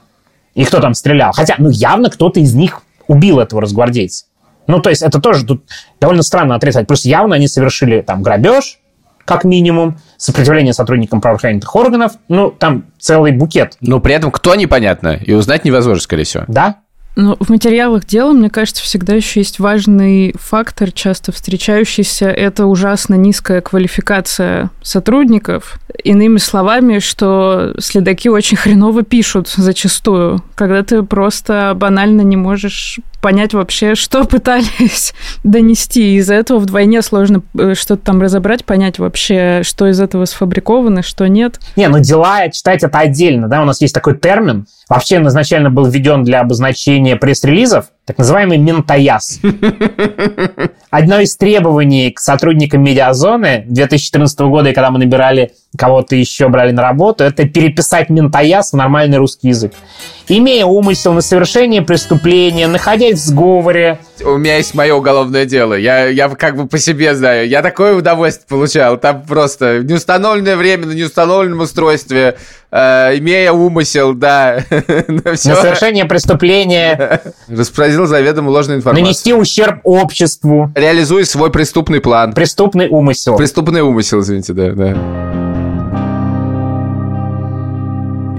И 0.54 0.64
кто 0.64 0.80
там 0.80 0.94
стрелял. 0.94 1.32
Хотя, 1.32 1.56
ну, 1.58 1.68
явно 1.70 2.10
кто-то 2.10 2.38
из 2.38 2.54
них 2.54 2.82
убил 3.08 3.40
этого 3.40 3.62
разгвардейца. 3.62 4.26
Ну, 4.66 4.80
то 4.80 4.90
есть 4.90 5.02
это 5.02 5.20
тоже 5.20 5.44
тут 5.44 5.64
довольно 6.00 6.22
странно 6.22 6.54
отрицать. 6.54 6.86
Просто 6.86 7.08
явно 7.08 7.34
они 7.34 7.48
совершили 7.48 8.02
там 8.02 8.22
грабеж, 8.22 8.78
как 9.24 9.44
минимум, 9.44 9.98
сопротивление 10.24 10.72
сотрудникам 10.72 11.20
правоохранительных 11.20 11.76
органов, 11.76 12.12
ну, 12.28 12.50
там 12.50 12.84
целый 12.98 13.32
букет. 13.32 13.76
Но 13.82 14.00
при 14.00 14.14
этом 14.14 14.30
кто 14.30 14.54
непонятно, 14.54 15.18
и 15.22 15.34
узнать 15.34 15.66
невозможно, 15.66 16.00
скорее 16.00 16.24
всего. 16.24 16.44
Да, 16.48 16.76
ну, 17.16 17.36
в 17.38 17.48
материалах 17.48 18.06
дела, 18.06 18.32
мне 18.32 18.50
кажется, 18.50 18.82
всегда 18.82 19.14
еще 19.14 19.38
есть 19.38 19.60
важный 19.60 20.34
фактор, 20.36 20.90
часто 20.90 21.30
встречающийся, 21.30 22.26
это 22.26 22.66
ужасно 22.66 23.14
низкая 23.14 23.60
квалификация 23.60 24.70
сотрудников. 24.82 25.78
Иными 26.02 26.38
словами, 26.38 26.98
что 26.98 27.74
следаки 27.78 28.28
очень 28.28 28.56
хреново 28.56 29.04
пишут 29.04 29.48
зачастую, 29.48 30.42
когда 30.56 30.82
ты 30.82 31.04
просто 31.04 31.72
банально 31.76 32.22
не 32.22 32.36
можешь 32.36 32.98
понять 33.24 33.54
вообще, 33.54 33.94
что 33.94 34.24
пытались 34.26 35.14
донести. 35.44 36.16
Из-за 36.16 36.34
этого 36.34 36.58
вдвойне 36.58 37.00
сложно 37.00 37.40
э, 37.58 37.72
что-то 37.74 38.04
там 38.04 38.20
разобрать, 38.20 38.66
понять 38.66 38.98
вообще, 38.98 39.62
что 39.64 39.88
из 39.88 39.98
этого 39.98 40.26
сфабриковано, 40.26 41.02
что 41.02 41.26
нет. 41.26 41.58
Не, 41.74 41.88
ну 41.88 42.00
дела 42.00 42.50
читать 42.50 42.84
это 42.84 42.98
отдельно, 42.98 43.48
да, 43.48 43.62
у 43.62 43.64
нас 43.64 43.80
есть 43.80 43.94
такой 43.94 44.18
термин, 44.18 44.66
вообще 44.90 45.16
он 45.16 45.28
изначально 45.28 45.70
был 45.70 45.86
введен 45.86 46.22
для 46.22 46.40
обозначения 46.40 47.16
пресс-релизов, 47.16 47.86
так 48.04 48.18
называемый 48.18 48.58
ментояз. 48.58 49.40
Одно 50.90 51.20
из 51.20 51.36
требований 51.36 52.10
к 52.10 52.20
сотрудникам 52.20 52.82
медиазоны 52.82 53.64
2014 53.66 54.40
года, 54.40 54.72
когда 54.72 54.90
мы 54.90 54.98
набирали 54.98 55.52
кого-то 55.76 56.14
еще 56.14 56.48
брали 56.48 56.72
на 56.72 56.82
работу, 56.82 57.24
это 57.24 57.48
переписать 57.48 58.10
ментояз 58.10 58.72
в 58.72 58.76
нормальный 58.76 59.16
русский 59.16 59.48
язык. 59.48 59.72
Имея 60.28 60.66
умысел 60.66 61.14
на 61.14 61.22
совершение 61.22 61.82
преступления, 61.82 62.66
находясь 62.66 63.20
в 63.20 63.24
сговоре. 63.24 63.98
У 64.22 64.36
меня 64.36 64.58
есть 64.58 64.74
мое 64.74 64.94
уголовное 64.94 65.44
дело. 65.44 65.74
Я, 65.74 66.06
я 66.06 66.28
как 66.28 66.56
бы 66.56 66.66
по 66.68 66.78
себе 66.78 67.14
знаю. 67.14 67.48
Я 67.48 67.62
такое 67.62 67.96
удовольствие 67.96 68.46
получал. 68.48 68.96
Там 68.96 69.22
просто 69.22 69.82
неустановленное 69.82 70.56
время 70.56 70.86
на 70.86 70.92
неустановленном 70.92 71.60
устройстве, 71.60 72.36
э, 72.70 73.18
имея 73.18 73.52
умысел, 73.52 74.14
да. 74.14 74.64
на 75.08 75.36
совершение 75.36 76.04
преступления. 76.04 77.22
Распространил 77.48 78.06
заведомо 78.06 78.50
ложную 78.50 78.78
информацию. 78.78 79.04
Нанести 79.04 79.34
ущерб 79.34 79.80
обществу. 79.82 80.70
Реализуя 80.74 81.24
свой 81.24 81.50
преступный 81.50 82.00
план. 82.00 82.34
Преступный 82.34 82.88
умысел. 82.88 83.36
Преступный 83.36 83.80
умысел, 83.80 84.20
извините, 84.20 84.52
да. 84.52 84.70
да. 84.70 85.63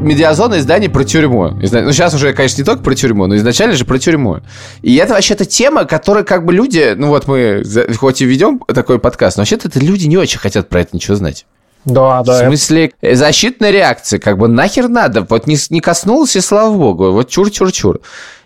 Медиазона 0.05 0.59
издание 0.59 0.89
про 0.89 1.03
тюрьму. 1.03 1.49
Ну, 1.49 1.91
сейчас 1.91 2.13
уже, 2.13 2.33
конечно, 2.33 2.61
не 2.61 2.65
только 2.65 2.83
про 2.83 2.95
тюрьму, 2.95 3.27
но 3.27 3.35
изначально 3.35 3.75
же 3.75 3.85
про 3.85 3.99
тюрьму. 3.99 4.39
И 4.81 4.95
это 4.95 5.13
вообще-то 5.13 5.45
тема, 5.45 5.85
которая 5.85 6.23
как 6.23 6.45
бы 6.45 6.53
люди... 6.53 6.93
Ну 6.95 7.07
вот 7.07 7.27
мы 7.27 7.63
хоть 7.97 8.21
и 8.21 8.25
ведем 8.25 8.59
такой 8.59 8.99
подкаст, 8.99 9.37
но 9.37 9.41
вообще-то 9.41 9.67
это 9.67 9.79
люди 9.79 10.05
не 10.07 10.17
очень 10.17 10.39
хотят 10.39 10.69
про 10.69 10.81
это 10.81 10.95
ничего 10.95 11.15
знать. 11.15 11.45
Да, 11.85 12.23
да. 12.23 12.33
В 12.33 12.47
смысле, 12.47 12.91
это... 13.01 13.15
защитная 13.15 13.71
реакция, 13.71 14.19
как 14.19 14.37
бы 14.37 14.47
нахер 14.47 14.87
надо. 14.87 15.25
Вот 15.29 15.47
не, 15.47 15.57
не 15.69 15.81
коснулся, 15.81 16.39
и 16.39 16.41
слава 16.41 16.75
богу. 16.75 17.11
Вот 17.11 17.29
чур-чур-чур. 17.29 17.99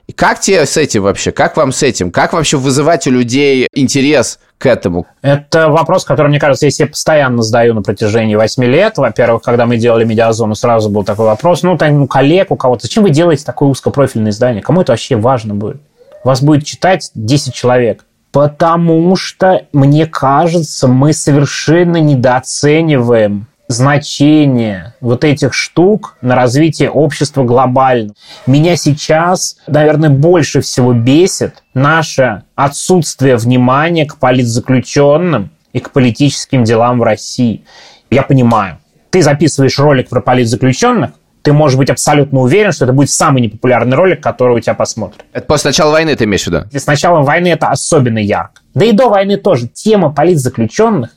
И 0.09 0.11
как 0.11 0.39
тебе 0.39 0.65
с 0.65 0.75
этим 0.75 1.03
вообще? 1.03 1.31
Как 1.31 1.55
вам 1.55 1.71
с 1.71 1.83
этим? 1.83 2.09
Как 2.09 2.33
вообще 2.33 2.57
вызывать 2.57 3.05
у 3.05 3.11
людей 3.11 3.67
интерес 3.75 4.39
к 4.57 4.65
этому? 4.65 5.05
Это 5.21 5.69
вопрос, 5.69 6.03
который, 6.03 6.29
мне 6.29 6.39
кажется, 6.39 6.65
я 6.65 6.71
себе 6.71 6.87
постоянно 6.87 7.43
задаю 7.43 7.75
на 7.75 7.83
протяжении 7.83 8.33
8 8.33 8.63
лет. 8.63 8.97
Во-первых, 8.97 9.43
когда 9.43 9.67
мы 9.67 9.77
делали 9.77 10.05
медиазону, 10.05 10.55
сразу 10.55 10.89
был 10.89 11.03
такой 11.03 11.27
вопрос. 11.27 11.61
Ну, 11.61 11.77
там, 11.77 11.99
ну, 11.99 12.07
коллег 12.07 12.49
у 12.49 12.55
кого-то. 12.55 12.87
Зачем 12.87 13.03
вы 13.03 13.11
делаете 13.11 13.45
такое 13.45 13.69
узкопрофильное 13.69 14.31
издание? 14.31 14.63
Кому 14.63 14.81
это 14.81 14.93
вообще 14.93 15.15
важно 15.15 15.53
будет? 15.53 15.79
Вас 16.23 16.41
будет 16.41 16.65
читать 16.65 17.11
10 17.13 17.53
человек. 17.53 18.03
Потому 18.31 19.15
что, 19.15 19.67
мне 19.73 20.07
кажется, 20.07 20.87
мы 20.87 21.13
совершенно 21.13 21.97
недооцениваем 21.97 23.45
значение 23.69 24.95
вот 24.99 25.23
этих 25.23 25.53
штук 25.53 26.17
на 26.21 26.35
развитие 26.35 26.89
общества 26.89 27.43
глобально. 27.43 28.13
Меня 28.47 28.75
сейчас, 28.75 29.57
наверное, 29.67 30.09
больше 30.09 30.61
всего 30.61 30.91
бесит 30.91 31.63
наше 31.75 32.43
отсутствие 32.55 33.37
внимания 33.37 34.07
к 34.07 34.17
политзаключенным 34.17 35.51
и 35.71 35.79
к 35.79 35.91
политическим 35.91 36.63
делам 36.63 36.99
в 36.99 37.03
России. 37.03 37.63
Я 38.09 38.23
понимаю, 38.23 38.79
ты 39.11 39.21
записываешь 39.21 39.77
ролик 39.77 40.09
про 40.09 40.19
политзаключенных, 40.19 41.11
ты 41.43 41.53
можешь 41.53 41.77
быть 41.77 41.91
абсолютно 41.91 42.39
уверен, 42.39 42.71
что 42.71 42.85
это 42.85 42.93
будет 42.93 43.11
самый 43.11 43.41
непопулярный 43.41 43.95
ролик, 43.95 44.21
который 44.21 44.57
у 44.57 44.59
тебя 44.59 44.73
посмотрят. 44.73 45.23
Это 45.31 45.45
после 45.45 45.69
начала 45.69 45.91
войны 45.91 46.15
ты 46.15 46.25
имеешь 46.25 46.43
в 46.43 46.47
виду? 46.47 46.65
с 46.71 46.87
началом 46.87 47.23
войны 47.23 47.49
это 47.49 47.67
особенно 47.67 48.17
ярко. 48.17 48.61
Да 48.73 48.83
и 48.83 48.91
до 48.91 49.09
войны 49.09 49.37
тоже. 49.37 49.67
Тема 49.67 50.11
политзаключенных 50.11 51.11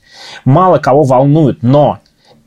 мало 0.44 0.78
кого 0.78 1.02
волнует, 1.02 1.62
но 1.62 1.98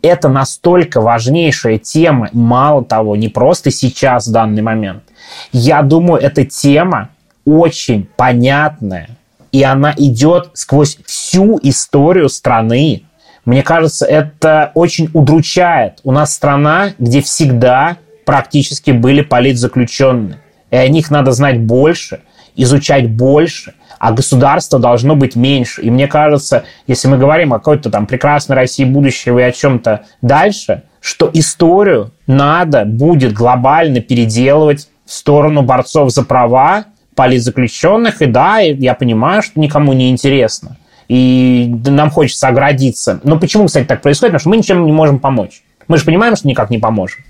это 0.05 0.29
настолько 0.29 1.01
важнейшая 1.01 1.77
тема, 1.77 2.29
мало 2.31 2.83
того, 2.83 3.15
не 3.15 3.29
просто 3.29 3.71
сейчас, 3.71 4.27
в 4.27 4.31
данный 4.31 4.61
момент. 4.61 5.03
Я 5.51 5.81
думаю, 5.81 6.21
эта 6.21 6.45
тема 6.45 7.09
очень 7.45 8.07
понятная, 8.15 9.09
и 9.51 9.63
она 9.63 9.93
идет 9.97 10.51
сквозь 10.53 10.97
всю 11.05 11.59
историю 11.63 12.29
страны. 12.29 13.03
Мне 13.45 13.63
кажется, 13.63 14.05
это 14.05 14.71
очень 14.73 15.09
удручает. 15.13 15.99
У 16.03 16.11
нас 16.11 16.33
страна, 16.33 16.91
где 16.99 17.21
всегда 17.21 17.97
практически 18.25 18.91
были 18.91 19.21
политзаключенные. 19.21 20.39
И 20.71 20.75
о 20.75 20.87
них 20.87 21.11
надо 21.11 21.31
знать 21.31 21.59
больше, 21.59 22.21
изучать 22.55 23.09
больше– 23.09 23.73
а 24.05 24.11
государство 24.11 24.77
должно 24.77 25.15
быть 25.15 25.35
меньше. 25.35 25.81
И 25.81 25.89
мне 25.89 26.07
кажется, 26.07 26.65
если 26.85 27.07
мы 27.07 27.17
говорим 27.17 27.53
о 27.53 27.57
какой-то 27.57 27.89
там 27.89 28.05
прекрасной 28.05 28.55
России 28.55 28.83
будущего 28.83 29.39
и 29.39 29.41
о 29.41 29.51
чем-то 29.51 30.01
дальше, 30.21 30.83
что 31.01 31.27
историю 31.33 32.11
надо 32.27 32.85
будет 32.85 33.33
глобально 33.33 34.01
переделывать 34.01 34.89
в 35.07 35.11
сторону 35.11 35.63
борцов 35.63 36.11
за 36.11 36.21
права, 36.21 36.85
политзаключенных, 37.15 38.21
и 38.21 38.27
да, 38.27 38.59
я 38.59 38.93
понимаю, 38.93 39.41
что 39.41 39.59
никому 39.59 39.93
не 39.93 40.11
интересно. 40.11 40.77
И 41.07 41.67
нам 41.87 42.11
хочется 42.11 42.47
оградиться. 42.47 43.19
Но 43.23 43.39
почему, 43.39 43.65
кстати, 43.65 43.85
так 43.85 44.03
происходит? 44.03 44.33
Потому 44.33 44.39
что 44.39 44.49
мы 44.49 44.57
ничем 44.57 44.85
не 44.85 44.91
можем 44.91 45.17
помочь. 45.17 45.63
Мы 45.87 45.97
же 45.97 46.05
понимаем, 46.05 46.35
что 46.35 46.47
никак 46.47 46.69
не 46.69 46.77
поможем. 46.77 47.23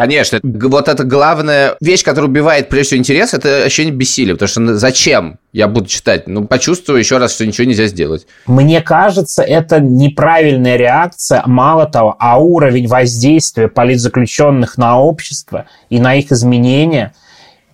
Конечно. 0.00 0.40
Вот 0.42 0.88
это 0.88 1.04
главная 1.04 1.76
вещь, 1.82 2.02
которая 2.02 2.30
убивает 2.30 2.70
прежде 2.70 2.86
всего 2.86 3.00
интерес, 3.00 3.34
это 3.34 3.64
ощущение 3.64 3.92
бессилия. 3.92 4.32
Потому 4.32 4.48
что 4.48 4.76
зачем 4.78 5.38
я 5.52 5.68
буду 5.68 5.88
читать? 5.88 6.26
Ну, 6.26 6.46
почувствую 6.46 6.98
еще 6.98 7.18
раз, 7.18 7.34
что 7.34 7.46
ничего 7.46 7.66
нельзя 7.66 7.84
сделать. 7.84 8.26
Мне 8.46 8.80
кажется, 8.80 9.42
это 9.42 9.78
неправильная 9.78 10.76
реакция. 10.76 11.42
Мало 11.44 11.84
того, 11.84 12.16
а 12.18 12.38
уровень 12.38 12.86
воздействия 12.86 13.68
политзаключенных 13.68 14.78
на 14.78 14.98
общество 14.98 15.66
и 15.90 16.00
на 16.00 16.14
их 16.14 16.32
изменения, 16.32 17.12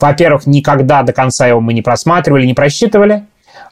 во-первых, 0.00 0.46
никогда 0.46 1.04
до 1.04 1.12
конца 1.12 1.46
его 1.46 1.60
мы 1.60 1.74
не 1.74 1.82
просматривали, 1.82 2.44
не 2.44 2.54
просчитывали. 2.54 3.24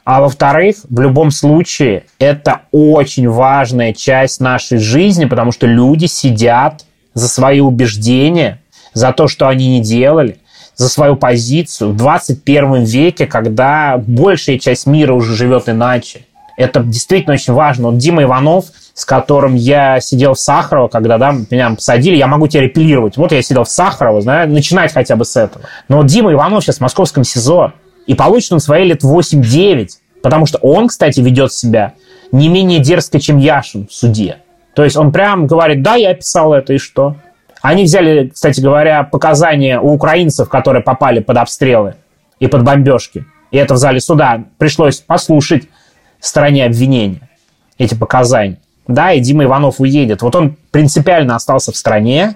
А 0.05 0.21
во-вторых, 0.21 0.77
в 0.89 1.01
любом 1.01 1.29
случае, 1.29 2.05
это 2.19 2.61
очень 2.71 3.27
важная 3.27 3.91
часть 3.91 4.39
нашей 4.39 4.77
жизни, 4.77 5.25
потому 5.25 5.51
что 5.51 5.67
люди 5.67 6.05
сидят 6.05 6.85
за 7.15 7.27
свои 7.27 7.59
убеждения, 7.61 8.61
за 8.93 9.11
то, 9.11 9.27
что 9.27 9.47
они 9.47 9.67
не 9.67 9.81
делали, 9.81 10.37
за 10.75 10.89
свою 10.89 11.15
позицию 11.15 11.91
в 11.91 11.97
21 11.97 12.83
веке, 12.83 13.25
когда 13.25 13.97
большая 13.97 14.59
часть 14.59 14.85
мира 14.85 15.13
уже 15.13 15.35
живет 15.35 15.67
иначе. 15.67 16.25
Это 16.57 16.81
действительно 16.81 17.33
очень 17.33 17.53
важно. 17.53 17.89
Вот 17.89 17.97
Дима 17.97 18.23
Иванов, 18.23 18.65
с 18.93 19.03
которым 19.03 19.55
я 19.55 19.99
сидел 19.99 20.35
в 20.35 20.39
Сахарово, 20.39 20.87
когда 20.87 21.17
да, 21.17 21.35
меня 21.49 21.71
посадили, 21.71 22.15
я 22.15 22.27
могу 22.27 22.47
тебя 22.47 22.61
репелировать. 22.61 23.17
Вот 23.17 23.31
я 23.31 23.41
сидел 23.41 23.63
в 23.63 23.69
Сахарово, 23.69 24.21
знаю, 24.21 24.49
начинать 24.49 24.93
хотя 24.93 25.15
бы 25.15 25.25
с 25.25 25.35
этого. 25.35 25.65
Но 25.89 25.97
вот 25.97 26.05
Дима 26.05 26.31
Иванов 26.31 26.63
сейчас 26.63 26.77
в 26.77 26.81
московском 26.81 27.23
СИЗО, 27.23 27.73
и 28.07 28.13
получит 28.13 28.53
он 28.53 28.59
свои 28.59 28.85
лет 28.85 29.03
8-9, 29.03 29.89
потому 30.21 30.45
что 30.45 30.59
он, 30.59 30.87
кстати, 30.87 31.19
ведет 31.19 31.51
себя 31.51 31.93
не 32.31 32.47
менее 32.47 32.79
дерзко, 32.79 33.19
чем 33.19 33.37
Яшин 33.37 33.87
в 33.87 33.93
суде. 33.93 34.37
То 34.75 34.83
есть 34.83 34.97
он 34.97 35.11
прям 35.11 35.47
говорит, 35.47 35.81
да, 35.81 35.95
я 35.95 36.13
писал 36.13 36.53
это, 36.53 36.73
и 36.73 36.77
что? 36.77 37.15
Они 37.61 37.85
взяли, 37.85 38.27
кстати 38.27 38.61
говоря, 38.61 39.03
показания 39.03 39.79
у 39.79 39.93
украинцев, 39.93 40.49
которые 40.49 40.83
попали 40.83 41.19
под 41.19 41.37
обстрелы 41.37 41.95
и 42.39 42.47
под 42.47 42.63
бомбежки. 42.63 43.25
И 43.51 43.57
это 43.57 43.73
в 43.73 43.77
зале 43.77 43.99
суда 44.01 44.43
пришлось 44.57 44.99
послушать 44.99 45.63
стороне 46.25 46.65
обвинения 46.65 47.29
эти 47.77 47.95
показания. 47.95 48.59
Да, 48.87 49.13
и 49.13 49.19
Дима 49.19 49.45
Иванов 49.45 49.79
уедет. 49.79 50.21
Вот 50.21 50.35
он 50.35 50.57
принципиально 50.71 51.35
остался 51.35 51.71
в 51.71 51.77
стране, 51.77 52.35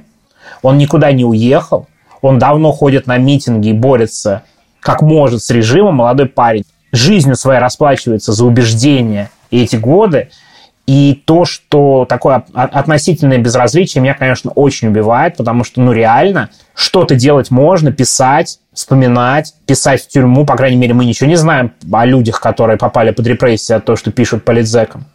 он 0.62 0.78
никуда 0.78 1.12
не 1.12 1.26
уехал, 1.26 1.88
он 2.22 2.40
давно 2.40 2.72
ходит 2.72 3.08
на 3.08 3.18
митинги 3.18 3.70
и 3.70 3.74
борется 3.74 4.44
как 4.80 5.02
может 5.02 5.44
с 5.44 5.50
режимом, 5.50 5.96
молодой 5.96 6.28
парень. 6.28 6.64
Жизнью 6.92 7.36
своей 7.36 7.60
расплачивается 7.60 8.32
за 8.32 8.46
убеждения 8.46 9.30
и 9.52 9.62
эти 9.62 9.76
годы. 9.76 10.30
И 10.90 11.22
то, 11.24 11.46
что 11.46 12.08
такое 12.10 12.44
относительное 12.52 13.38
безразличие, 13.38 14.02
меня, 14.02 14.16
конечно, 14.16 14.50
очень 14.50 14.88
убивает, 14.88 15.38
потому 15.38 15.64
что, 15.64 15.82
ну, 15.82 15.92
реально, 15.92 16.50
что-то 16.74 17.14
делать 17.14 17.52
можно, 17.52 17.92
писать, 17.92 18.58
вспоминать, 18.74 19.54
писать 19.68 20.02
в 20.02 20.08
тюрьму. 20.08 20.48
По 20.48 20.56
крайней 20.56 20.78
мере, 20.78 20.96
мы 20.96 21.06
ничего 21.06 21.30
не 21.30 21.36
знаем 21.36 21.74
о 21.94 22.06
людях, 22.08 22.42
которые 22.42 22.78
попали 22.78 23.12
под 23.12 23.28
репрессии 23.28 23.72
от 23.72 23.86
того, 23.86 23.98
что 23.98 24.12
пишут 24.12 24.44
политзекам. 24.44 25.06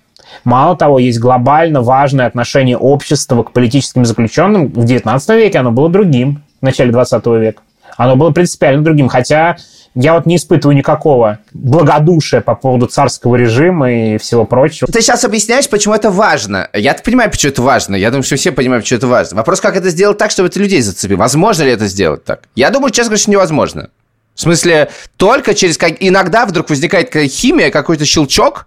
Мало 0.44 0.76
того, 0.76 1.00
есть 1.00 1.18
глобально 1.18 1.82
важное 1.82 2.26
отношение 2.26 2.76
общества 2.76 3.42
к 3.42 3.50
политическим 3.50 4.04
заключенным. 4.04 4.68
В 4.68 4.84
XIX 4.84 5.18
веке 5.36 5.58
оно 5.58 5.72
было 5.72 5.88
другим, 5.88 6.44
в 6.60 6.64
начале 6.64 6.92
XX 6.92 7.40
века. 7.40 7.62
Оно 7.96 8.14
было 8.14 8.30
принципиально 8.30 8.84
другим. 8.84 9.08
Хотя 9.08 9.56
я 9.94 10.14
вот 10.14 10.26
не 10.26 10.36
испытываю 10.36 10.76
никакого 10.76 11.38
благодушия 11.52 12.40
по 12.40 12.54
поводу 12.54 12.86
царского 12.86 13.36
режима 13.36 13.92
и 13.92 14.18
всего 14.18 14.44
прочего. 14.44 14.90
Ты 14.90 15.00
сейчас 15.00 15.24
объясняешь, 15.24 15.68
почему 15.68 15.94
это 15.94 16.10
важно. 16.10 16.68
Я 16.72 16.94
понимаю, 16.94 17.30
почему 17.30 17.52
это 17.52 17.62
важно. 17.62 17.94
Я 17.94 18.10
думаю, 18.10 18.24
что 18.24 18.36
все 18.36 18.50
понимают, 18.50 18.84
почему 18.84 18.98
это 18.98 19.06
важно. 19.06 19.36
Вопрос, 19.36 19.60
как 19.60 19.76
это 19.76 19.90
сделать 19.90 20.18
так, 20.18 20.30
чтобы 20.30 20.48
это 20.48 20.58
людей 20.58 20.80
зацепило. 20.80 21.18
Возможно 21.18 21.62
ли 21.62 21.70
это 21.70 21.86
сделать 21.86 22.24
так? 22.24 22.42
Я 22.56 22.70
думаю, 22.70 22.90
честно 22.90 23.10
говоря, 23.10 23.20
что 23.20 23.30
невозможно. 23.30 23.90
В 24.34 24.40
смысле, 24.40 24.90
только 25.16 25.54
через... 25.54 25.78
как 25.78 25.92
Иногда 26.00 26.44
вдруг 26.44 26.68
возникает 26.70 27.06
какая 27.06 27.28
химия, 27.28 27.70
какой-то 27.70 28.04
щелчок, 28.04 28.66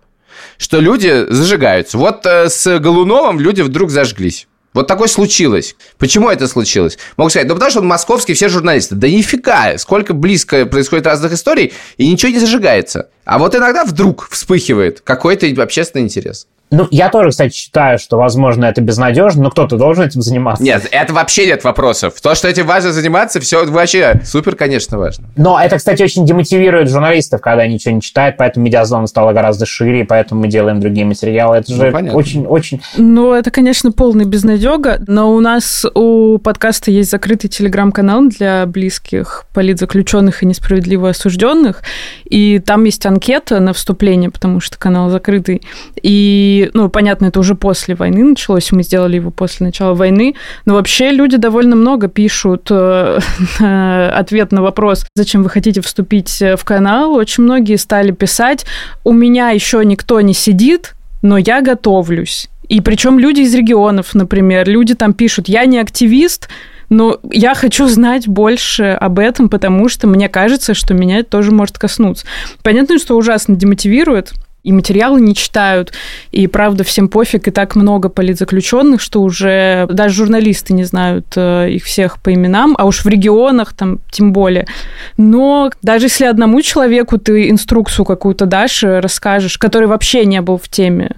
что 0.58 0.80
люди 0.80 1.26
зажигаются. 1.28 1.98
Вот 1.98 2.26
э, 2.26 2.50
с 2.50 2.80
Голуновым 2.80 3.40
люди 3.40 3.62
вдруг 3.62 3.90
зажглись. 3.90 4.48
Вот 4.78 4.86
такое 4.86 5.08
случилось. 5.08 5.76
Почему 5.98 6.30
это 6.30 6.48
случилось? 6.48 7.00
Могу 7.18 7.32
сказать, 7.32 7.48
ну 7.48 7.56
потому 7.56 7.72
что 7.72 7.80
он 7.80 7.88
московский, 7.88 8.36
все 8.36 8.48
журналисты. 8.48 8.94
Да 8.94 9.10
нифига, 9.10 9.76
сколько 9.80 10.14
близко 10.14 10.68
происходит 10.68 11.08
разных 11.08 11.34
историй, 11.34 11.74
и 11.98 12.08
ничего 12.08 12.32
не 12.32 12.38
зажигается. 12.38 13.10
А 13.26 13.40
вот 13.40 13.56
иногда 13.56 13.86
вдруг 13.86 14.30
вспыхивает 14.30 15.02
какой-то 15.02 15.48
общественный 15.64 16.04
интерес. 16.06 16.46
Ну, 16.70 16.88
я 16.92 17.10
тоже, 17.10 17.30
кстати, 17.30 17.54
считаю, 17.54 17.98
что, 17.98 18.18
возможно, 18.18 18.66
это 18.66 18.82
безнадежно, 18.82 19.44
но 19.44 19.52
кто-то 19.52 19.78
должен 19.78 20.06
этим 20.06 20.22
заниматься. 20.22 20.64
Нет, 20.64 20.88
это 20.92 21.14
вообще 21.14 21.46
нет 21.46 21.64
вопросов. 21.64 22.20
То, 22.22 22.36
что 22.36 22.50
этим 22.50 22.66
важно 22.66 22.92
заниматься, 22.92 23.40
все 23.40 23.66
вообще 23.66 24.20
супер, 24.26 24.56
конечно, 24.56 24.98
важно. 24.98 25.28
Но 25.38 25.60
это, 25.60 25.78
кстати, 25.78 26.04
очень 26.04 26.26
демотивирует 26.26 26.90
журналистов, 26.90 27.40
когда 27.40 27.64
они 27.64 27.76
ничего 27.76 27.96
не 27.96 28.02
читают, 28.02 28.36
поэтому 28.38 28.66
медиазона 28.66 29.08
стала 29.08 29.32
гораздо 29.32 29.66
шире, 29.66 30.02
и 30.02 30.04
поэтому 30.04 30.42
мы 30.42 30.48
делаем 30.50 30.82
другие 30.82 31.06
материалы. 31.06 31.58
Это 31.58 31.74
же 31.74 31.90
ну, 31.90 32.14
очень-очень... 32.14 32.82
Ну, 32.98 33.32
это, 33.32 33.50
конечно, 33.50 33.94
полный 33.94 34.26
безнадега, 34.26 35.02
но 35.08 35.34
у 35.34 35.40
нас 35.40 35.86
у 35.94 36.38
подкаста 36.38 36.92
есть 36.92 37.12
закрытый 37.12 37.50
телеграм-канал 37.50 38.28
для 38.28 38.66
близких 38.66 39.46
политзаключенных 39.54 40.44
и 40.44 40.46
несправедливо 40.46 41.10
осужденных, 41.10 41.82
и 42.26 42.60
там 42.60 42.84
есть 42.84 43.06
анкета 43.06 43.60
на 43.60 43.72
вступление, 43.72 44.32
потому 44.32 44.60
что 44.60 44.78
канал 44.78 45.10
закрытый, 45.10 45.62
и 46.02 46.57
ну, 46.74 46.90
понятно, 46.90 47.28
это 47.28 47.40
уже 47.40 47.56
после 47.56 47.96
войны 47.96 48.24
началось, 48.24 48.72
мы 48.72 48.84
сделали 48.84 49.16
его 49.16 49.32
после 49.32 49.66
начала 49.66 49.94
войны, 49.94 50.36
но 50.66 50.76
вообще 50.76 51.12
люди 51.12 51.38
довольно 51.38 51.76
много 51.76 52.08
пишут 52.08 52.68
э, 52.70 53.20
ответ 54.14 54.52
на 54.52 54.62
вопрос, 54.62 55.06
зачем 55.16 55.44
вы 55.44 55.50
хотите 55.50 55.82
вступить 55.82 56.40
в 56.40 56.64
канал. 56.64 57.14
Очень 57.14 57.44
многие 57.44 57.78
стали 57.78 58.12
писать, 58.12 58.66
у 59.04 59.14
меня 59.14 59.50
еще 59.50 59.84
никто 59.86 60.22
не 60.22 60.34
сидит, 60.34 60.96
но 61.22 61.38
я 61.38 61.62
готовлюсь. 61.62 62.50
И 62.70 62.82
причем 62.82 63.18
люди 63.18 63.42
из 63.42 63.54
регионов, 63.56 64.14
например, 64.14 64.68
люди 64.68 64.94
там 64.94 65.14
пишут, 65.14 65.48
я 65.48 65.66
не 65.66 65.80
активист, 65.80 66.50
но 66.90 67.20
я 67.32 67.54
хочу 67.56 67.88
знать 67.88 68.28
больше 68.28 68.98
об 69.00 69.20
этом, 69.20 69.50
потому 69.50 69.90
что 69.90 70.08
мне 70.08 70.30
кажется, 70.30 70.74
что 70.74 70.94
меня 70.94 71.20
это 71.20 71.30
тоже 71.32 71.52
может 71.52 71.78
коснуться. 71.78 72.26
Понятно, 72.64 72.98
что 73.00 73.16
ужасно 73.16 73.56
демотивирует, 73.56 74.34
и 74.64 74.74
материалы 74.74 75.22
не 75.22 75.34
читают, 75.34 75.94
и 76.32 76.46
правда 76.48 76.84
всем 76.84 77.08
пофиг, 77.08 77.48
и 77.48 77.52
так 77.52 77.76
много 77.76 78.10
политзаключенных, 78.10 79.00
что 79.00 79.22
уже 79.22 79.88
даже 79.90 80.16
журналисты 80.16 80.74
не 80.74 80.84
знают 80.84 81.28
э, 81.36 81.72
их 81.72 81.86
всех 81.86 82.22
по 82.22 82.34
именам, 82.34 82.76
а 82.78 82.86
уж 82.86 83.06
в 83.06 83.08
регионах 83.08 83.74
там 83.74 84.00
тем 84.12 84.34
более. 84.34 84.68
Но 85.16 85.72
даже 85.82 86.08
если 86.08 86.26
одному 86.26 86.62
человеку 86.62 87.18
ты 87.18 87.50
инструкцию 87.50 88.06
какую-то 88.06 88.46
дашь, 88.46 88.84
э, 88.84 89.00
расскажешь, 89.00 89.58
который 89.58 89.88
вообще 89.88 90.26
не 90.26 90.42
был 90.42 90.58
в 90.58 90.68
теме, 90.68 91.12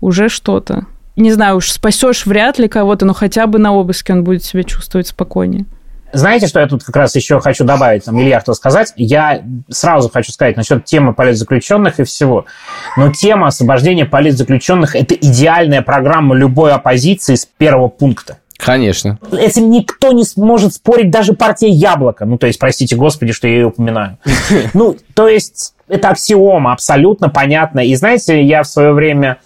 уже 0.00 0.28
что-то. 0.28 0.86
Не 1.16 1.32
знаю, 1.32 1.56
уж 1.56 1.70
спасешь 1.70 2.26
вряд 2.26 2.58
ли 2.58 2.68
кого-то, 2.68 3.06
но 3.06 3.14
хотя 3.14 3.46
бы 3.46 3.58
на 3.58 3.72
обыске 3.72 4.12
он 4.12 4.24
будет 4.24 4.44
себя 4.44 4.64
чувствовать 4.64 5.08
спокойнее. 5.08 5.64
Знаете, 6.12 6.46
что 6.46 6.60
я 6.60 6.66
тут 6.66 6.84
как 6.84 6.94
раз 6.96 7.14
еще 7.16 7.40
хочу 7.40 7.64
добавить, 7.64 8.04
там, 8.04 8.20
Илья 8.20 8.38
хотел 8.38 8.54
сказать? 8.54 8.92
Я 8.96 9.42
сразу 9.70 10.10
хочу 10.10 10.30
сказать 10.30 10.56
насчет 10.56 10.84
темы 10.84 11.14
политзаключенных 11.14 12.00
и 12.00 12.04
всего. 12.04 12.44
Но 12.96 13.12
тема 13.12 13.46
освобождения 13.46 14.04
политзаключенных– 14.04 14.94
это 14.96 15.14
идеальная 15.14 15.82
программа 15.82 16.34
любой 16.34 16.72
оппозиции 16.72 17.34
с 17.34 17.46
первого 17.46 17.88
пункта. 17.88 18.38
Конечно. 18.58 19.18
Этим 19.32 19.70
никто 19.70 20.12
не 20.12 20.24
сможет 20.24 20.74
спорить, 20.74 21.10
даже 21.10 21.32
партия 21.32 21.68
Яблоко. 21.68 22.26
Ну, 22.26 22.38
то 22.38 22.46
есть, 22.46 22.58
простите 22.58 22.94
господи, 22.94 23.32
что 23.32 23.48
я 23.48 23.54
ее 23.54 23.66
упоминаю. 23.66 24.18
Ну, 24.74 24.96
то 25.14 25.28
есть, 25.28 25.74
это 25.88 26.10
аксиома, 26.10 26.72
абсолютно 26.72 27.28
понятно. 27.28 27.80
И 27.80 27.94
знаете, 27.94 28.42
я 28.42 28.62
в 28.62 28.68
свое 28.68 28.92
время 28.92 29.38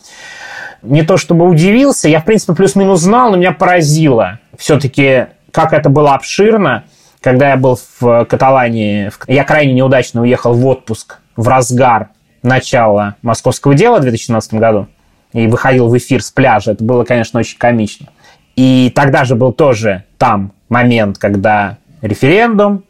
не 0.83 1.03
то 1.03 1.17
чтобы 1.17 1.47
удивился, 1.49 2.09
я, 2.09 2.21
в 2.21 2.25
принципе, 2.25 2.55
плюс-минус 2.55 3.01
знал, 3.01 3.31
но 3.31 3.37
меня 3.37 3.53
поразило 3.53 4.39
все-таки 4.59 5.27
как 5.57 5.73
это 5.73 5.89
было 5.89 6.13
обширно, 6.15 6.85
когда 7.23 7.49
я 7.49 7.57
был 7.57 7.79
в 7.99 8.27
Каталании, 8.27 9.11
я 9.27 9.43
крайне 9.43 9.73
неудачно 9.73 10.21
уехал 10.21 10.53
в 10.53 10.67
отпуск 10.67 11.17
в 11.35 11.49
разгар 11.49 12.11
начала 12.43 13.17
московского 13.23 13.75
дела 13.75 13.97
в 13.97 14.03
2017 14.03 14.53
году 14.55 14.87
и 15.33 15.47
выходил 15.47 15.89
в 15.89 15.97
эфир 15.97 16.23
с 16.23 16.31
пляжа. 16.31 16.73
Это 16.73 16.85
было, 16.85 17.05
конечно, 17.05 17.41
очень 17.41 17.57
комично. 17.57 18.09
И 18.55 18.93
тогда 18.95 19.25
же 19.25 19.35
был 19.35 19.55
тоже 19.55 20.05
там 20.19 20.53
момент, 20.69 21.17
когда 21.17 21.79
референдум, 22.03 22.85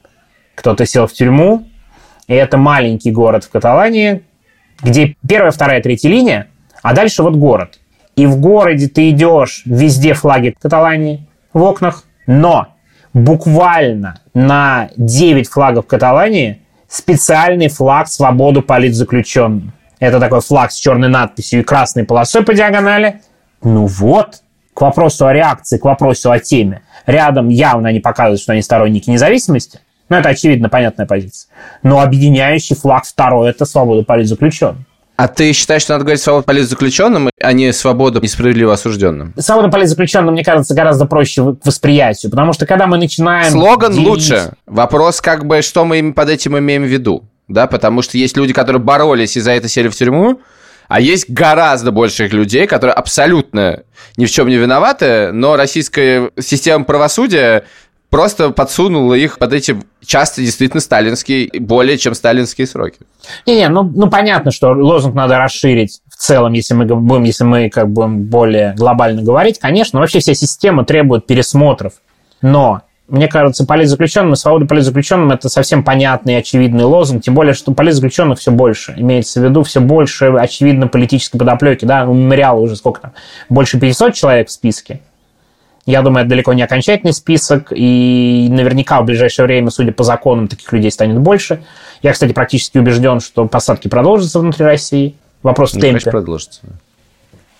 кто-то 0.56 0.86
сел 0.86 1.06
в 1.06 1.12
тюрьму, 1.12 1.68
и 2.26 2.34
это 2.34 2.56
маленький 2.56 3.12
город 3.12 3.44
в 3.44 3.50
Каталании, 3.50 4.24
где 4.82 5.14
первая, 5.26 5.52
вторая, 5.52 5.80
третья 5.80 6.08
линия, 6.08 6.48
а 6.82 6.94
дальше 6.94 7.22
вот 7.22 7.36
город. 7.36 7.78
И 8.16 8.26
в 8.26 8.40
городе 8.40 8.88
ты 8.88 9.10
идешь, 9.10 9.62
везде 9.66 10.14
флаги 10.14 10.56
Каталании 10.60 11.28
в 11.52 11.62
окнах, 11.62 12.02
но 12.26 12.68
буквально 13.12 14.20
на 14.34 14.90
9 14.96 15.48
флагов 15.48 15.86
Каталании 15.86 16.60
специальный 16.88 17.68
флаг 17.68 18.08
«Свободу 18.08 18.62
политзаключенным». 18.62 19.72
Это 19.98 20.20
такой 20.20 20.40
флаг 20.40 20.72
с 20.72 20.76
черной 20.76 21.08
надписью 21.08 21.60
и 21.60 21.62
красной 21.62 22.04
полосой 22.04 22.44
по 22.44 22.52
диагонали. 22.52 23.22
Ну 23.62 23.86
вот, 23.86 24.42
к 24.74 24.80
вопросу 24.82 25.26
о 25.26 25.32
реакции, 25.32 25.78
к 25.78 25.84
вопросу 25.84 26.30
о 26.30 26.38
теме. 26.38 26.82
Рядом 27.06 27.48
явно 27.48 27.88
они 27.88 28.00
показывают, 28.00 28.40
что 28.40 28.52
они 28.52 28.62
сторонники 28.62 29.08
независимости. 29.08 29.80
Ну, 30.08 30.16
это 30.16 30.28
очевидно 30.28 30.68
понятная 30.68 31.06
позиция. 31.06 31.50
Но 31.82 32.00
объединяющий 32.00 32.76
флаг 32.76 33.04
второй– 33.04 33.50
это 33.50 33.64
свобода 33.64 34.04
политзаключенным. 34.04 34.84
А 35.16 35.28
ты 35.28 35.52
считаешь, 35.52 35.82
что 35.82 35.94
надо 35.94 36.04
говорить 36.04 36.22
свобода 36.22 36.44
политзаключенным, 36.44 37.30
а 37.40 37.52
не 37.52 37.72
свобода 37.72 38.20
несправедливо 38.20 38.74
осужденным? 38.74 39.32
Свобода 39.38 39.68
политзаключенным, 39.68 40.34
мне 40.34 40.44
кажется, 40.44 40.74
гораздо 40.74 41.06
проще 41.06 41.54
к 41.54 41.64
восприятию, 41.64 42.30
потому 42.30 42.52
что 42.52 42.66
когда 42.66 42.86
мы 42.86 42.98
начинаем... 42.98 43.50
Слоган 43.50 43.92
делить... 43.92 44.06
лучше. 44.06 44.52
Вопрос, 44.66 45.22
как 45.22 45.46
бы, 45.46 45.62
что 45.62 45.84
мы 45.86 46.12
под 46.12 46.28
этим 46.28 46.58
имеем 46.58 46.82
в 46.82 46.86
виду. 46.86 47.24
Да, 47.48 47.66
потому 47.66 48.02
что 48.02 48.18
есть 48.18 48.36
люди, 48.36 48.52
которые 48.52 48.82
боролись 48.82 49.36
и 49.36 49.40
за 49.40 49.52
это 49.52 49.68
сели 49.68 49.88
в 49.88 49.94
тюрьму, 49.94 50.40
а 50.88 51.00
есть 51.00 51.30
гораздо 51.30 51.92
больших 51.92 52.32
людей, 52.32 52.66
которые 52.66 52.94
абсолютно 52.94 53.84
ни 54.16 54.26
в 54.26 54.30
чем 54.30 54.48
не 54.48 54.56
виноваты, 54.56 55.32
но 55.32 55.56
российская 55.56 56.30
система 56.38 56.84
правосудия 56.84 57.64
просто 58.16 58.48
подсунула 58.48 59.12
их 59.12 59.36
под 59.36 59.52
эти 59.52 59.76
часто 60.02 60.40
действительно 60.40 60.80
сталинские, 60.80 61.50
более 61.60 61.98
чем 61.98 62.14
сталинские 62.14 62.66
сроки. 62.66 62.96
Не-не, 63.44 63.68
ну, 63.68 63.82
ну 63.82 64.08
понятно, 64.08 64.50
что 64.52 64.70
лозунг 64.70 65.14
надо 65.14 65.36
расширить 65.36 66.00
в 66.08 66.16
целом, 66.16 66.54
если 66.54 66.72
мы 66.72 66.86
будем, 66.86 67.24
если 67.24 67.44
мы 67.44 67.68
как 67.68 67.90
бы 67.90 68.08
более 68.08 68.74
глобально 68.74 69.20
говорить, 69.20 69.58
конечно, 69.58 70.00
вообще 70.00 70.20
вся 70.20 70.32
система 70.32 70.86
требует 70.86 71.26
пересмотров. 71.26 71.92
Но 72.40 72.80
мне 73.06 73.28
кажется, 73.28 73.66
политзаключенным 73.66 74.32
и 74.32 74.36
свобода 74.36 74.64
политзаключенным 74.64 75.30
это 75.32 75.50
совсем 75.50 75.84
понятный 75.84 76.32
и 76.32 76.36
очевидный 76.38 76.84
лозунг, 76.84 77.22
тем 77.22 77.34
более, 77.34 77.52
что 77.52 77.72
политзаключенных 77.72 78.38
все 78.38 78.50
больше. 78.50 78.94
Имеется 78.96 79.42
в 79.42 79.44
виду 79.44 79.62
все 79.62 79.80
больше, 79.80 80.32
очевидно, 80.38 80.88
политической 80.88 81.36
подоплеки. 81.36 81.84
Да? 81.84 82.06
У 82.06 82.14
мемориала 82.14 82.60
уже 82.60 82.76
сколько 82.76 83.02
там? 83.02 83.12
Больше 83.50 83.78
500 83.78 84.14
человек 84.14 84.48
в 84.48 84.52
списке. 84.52 85.02
Я 85.86 86.02
думаю, 86.02 86.22
это 86.22 86.30
далеко 86.30 86.52
не 86.52 86.62
окончательный 86.62 87.12
список, 87.12 87.68
и 87.70 88.48
наверняка 88.50 89.00
в 89.00 89.04
ближайшее 89.04 89.46
время, 89.46 89.70
судя 89.70 89.92
по 89.92 90.02
законам, 90.02 90.48
таких 90.48 90.70
людей 90.72 90.90
станет 90.90 91.18
больше. 91.20 91.62
Я, 92.02 92.12
кстати, 92.12 92.32
практически 92.32 92.78
убежден, 92.78 93.20
что 93.20 93.46
посадки 93.46 93.86
продолжатся 93.86 94.40
внутри 94.40 94.64
России. 94.64 95.14
Вопрос 95.44 95.72
в 95.72 95.74
Ну, 95.76 95.80
темпе. 95.82 96.10
продолжится. 96.10 96.60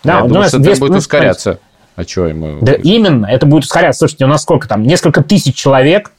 Да, 0.03 0.19
Я 0.19 0.25
думаю, 0.25 0.49
что 0.49 0.59
это 0.59 0.81
будет 0.81 0.97
ускоряться. 0.97 1.61
А 1.95 2.03
что 2.03 2.27
ему? 2.27 2.59
Да 2.61 2.73
именно, 2.75 3.27
это 3.27 3.47
будет 3.47 3.65
ускоряться. 3.65 4.01
Слушайте, 4.01 4.25
у 4.25 4.29
нас 4.29 4.43
сколько 4.43 4.67
там? 4.69 4.83
Несколько 4.83 5.23
тысяч 5.23 5.55
человек 5.55 6.13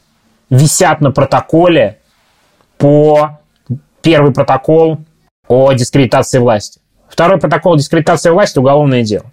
висят 0.49 1.01
на 1.01 1.11
протоколе 1.11 1.97
по 2.77 3.39
первый 4.01 4.31
протокол 4.31 4.99
о 5.47 5.73
дискредитации 5.73 6.39
власти. 6.39 6.79
Второй 7.09 7.37
протокол 7.37 7.75
дискредитации 7.75 8.29
власти– 8.29 8.57
уголовное 8.59 9.03
дело. 9.03 9.25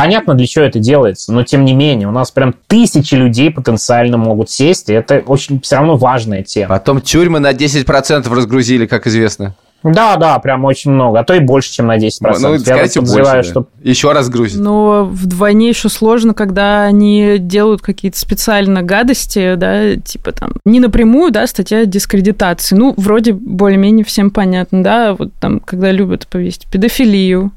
Понятно, 0.00 0.32
для 0.32 0.46
чего 0.46 0.64
это 0.64 0.78
делается, 0.78 1.30
но 1.30 1.42
тем 1.42 1.66
не 1.66 1.74
менее, 1.74 2.08
у 2.08 2.10
нас 2.10 2.30
прям 2.30 2.54
тысячи 2.68 3.14
людей 3.14 3.50
потенциально 3.50 4.16
могут 4.16 4.48
сесть, 4.48 4.88
и 4.88 4.94
это 4.94 5.22
очень 5.26 5.60
все 5.60 5.76
равно 5.76 5.98
важная 5.98 6.42
тема. 6.42 6.70
Потом 6.70 7.02
тюрьмы 7.02 7.38
на 7.38 7.52
10% 7.52 8.34
разгрузили, 8.34 8.86
как 8.86 9.06
известно. 9.06 9.54
Да, 9.82 10.16
да, 10.16 10.38
прям 10.38 10.64
очень 10.64 10.90
много, 10.90 11.20
а 11.20 11.24
то 11.24 11.34
и 11.34 11.40
больше, 11.40 11.72
чем 11.72 11.86
на 11.86 11.98
10%. 11.98 12.10
Ну, 12.40 12.52
Я 12.52 12.58
скажите 12.58 13.00
подозреваю, 13.00 13.36
больше. 13.36 13.54
да. 13.54 13.60
что 13.60 13.68
Еще 13.82 14.12
раз 14.12 14.28
грузит. 14.28 14.60
Но 14.60 15.08
вдвойне 15.10 15.68
еще 15.68 15.88
сложно, 15.88 16.34
когда 16.34 16.84
они 16.84 17.36
делают 17.38 17.80
какие-то 17.80 18.18
специально 18.18 18.82
гадости, 18.82 19.54
да, 19.56 19.96
типа 19.96 20.32
там, 20.32 20.52
не 20.64 20.80
напрямую, 20.80 21.30
да, 21.30 21.46
статья 21.46 21.86
дискредитации. 21.86 22.76
Ну, 22.76 22.94
вроде 22.96 23.32
более-менее 23.32 24.04
всем 24.04 24.30
понятно, 24.30 24.82
да, 24.82 25.14
вот 25.14 25.30
там, 25.40 25.60
когда 25.60 25.92
любят 25.92 26.26
повесить 26.26 26.66
педофилию, 26.70 27.50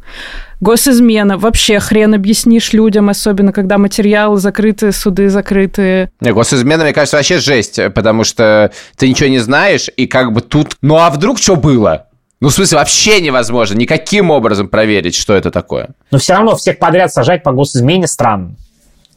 госизмена, 0.64 1.38
вообще 1.38 1.80
хрен 1.80 2.16
объяснишь 2.16 2.74
людям, 2.74 3.10
особенно 3.10 3.52
когда 3.52 3.78
материалы 3.78 4.38
закрыты, 4.40 4.92
суды 4.92 5.30
закрыты. 5.30 6.10
Не, 6.22 6.34
госизмена, 6.34 6.84
мне 6.84 6.94
кажется, 6.94 7.18
вообще 7.18 7.38
жесть, 7.38 7.80
потому 7.94 8.24
что 8.24 8.72
ты 8.98 9.08
ничего 9.08 9.30
не 9.30 9.40
знаешь, 9.40 9.90
и 9.96 10.08
как 10.08 10.32
бы 10.32 10.42
тут... 10.42 10.78
Ну, 10.82 10.98
а 10.98 11.10
вдруг 11.10 11.38
что 11.38 11.56
было? 11.56 12.08
Ну, 12.40 12.50
в 12.50 12.54
смысле, 12.54 12.80
вообще 12.80 13.22
невозможно 13.22 13.78
никаким 13.78 14.32
образом 14.32 14.68
проверить, 14.68 15.16
что 15.16 15.34
это 15.34 15.52
такое. 15.52 15.90
Но 16.12 16.18
все 16.18 16.34
равно 16.34 16.56
всех 16.56 16.80
подряд 16.80 17.14
сажать 17.14 17.44
по 17.44 17.52
госизмене 17.52 18.08
странно. 18.08 18.56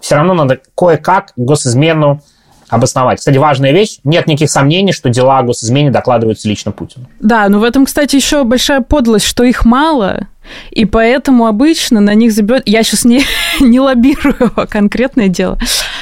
Все 0.01 0.17
равно 0.17 0.35
надо 0.35 0.61
кое-как 0.77 1.33
госизмену 1.37 2.23
обосновать. 2.69 3.19
Кстати, 3.19 3.37
важная 3.37 3.73
вещь. 3.73 3.99
Нет 4.05 4.27
никаких 4.27 4.51
сомнений, 4.51 4.93
что 4.93 5.09
дела 5.09 5.39
о 5.39 5.43
госизмене 5.43 5.91
докладываются 5.91 6.49
лично 6.49 6.73
Путину. 6.73 7.07
Да, 7.21 7.49
но 7.49 7.59
в 7.59 7.65
этом, 7.65 7.87
кстати, 7.87 8.17
еще 8.17 8.45
большая 8.45 8.81
подлость, 8.81 9.27
что 9.27 9.45
их 9.45 9.65
мало, 9.65 10.29
и 10.71 10.85
поэтому 10.85 11.47
обычно 11.47 12.01
на 12.01 12.15
них 12.15 12.33
забьет... 12.33 12.63
Я 12.67 12.83
сейчас 12.83 13.05
не, 13.05 13.23
не 13.61 13.81
лоббирую 13.81 14.53
а 14.57 14.67
конкретное 14.67 15.29
дело. 15.29 15.59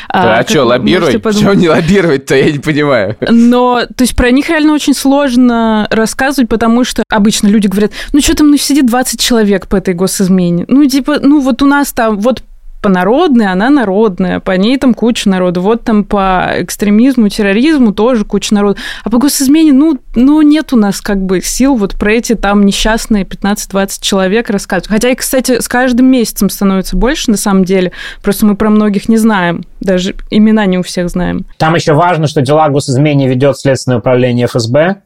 А, 0.08 0.38
как 0.38 0.48
что, 0.48 0.64
лоббировать? 0.64 1.20
Что 1.36 1.54
не 1.54 1.68
лоббировать-то, 1.68 2.34
я 2.34 2.52
не 2.52 2.58
понимаю. 2.58 3.16
Но, 3.28 3.82
то 3.84 4.02
есть, 4.02 4.16
про 4.16 4.30
них 4.30 4.48
реально 4.48 4.72
очень 4.72 4.94
сложно 4.94 5.86
рассказывать, 5.90 6.48
потому 6.48 6.84
что 6.84 7.02
обычно 7.10 7.48
люди 7.48 7.66
говорят, 7.66 7.92
ну, 8.12 8.20
что 8.20 8.36
там, 8.36 8.50
ну, 8.50 8.56
сидит 8.56 8.86
20 8.86 9.20
человек 9.20 9.66
по 9.66 9.76
этой 9.76 9.94
госизмене. 9.94 10.64
Ну, 10.68 10.86
типа, 10.86 11.18
ну, 11.20 11.40
вот 11.40 11.62
у 11.62 11.66
нас 11.66 11.92
там, 11.92 12.18
вот 12.18 12.42
по 12.84 12.90
народной, 12.90 13.46
она 13.46 13.70
народная, 13.70 14.40
по 14.40 14.50
ней 14.50 14.76
там 14.76 14.92
куча 14.92 15.26
народу. 15.26 15.62
Вот 15.62 15.84
там 15.84 16.04
по 16.04 16.50
экстремизму, 16.58 17.30
терроризму 17.30 17.94
тоже 17.94 18.26
куча 18.26 18.52
народу. 18.52 18.78
А 19.04 19.08
по 19.08 19.16
госизмене, 19.16 19.72
ну, 19.72 19.98
ну 20.14 20.42
нет 20.42 20.74
у 20.74 20.76
нас 20.76 21.00
как 21.00 21.22
бы 21.22 21.40
сил 21.40 21.76
вот 21.76 21.94
про 21.94 22.12
эти 22.12 22.34
там 22.34 22.66
несчастные 22.66 23.24
15-20 23.24 24.02
человек 24.02 24.50
рассказывать. 24.50 24.88
Хотя 24.90 25.08
и, 25.08 25.14
кстати, 25.14 25.62
с 25.62 25.66
каждым 25.66 26.08
месяцем 26.08 26.50
становится 26.50 26.94
больше 26.94 27.30
на 27.30 27.38
самом 27.38 27.64
деле. 27.64 27.92
Просто 28.22 28.44
мы 28.44 28.54
про 28.54 28.68
многих 28.68 29.08
не 29.08 29.16
знаем. 29.16 29.64
Даже 29.80 30.14
имена 30.28 30.66
не 30.66 30.76
у 30.76 30.82
всех 30.82 31.08
знаем. 31.08 31.46
Там 31.56 31.74
еще 31.76 31.94
важно, 31.94 32.26
что 32.26 32.42
дела 32.42 32.66
о 32.66 32.68
госизмене 32.68 33.28
ведет 33.28 33.56
Следственное 33.56 33.96
управление 33.96 34.46
ФСБ, 34.46 34.96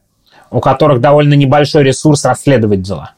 у 0.50 0.58
которых 0.58 1.00
довольно 1.00 1.34
небольшой 1.34 1.84
ресурс 1.84 2.24
расследовать 2.24 2.82
дела. 2.82 3.12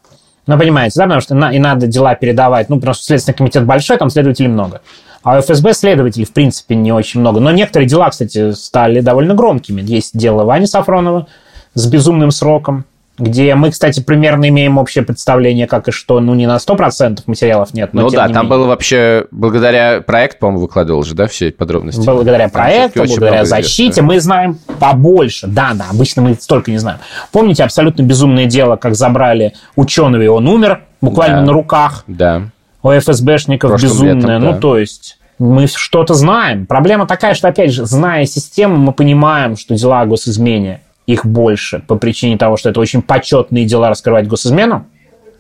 Ну, 0.47 0.59
понимаете, 0.59 0.95
да, 0.99 1.05
потому 1.05 1.21
что 1.21 1.35
на- 1.35 1.53
и 1.53 1.59
надо 1.59 1.87
дела 1.87 2.15
передавать. 2.15 2.69
Ну, 2.69 2.77
потому 2.77 2.95
что 2.95 3.05
Следственный 3.05 3.37
комитет 3.37 3.65
большой, 3.65 3.97
там 3.99 4.11
следователей 4.11 4.49
много. 4.49 4.81
А 5.23 5.37
у 5.39 5.41
ФСБ 5.43 5.75
следователей, 5.75 6.25
в 6.25 6.33
принципе, 6.33 6.75
не 6.75 6.93
очень 6.93 7.21
много. 7.21 7.41
Но 7.41 7.51
некоторые 7.51 7.87
дела, 7.89 8.09
кстати, 8.11 8.53
стали 8.53 9.01
довольно 9.01 9.35
громкими. 9.35 9.83
Есть 9.83 10.17
дело 10.17 10.45
Вани 10.45 10.67
Сафронова 10.67 11.27
с 11.75 11.87
безумным 11.87 12.31
сроком, 12.31 12.85
где 13.21 13.55
мы, 13.55 13.71
кстати, 13.71 14.01
примерно 14.01 14.49
имеем 14.49 14.79
общее 14.79 15.05
представление, 15.05 15.67
как 15.67 15.89
и 15.89 15.93
что, 15.93 16.19
ну, 16.21 16.35
не 16.35 16.47
на 16.47 16.57
100% 16.57 17.21
материалов 17.27 17.75
нет, 17.75 17.93
но 17.93 18.03
ну 18.03 18.11
да, 18.11 18.27
не 18.27 18.33
там 18.35 18.47
менее. 18.47 18.59
было 18.59 18.67
вообще, 18.69 19.27
благодаря 19.31 20.01
проект, 20.01 20.39
по-моему, 20.39 20.63
выкладывал 20.63 21.03
же, 21.05 21.15
да, 21.15 21.27
все 21.27 21.51
подробности? 21.53 22.01
Благодаря 22.05 22.45
Там 22.49 22.51
проекту, 22.51 23.05
благодаря 23.07 23.45
защите 23.45 23.83
известно. 23.85 24.03
мы 24.03 24.21
знаем 24.21 24.59
побольше. 24.79 25.47
Да, 25.47 25.73
да, 25.75 25.87
обычно 25.91 26.23
мы 26.23 26.35
столько 26.35 26.71
не 26.71 26.79
знаем. 26.79 26.99
Помните 27.31 27.63
абсолютно 27.63 28.03
безумное 28.03 28.47
дело, 28.47 28.77
как 28.77 28.95
забрали 28.95 29.53
ученого, 29.77 30.23
и 30.23 30.27
он 30.27 30.49
умер 30.49 30.81
буквально 31.01 31.41
Да. 31.41 31.43
на 31.47 31.53
руках 31.53 32.05
Да. 32.07 32.43
у 32.83 32.91
ФСБшников 32.91 33.81
безумное. 33.81 34.15
летом, 34.15 34.27
да. 34.29 34.39
Ну, 34.39 34.59
то 34.61 34.79
есть 34.79 35.19
мы 35.39 35.67
что-то 35.67 36.15
знаем. 36.15 36.67
Проблема 36.67 37.07
такая, 37.07 37.35
что, 37.35 37.49
опять 37.49 37.73
же, 37.73 37.87
зная 37.87 38.27
систему, 38.27 38.77
мы 38.77 38.93
понимаем, 38.93 39.57
что 39.57 39.75
дела 39.75 40.03
о 40.03 40.07
госизмене, 40.07 40.81
их 41.13 41.27
больше 41.27 41.81
по 41.81 41.97
причине 41.97 42.39
того, 42.39 42.57
что 42.57 42.71
это 42.71 42.81
очень 42.81 43.03
почетные 43.03 43.65
дела 43.65 43.89
раскрывать 43.89 44.29
госизмену. 44.29 44.87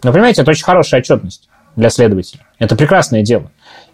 Но, 0.03 0.13
понимаете, 0.13 0.43
это 0.43 0.51
очень 0.51 0.65
хорошая 0.65 1.01
отчетность 1.01 1.49
для 1.77 1.91
следователя. 1.91 2.41
Это 2.59 2.75
прекрасное 2.75 3.23
дело. 3.23 3.51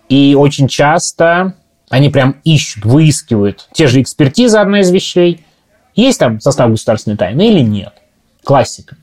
И 0.08 0.34
очень 0.38 0.68
часто 0.68 1.54
они 1.90 2.08
прям 2.08 2.36
ищут, 2.44 2.84
выискивают 2.84 3.68
те 3.72 3.86
же 3.88 4.00
экспертизы, 4.00 4.58
одна 4.58 4.80
из 4.80 4.90
вещей. 4.90 5.44
Есть 5.94 6.18
там 6.18 6.40
состав 6.40 6.70
государственной 6.70 7.16
тайны 7.16 7.48
или 7.48 7.60
нет? 7.60 7.92
Классика. 8.44 8.96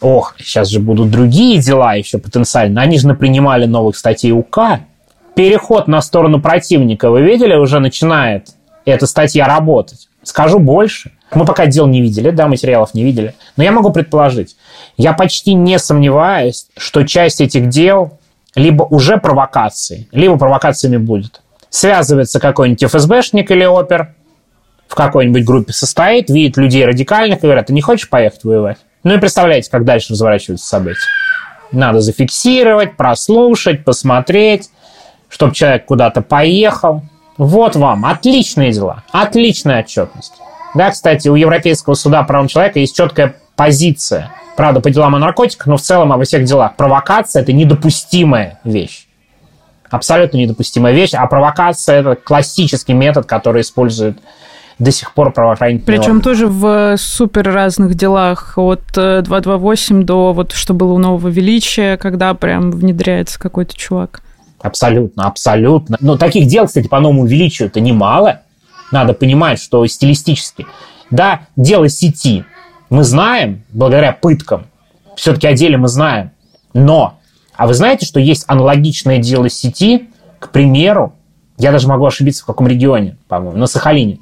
Ох, 0.00 0.34
сейчас 0.38 0.68
же 0.68 0.80
будут 0.80 1.10
другие 1.10 1.60
дела 1.60 1.94
еще 1.94 2.18
потенциально. 2.18 2.80
Они 2.80 2.98
же 2.98 3.08
напринимали 3.08 3.66
новых 3.66 3.96
статей 3.96 4.32
УК. 4.32 4.80
Переход 5.34 5.86
на 5.88 6.00
сторону 6.00 6.40
противника, 6.40 7.10
вы 7.10 7.22
видели, 7.22 7.54
уже 7.54 7.78
начинает 7.80 8.48
эта 8.84 9.06
статья 9.06 9.46
работать. 9.46 10.08
Скажу 10.22 10.58
больше. 10.58 11.12
Мы 11.34 11.44
пока 11.44 11.66
дел 11.66 11.86
не 11.86 12.00
видели, 12.00 12.30
да, 12.30 12.48
материалов 12.48 12.94
не 12.94 13.04
видели. 13.04 13.34
Но 13.56 13.64
я 13.64 13.72
могу 13.72 13.90
предположить. 13.90 14.56
Я 14.96 15.12
почти 15.12 15.54
не 15.54 15.78
сомневаюсь, 15.78 16.68
что 16.76 17.04
часть 17.06 17.40
этих 17.40 17.68
дел 17.68 18.18
либо 18.54 18.82
уже 18.84 19.18
провокации, 19.18 20.08
либо 20.10 20.38
провокациями 20.38 20.96
будет. 20.96 21.42
Связывается 21.70 22.40
какой-нибудь 22.40 22.84
ФСБшник 22.84 23.50
или 23.50 23.64
опер, 23.64 24.14
в 24.88 24.94
какой-нибудь 24.94 25.44
группе 25.44 25.72
состоит, 25.72 26.30
видит 26.30 26.56
людей 26.56 26.84
радикальных 26.86 27.38
и 27.38 27.42
говорят, 27.42 27.66
ты 27.66 27.74
не 27.74 27.82
хочешь 27.82 28.08
поехать 28.08 28.42
воевать? 28.42 28.78
Ну 29.04 29.14
и 29.14 29.18
представляете, 29.18 29.70
как 29.70 29.84
дальше 29.84 30.14
разворачиваются 30.14 30.66
события. 30.66 31.06
Надо 31.70 32.00
зафиксировать, 32.00 32.96
прослушать, 32.96 33.84
посмотреть, 33.84 34.70
чтобы 35.28 35.54
человек 35.54 35.84
куда-то 35.84 36.22
поехал. 36.22 37.02
Вот 37.36 37.76
вам, 37.76 38.06
отличные 38.06 38.72
дела, 38.72 39.04
отличная 39.12 39.80
отчетность. 39.80 40.32
Да, 40.74 40.90
кстати, 40.90 41.28
у 41.28 41.34
Европейского 41.34 41.94
суда 41.94 42.22
правам 42.22 42.48
человека 42.48 42.78
есть 42.78 42.96
четкая 42.96 43.36
позиция. 43.56 44.30
Правда, 44.56 44.80
по 44.80 44.90
делам 44.90 45.14
о 45.14 45.18
наркотиках, 45.18 45.66
но 45.66 45.76
в 45.76 45.80
целом 45.80 46.12
обо 46.12 46.24
всех 46.24 46.44
делах. 46.44 46.74
Провокация– 46.76 47.42
это 47.42 47.52
недопустимая 47.52 48.58
вещь. 48.64 49.06
Абсолютно 49.90 50.36
недопустимая 50.36 50.92
вещь. 50.92 51.14
А 51.14 51.26
провокация– 51.26 52.00
это 52.00 52.14
классический 52.16 52.92
метод, 52.92 53.26
который 53.26 53.62
используют 53.62 54.18
до 54.78 54.92
сих 54.92 55.12
пор 55.12 55.32
правоохранительные 55.32 55.98
Причем 55.98 56.16
органы. 56.16 56.22
тоже 56.22 56.46
в 56.46 56.96
супер 56.98 57.50
разных 57.52 57.94
делах, 57.94 58.54
от 58.56 58.82
э, 58.96 59.22
228 59.22 60.04
до 60.04 60.32
вот 60.32 60.52
что 60.52 60.74
было 60.74 60.92
у 60.92 60.98
Нового 60.98 61.28
Величия, 61.28 61.96
когда 61.96 62.32
прям 62.34 62.70
внедряется 62.70 63.40
какой-то 63.40 63.76
чувак. 63.76 64.22
Абсолютно, 64.60 65.24
абсолютно. 65.24 65.96
Но 66.00 66.16
таких 66.16 66.46
дел, 66.46 66.66
кстати, 66.66 66.86
по 66.88 67.00
новому 67.00 67.26
величию-то 67.26 67.80
немало. 67.80 68.42
Надо 68.92 69.12
понимать, 69.12 69.60
что 69.60 69.86
стилистически. 69.86 70.66
Да, 71.10 71.42
дело 71.56 71.88
сети 71.88 72.44
мы 72.90 73.04
знаем, 73.04 73.64
благодаря 73.70 74.12
пыткам. 74.12 74.66
Все-таки 75.16 75.46
о 75.46 75.54
деле 75.54 75.76
мы 75.76 75.88
знаем. 75.88 76.30
Но, 76.72 77.18
а 77.54 77.66
вы 77.66 77.74
знаете, 77.74 78.06
что 78.06 78.20
есть 78.20 78.44
аналогичное 78.46 79.18
дело 79.18 79.48
сети, 79.48 80.08
к 80.38 80.50
примеру, 80.50 81.14
я 81.58 81.72
даже 81.72 81.88
могу 81.88 82.06
ошибиться 82.06 82.42
в 82.42 82.46
каком 82.46 82.68
регионе, 82.68 83.16
по-моему, 83.26 83.58
на 83.58 83.66
Сахалине. 83.66 84.20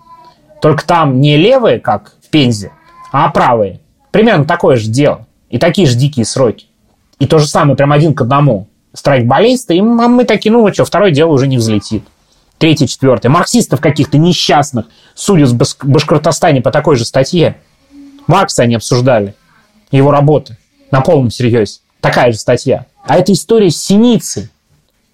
Только 0.61 0.87
там 0.87 1.21
не 1.21 1.37
левые, 1.37 1.81
как 1.81 2.15
в 2.25 2.31
Пензе, 2.31 2.73
а 3.13 3.29
правые. 3.29 3.81
Примерно 4.11 4.47
такое 4.47 4.77
же 4.77 4.89
дело. 4.89 5.27
И 5.51 5.59
такие 5.59 5.87
же 5.87 5.97
дикие 5.97 6.25
сроки. 6.25 6.67
И 7.19 7.27
то 7.27 7.39
же 7.39 7.47
самое, 7.47 7.77
прям 7.77 7.93
один 7.93 8.15
к 8.15 8.23
одному. 8.23 8.69
Страйкболисты, 8.95 9.77
и 9.77 9.83
мы 9.83 10.09
мы 10.09 10.25
такие, 10.25 10.51
ну, 10.51 10.73
что, 10.73 10.87
второе 10.87 11.11
дело 11.11 11.33
уже 11.33 11.47
не 11.47 11.59
взлетит. 11.59 12.03
Третье, 12.59 12.87
четвертое. 12.87 13.29
Марксистов 13.29 13.81
каких-то 13.81 14.17
несчастных 14.17 14.87
судят 15.15 15.51
в 15.51 15.57
Баш- 15.57 15.77
Башкортостане 15.83 16.63
по 16.63 16.71
такой 16.71 16.97
же 16.97 17.05
статье. 17.05 17.59
Маркса 18.27 18.63
они 18.63 18.77
обсуждали. 18.77 19.35
Его 19.91 20.11
работы. 20.11 20.57
На 20.91 21.01
полном 21.01 21.31
серьезе. 21.31 21.81
Такая 22.01 22.33
же 22.33 22.39
статья. 22.39 22.87
А 23.05 23.17
эта 23.17 23.33
история 23.33 23.71
с 23.71 23.77
Синицей. 23.77 24.49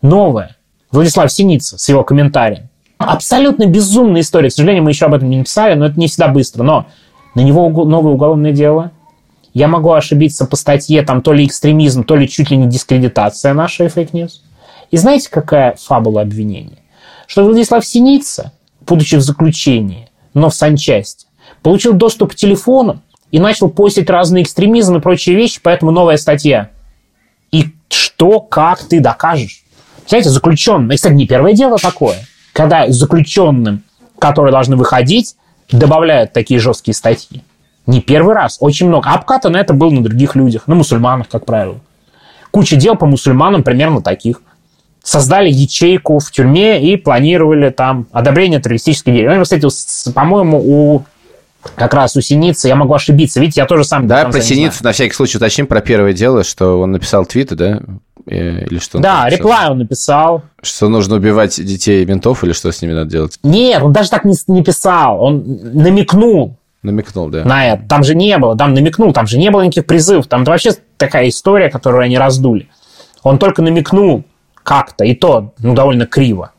Новая. 0.03 0.57
Владислав 0.93 1.32
Синица 1.32 1.78
с 1.78 1.88
его 1.88 2.05
комментарием. 2.05 2.68
Абсолютно 2.99 3.66
безумная 3.66 4.20
история. 4.20 4.51
К 4.51 4.53
сожалению, 4.53 4.84
мы 4.84 4.90
еще 4.90 5.07
об 5.07 5.14
этом 5.14 5.28
не 5.28 5.38
написали, 5.38 5.74
но 5.74 5.86
это 5.86 5.99
не 5.99 6.07
всегда 6.07 6.28
быстро. 6.28 6.62
Но 6.62 6.86
на 7.34 7.40
него 7.40 7.68
новое 7.84 8.12
уголовное 8.12 8.53
дело. 8.53 8.93
Я 9.53 9.68
могу 9.68 9.93
ошибиться 9.93 10.47
по 10.47 10.57
статье, 10.57 11.03
там 11.03 11.20
то 11.22 11.32
ли 11.32 11.45
экстремизм, 11.45 12.05
то 12.05 12.16
ли 12.16 12.28
чуть 12.28 12.51
ли 12.51 12.57
не 12.57 12.68
дискредитация 12.68 13.53
нашей 13.53 13.88
fake 13.89 14.12
news. 14.12 14.43
И 14.90 14.97
знаете, 14.97 15.28
какая 15.28 15.74
фабула 15.76 16.22
обвинения? 16.22 16.78
Что 17.33 17.45
Владислав 17.45 17.83
Синица, 17.83 18.53
будучи 18.87 19.14
в 19.14 19.22
заключении, 19.22 20.11
но 20.35 20.51
в 20.51 20.55
санчасти, 20.55 21.24
получил 21.62 21.95
доступ 21.95 22.33
к 22.33 22.35
телефону 22.35 23.01
и 23.30 23.39
начал 23.39 23.70
постить 23.70 24.11
разные 24.11 24.45
экстремизмы 24.45 24.99
и 24.99 25.01
прочие 25.01 25.35
вещи, 25.35 25.59
поэтому 25.62 25.93
новая 25.93 26.18
статья. 26.18 26.68
И 27.51 27.72
что, 27.89 28.39
как 28.39 28.80
ты 28.80 29.01
докажешь? 29.01 29.64
Знаете, 30.07 30.28
заключенный, 30.28 30.97
кстати, 30.97 31.14
не 31.14 31.26
первое 31.26 31.55
дело 31.55 31.78
такое, 31.78 32.18
когда 32.53 32.87
заключенным, 32.91 33.83
которые 34.18 34.53
должны 34.53 34.76
выходить, 34.76 35.35
добавляют 35.70 36.35
такие 36.35 36.61
жесткие 36.61 36.95
статьи. 36.95 37.43
Не 37.87 38.03
первый 38.03 38.35
раз, 38.35 38.59
очень 38.61 38.89
много. 38.89 39.09
На 39.45 39.57
это 39.57 39.72
был 39.72 39.91
на 39.91 40.03
других 40.03 40.35
людях, 40.37 40.66
на 40.66 40.74
мусульманах, 40.74 41.30
как 41.30 41.47
правило. 41.47 41.80
Куча 42.51 42.76
дел 42.76 42.95
по 42.95 43.07
мусульманам 43.07 43.62
примерно 43.62 44.03
таких. 44.03 44.43
Создали 45.03 45.51
ячейку 45.51 46.19
в 46.19 46.31
тюрьме 46.31 46.81
и 46.81 46.97
планировали 46.97 47.71
там 47.71 48.07
одобрение 48.13 48.61
террористической 48.61 49.15
деятельности. 49.15 49.59
Кстати, 49.67 50.15
по-моему, 50.15 50.59
у 50.59 51.05
как 51.77 51.95
раз 51.95 52.17
у 52.17 52.21
Синицы, 52.21 52.69
я 52.69 52.77
могу 52.77 52.95
ошибиться, 52.95 53.41
видите, 53.41 53.61
я 53.61 53.67
тоже 53.67 53.85
сам... 53.85 54.07
Да, 54.07 54.25
про 54.25 54.41
Синицу 54.41 54.83
на 54.83 54.93
всякий 54.93 55.15
случай 55.15 55.39
уточним 55.39 55.67
про 55.67 55.81
первое 55.81 56.13
дело, 56.13 56.45
что 56.45 56.81
он 56.81 56.93
написал 56.93 57.25
твиты, 57.25 57.55
да? 57.55 57.81
Э, 58.27 58.65
или 58.67 58.79
что? 58.79 58.99
Да, 58.99 59.29
реплай 59.29 59.71
он 59.71 59.79
написал. 59.79 60.43
Что 60.61 60.89
нужно 60.89 61.17
убивать 61.17 61.65
детей 61.65 62.05
ментов 62.05 62.45
или 62.45 62.53
что 62.53 62.71
с 62.71 62.83
ними 62.83 62.93
надо 62.93 63.11
делать? 63.11 63.39
Нет, 63.43 63.83
он 63.83 63.93
даже 63.93 64.11
так 64.11 64.25
не, 64.25 64.35
не 64.49 64.63
писал. 64.63 65.23
Он 65.23 65.43
намекнул. 65.73 66.57
Намекнул, 66.83 67.29
да. 67.29 67.45
На 67.45 67.75
это. 67.75 67.85
Там 67.89 68.03
же 68.03 68.15
не 68.15 68.37
было, 68.39 68.57
там 68.57 68.75
намекнул, 68.75 69.13
там 69.13 69.27
же 69.27 69.39
не 69.39 69.51
было 69.51 69.63
никаких 69.63 69.87
призывов. 69.87 70.27
Там 70.27 70.45
вообще 70.45 70.73
такая 70.97 71.29
история, 71.29 71.71
которую 71.71 72.03
они 72.03 72.19
раздули. 72.19 72.69
Он 73.23 73.39
только 73.39 73.63
намекнул 73.63 74.25
как-то, 74.63 75.05
и 75.05 75.15
то 75.15 75.53
ну, 75.59 75.75
довольно 75.75 76.07
криво. 76.07 76.53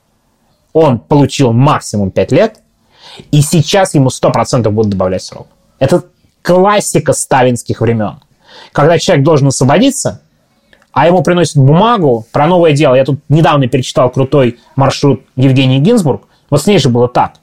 Он 0.73 0.99
получил 0.99 1.51
максимум 1.51 2.11
5 2.11 2.31
лет, 2.31 2.59
и 3.31 3.41
сейчас 3.41 3.93
ему 3.93 4.09
100% 4.09 4.69
будут 4.69 4.91
добавлять 4.91 5.23
срок. 5.23 5.47
Это 5.79 6.03
классика 6.41 7.13
сталинских 7.13 7.81
времен. 7.81 8.19
Когда 8.71 8.97
человек 8.97 9.25
должен 9.25 9.47
освободиться, 9.47 10.21
а 10.93 11.07
ему 11.07 11.23
приносят 11.23 11.57
бумагу 11.57 12.25
про 12.31 12.47
новое 12.47 12.71
дело. 12.73 12.93
Я 12.93 13.03
тут 13.03 13.19
недавно 13.27 13.67
перечитал 13.67 14.11
крутой 14.11 14.59
маршрут 14.75 15.23
Евгении 15.35 15.79
Гинзбург. 15.79 16.23
Вот 16.51 16.61
с 16.61 16.67
ней 16.67 16.77
же 16.77 16.89
было 16.89 17.07
так. 17.09 17.33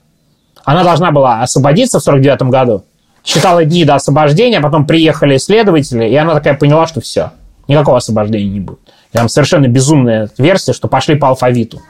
Она 0.64 0.84
должна 0.84 1.10
была 1.10 1.42
освободиться 1.42 1.98
в 1.98 2.02
49 2.02 2.42
году, 2.42 2.84
считала 3.24 3.64
дни 3.64 3.84
до 3.84 3.96
освобождения, 3.96 4.58
а 4.58 4.62
потом 4.62 4.86
приехали 4.86 5.36
следователи, 5.36 6.08
и 6.08 6.14
она 6.14 6.34
такая 6.34 6.54
поняла, 6.54 6.86
что 6.86 7.00
все, 7.00 7.32
никакого 7.66 7.96
освобождения 7.96 8.50
не 8.50 8.60
будет. 8.60 8.78
Там 9.12 9.28
совершенно 9.28 9.66
безумная 9.66 10.30
версия, 10.38 10.72
что 10.72 10.88
пошли 10.88 11.16
по 11.16 11.28
алфавиту 11.28 11.82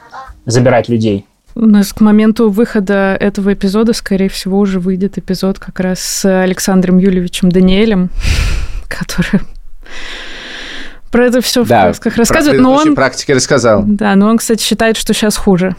забирать 0.47 0.89
людей. 0.89 1.27
У 1.55 1.67
нас 1.67 1.93
к 1.93 2.01
моменту 2.01 2.49
выхода 2.49 3.17
этого 3.19 3.53
эпизода, 3.53 3.93
скорее 3.93 4.29
всего, 4.29 4.59
уже 4.59 4.79
выйдет 4.79 5.19
эпизод 5.19 5.59
как 5.59 5.81
раз 5.81 6.01
с 6.01 6.43
Александром 6.43 6.99
Юлевичем 6.99 7.51
Даниэлем, 7.51 8.11
который 8.89 9.43
про 11.11 11.27
это 11.27 11.41
все 11.41 11.65
да, 11.65 11.93
в 11.93 12.01
красках 12.01 12.17
рассказывает. 12.17 12.61
но 12.61 12.73
он 12.73 12.95
практике 12.95 13.35
рассказал. 13.35 13.83
Да, 13.85 14.15
но 14.15 14.29
он, 14.29 14.39
кстати, 14.39 14.63
считает, 14.63 14.97
что 14.97 15.13
сейчас 15.13 15.37
хуже. 15.37 15.75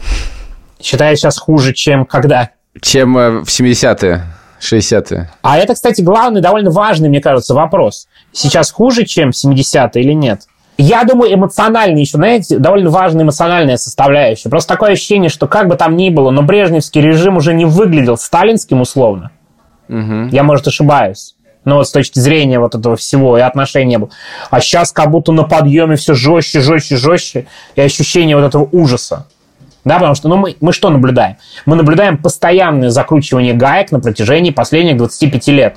Считает 0.80 1.18
сейчас 1.18 1.38
хуже, 1.38 1.72
чем 1.72 2.04
когда? 2.04 2.50
Чем 2.80 3.16
э, 3.16 3.30
в 3.40 3.48
70-е. 3.48 4.26
60-е. 4.60 5.30
А 5.42 5.58
это, 5.58 5.74
кстати, 5.74 6.02
главный, 6.02 6.40
довольно 6.40 6.70
важный, 6.70 7.08
мне 7.08 7.20
кажется, 7.20 7.54
вопрос. 7.54 8.06
Сейчас 8.32 8.70
хуже, 8.70 9.04
чем 9.04 9.32
в 9.32 9.34
70-е 9.34 10.02
или 10.02 10.12
нет? 10.12 10.42
Я 10.78 11.04
думаю, 11.04 11.34
эмоционально 11.34 11.98
еще, 11.98 12.16
знаете, 12.16 12.58
довольно 12.58 12.90
важная 12.90 13.24
эмоциональная 13.24 13.76
составляющая. 13.76 14.48
Просто 14.48 14.74
такое 14.74 14.92
ощущение, 14.92 15.28
что 15.28 15.46
как 15.46 15.68
бы 15.68 15.76
там 15.76 15.96
ни 15.96 16.10
было, 16.10 16.30
но 16.30 16.42
брежневский 16.42 17.00
режим 17.00 17.36
уже 17.36 17.54
не 17.54 17.64
выглядел 17.64 18.16
сталинским 18.16 18.80
условно. 18.80 19.30
Угу. 19.88 20.28
Я, 20.32 20.42
может, 20.42 20.66
ошибаюсь 20.66 21.34
ну, 21.64 21.76
вот 21.76 21.88
с 21.88 21.92
точки 21.92 22.18
зрения 22.18 22.58
вот 22.58 22.74
этого 22.74 22.96
всего 22.96 23.38
и 23.38 23.40
отношения 23.40 23.98
был. 23.98 24.10
А 24.50 24.60
сейчас 24.60 24.92
как 24.92 25.10
будто 25.10 25.32
на 25.32 25.44
подъеме 25.44 25.96
все 25.96 26.14
жестче, 26.14 26.60
жестче, 26.60 26.96
жестче, 26.96 27.46
и 27.76 27.80
ощущение 27.80 28.36
вот 28.36 28.44
этого 28.44 28.68
ужаса. 28.72 29.26
Да, 29.84 29.94
потому 29.94 30.14
что 30.14 30.28
ну, 30.28 30.36
мы, 30.36 30.56
мы 30.60 30.72
что 30.72 30.90
наблюдаем? 30.90 31.36
Мы 31.66 31.76
наблюдаем 31.76 32.16
постоянное 32.18 32.90
закручивание 32.90 33.52
гаек 33.52 33.90
на 33.90 34.00
протяжении 34.00 34.50
последних 34.50 34.96
25 34.96 35.48
лет 35.48 35.76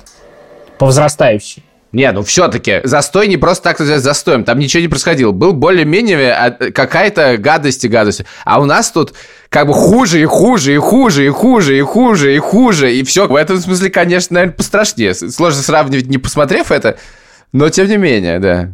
по 0.78 0.86
возрастающей. 0.86 1.64
Не, 1.92 2.10
ну 2.12 2.22
все-таки 2.22 2.80
застой 2.84 3.28
не 3.28 3.36
просто 3.36 3.64
так 3.64 3.78
называть 3.78 4.02
застоем. 4.02 4.44
Там 4.44 4.58
ничего 4.58 4.82
не 4.82 4.88
происходило. 4.88 5.32
Был 5.32 5.52
более-менее 5.52 6.32
а, 6.32 6.50
какая-то 6.50 7.36
гадость 7.38 7.84
и 7.84 7.88
гадость. 7.88 8.22
А 8.44 8.60
у 8.60 8.64
нас 8.64 8.90
тут 8.90 9.14
как 9.48 9.68
бы 9.68 9.72
хуже 9.72 10.20
и 10.20 10.24
хуже 10.24 10.74
и 10.74 10.78
хуже 10.78 11.26
и 11.26 11.28
хуже 11.30 11.78
и 11.78 11.82
хуже 11.82 12.34
и 12.34 12.38
хуже. 12.38 12.94
И 12.94 13.04
все. 13.04 13.26
В 13.26 13.34
этом 13.34 13.58
смысле, 13.58 13.90
конечно, 13.90 14.34
наверное, 14.34 14.56
пострашнее. 14.56 15.14
Сложно 15.14 15.62
сравнивать, 15.62 16.06
не 16.06 16.18
посмотрев 16.18 16.70
это, 16.70 16.98
но 17.52 17.68
тем 17.70 17.88
не 17.88 17.96
менее, 17.96 18.40
да. 18.40 18.72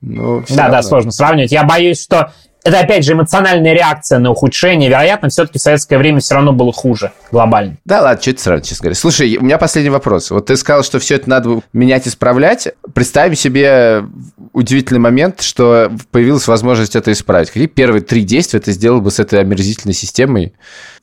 Ну, 0.00 0.44
да, 0.48 0.64
равно. 0.64 0.72
да, 0.72 0.82
сложно 0.82 1.10
сравнивать. 1.10 1.52
Я 1.52 1.64
боюсь, 1.64 2.02
что 2.02 2.32
это, 2.64 2.80
опять 2.80 3.04
же, 3.04 3.12
эмоциональная 3.12 3.72
реакция 3.72 4.18
на 4.18 4.30
ухудшение. 4.30 4.88
Вероятно, 4.88 5.28
все-таки 5.28 5.58
в 5.58 5.62
советское 5.62 5.96
время 5.96 6.20
все 6.20 6.34
равно 6.34 6.52
было 6.52 6.72
хуже 6.72 7.12
глобально. 7.30 7.76
Да 7.84 8.02
ладно, 8.02 8.20
что 8.20 8.30
это 8.32 8.42
сразу, 8.42 8.64
честно 8.64 8.84
говоря. 8.84 8.94
Слушай, 8.96 9.36
у 9.36 9.42
меня 9.42 9.58
последний 9.58 9.90
вопрос. 9.90 10.30
Вот 10.30 10.46
ты 10.46 10.56
сказал, 10.56 10.82
что 10.82 10.98
все 10.98 11.16
это 11.16 11.30
надо 11.30 11.60
менять, 11.72 12.06
исправлять. 12.08 12.68
Представим 12.94 13.36
себе 13.36 14.04
удивительный 14.52 15.00
момент, 15.00 15.40
что 15.40 15.92
появилась 16.10 16.46
возможность 16.48 16.96
это 16.96 17.12
исправить. 17.12 17.48
Какие 17.48 17.66
первые 17.66 18.02
три 18.02 18.22
действия 18.22 18.60
ты 18.60 18.72
сделал 18.72 19.00
бы 19.00 19.10
с 19.10 19.18
этой 19.18 19.40
омерзительной 19.40 19.94
системой? 19.94 20.54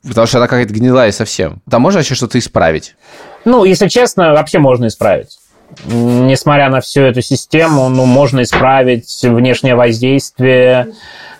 Потому 0.06 0.26
что 0.26 0.38
она 0.38 0.46
какая-то 0.46 0.72
гнилая 0.72 1.10
совсем. 1.10 1.62
Там 1.68 1.82
можно 1.82 1.98
вообще 1.98 2.14
что-то 2.14 2.38
исправить? 2.38 2.94
Ну, 3.44 3.64
если 3.64 3.88
честно, 3.88 4.32
вообще 4.32 4.58
можно 4.58 4.86
исправить 4.86 5.38
несмотря 5.84 6.68
на 6.68 6.80
всю 6.80 7.02
эту 7.02 7.22
систему, 7.22 7.88
ну, 7.88 8.04
можно 8.06 8.42
исправить 8.42 9.18
внешнее 9.22 9.74
воздействие, 9.74 10.88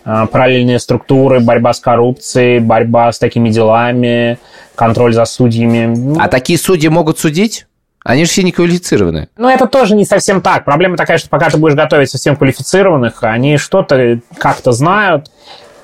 а, 0.05 0.27
параллельные 0.27 0.79
структуры, 0.79 1.41
борьба 1.41 1.73
с 1.73 1.81
коррупцией, 1.81 2.61
борьба 2.61 3.11
с 3.11 3.19
такими 3.19 3.49
делами, 3.49 4.39
контроль 4.75 5.13
за 5.13 5.25
судьями. 5.25 6.17
А 6.21 6.29
такие 6.29 6.59
судьи 6.59 6.89
могут 6.89 7.19
судить? 7.19 7.67
Они 8.05 8.25
же 8.25 8.31
все 8.31 8.45
не 8.45 8.53
квалифицированы. 8.53 9.29
Ну, 9.37 9.49
это 9.49 9.67
тоже 9.67 9.97
не 9.97 10.05
совсем 10.05 10.41
так. 10.41 10.65
Проблема 10.65 10.97
такая, 10.97 11.19
что 11.19 11.29
пока 11.29 11.51
ты 11.51 11.59
будешь 11.59 11.75
готовить 11.75 12.09
совсем 12.09 12.37
квалифицированных, 12.37 13.25
они 13.25 13.57
что-то 13.57 14.21
как-то 14.39 14.71
знают. 14.71 15.29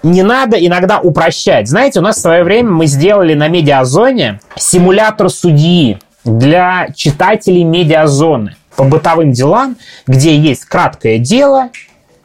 Не 0.04 0.22
надо 0.22 0.56
иногда 0.56 1.00
упрощать. 1.00 1.68
Знаете, 1.68 1.98
у 1.98 2.02
нас 2.02 2.16
в 2.16 2.20
свое 2.20 2.44
время 2.44 2.70
мы 2.70 2.86
сделали 2.86 3.34
на 3.34 3.48
медиазоне 3.48 4.40
симулятор 4.56 5.30
судьи 5.30 5.98
для 6.24 6.88
читателей 6.94 7.64
медиазоны 7.64 8.56
по 8.76 8.84
бытовым 8.84 9.32
делам, 9.32 9.76
где 10.06 10.36
есть 10.36 10.64
краткое 10.64 11.18
дело, 11.18 11.70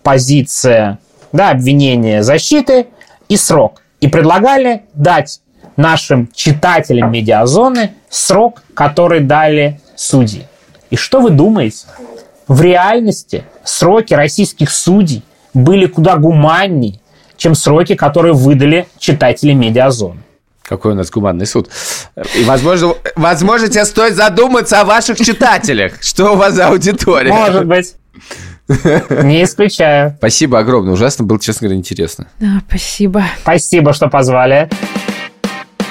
позиция 0.04 1.00
да, 1.32 1.52
обвинения 1.52 2.24
защиты 2.24 2.88
и 3.30 3.38
срок. 3.38 3.82
И 4.00 4.08
предлагали 4.08 4.84
дать 4.94 5.42
нашим 5.76 6.30
читателям 6.34 7.12
медиазоны 7.12 7.94
срок, 8.10 8.64
который 8.74 9.22
дали 9.22 9.80
судьи. 9.96 10.48
И 10.90 10.96
что 10.96 11.20
вы 11.20 11.32
думаете? 11.32 11.88
В 12.48 12.62
реальности 12.62 13.44
сроки 13.64 14.14
российских 14.14 14.72
судей 14.72 15.24
были 15.54 15.86
куда 15.86 16.16
гуманнее, 16.16 17.00
чем 17.36 17.56
сроки, 17.56 17.96
которые 17.96 18.34
выдали 18.34 18.88
читатели 18.98 19.54
медиазоны. 19.54 20.22
Какой 20.68 20.92
у 20.92 20.96
нас 20.96 21.10
гуманный 21.10 21.46
суд. 21.46 21.70
И, 22.36 22.44
возможно, 22.44 22.94
возможно, 23.16 23.70
тебе 23.70 23.86
стоит 23.86 24.16
задуматься 24.16 24.82
о 24.82 24.86
ваших 24.86 25.18
читателях. 25.18 25.94
Что 26.02 26.34
у 26.34 26.36
вас 26.36 26.56
за 26.56 26.68
аудитория? 26.68 27.32
Может 27.32 27.66
быть. 27.66 27.96
Не 28.68 29.44
исключаю. 29.44 30.16
Спасибо 30.18 30.60
огромное. 30.60 30.92
Ужасно 30.92 31.24
было, 31.24 31.40
честно 31.40 31.68
говоря, 31.68 31.80
интересно. 31.80 32.28
Да, 32.40 32.62
спасибо. 32.68 33.24
Спасибо, 33.42 33.94
что 33.94 34.10
позвали. 34.10 34.70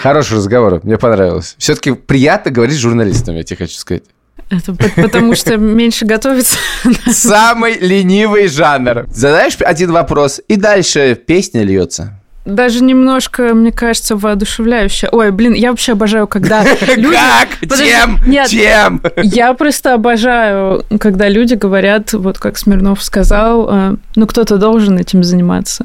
Хороший 0.02 0.36
разговор, 0.36 0.80
мне 0.82 0.98
понравилось. 0.98 1.54
Все-таки 1.56 1.92
приятно 1.92 2.50
говорить 2.50 2.76
с 2.76 2.80
журналистами, 2.80 3.38
я 3.38 3.44
тебе 3.44 3.56
хочу 3.56 3.78
сказать. 3.78 4.02
Это 4.50 4.74
потому 4.74 5.34
что 5.34 5.56
меньше 5.56 6.04
готовится. 6.04 6.58
Самый 7.10 7.78
ленивый 7.78 8.46
жанр. 8.48 9.06
Задаешь 9.08 9.56
один 9.58 9.90
вопрос, 9.92 10.40
и 10.46 10.56
дальше 10.56 11.14
песня 11.14 11.62
льется 11.62 12.20
даже 12.46 12.82
немножко, 12.82 13.54
мне 13.54 13.72
кажется, 13.72 14.16
воодушевляюще. 14.16 15.08
Ой, 15.12 15.30
блин, 15.32 15.52
я 15.52 15.70
вообще 15.70 15.92
обожаю, 15.92 16.26
когда 16.26 16.62
люди... 16.96 17.16
Как? 17.16 17.78
Чем? 17.78 18.20
Нет, 18.26 18.48
Чем? 18.48 19.02
Я 19.22 19.52
просто 19.54 19.94
обожаю, 19.94 20.84
когда 21.00 21.28
люди 21.28 21.54
говорят, 21.54 22.12
вот 22.12 22.38
как 22.38 22.56
Смирнов 22.56 23.02
сказал, 23.02 23.68
э, 23.70 23.96
ну 24.14 24.26
кто-то 24.26 24.58
должен 24.58 24.96
этим 24.98 25.24
заниматься. 25.24 25.84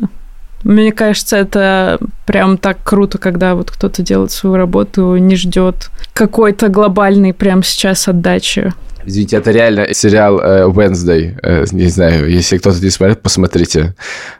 Мне 0.64 0.92
кажется, 0.92 1.38
это 1.38 1.98
прям 2.26 2.58
так 2.58 2.78
круто, 2.84 3.18
когда 3.18 3.56
вот 3.56 3.72
кто-то 3.72 4.04
делает 4.04 4.32
свою 4.32 4.56
работу, 4.56 5.16
не 5.18 5.36
ждет 5.36 5.90
какой-то 6.14 6.68
глобальный 6.68 7.34
прям 7.34 7.64
сейчас 7.64 8.08
отдачи. 8.08 8.72
Извините, 9.06 9.38
это 9.38 9.52
реально 9.52 9.94
сериал 9.94 10.40
э, 10.40 10.68
Wednesday. 10.68 11.38
Э, 11.42 11.66
не 11.72 11.88
знаю, 11.88 12.30
если 12.30 12.58
кто-то 12.58 12.80
не 12.80 12.90
смотрит, 12.90 13.22
посмотрите 13.22 13.96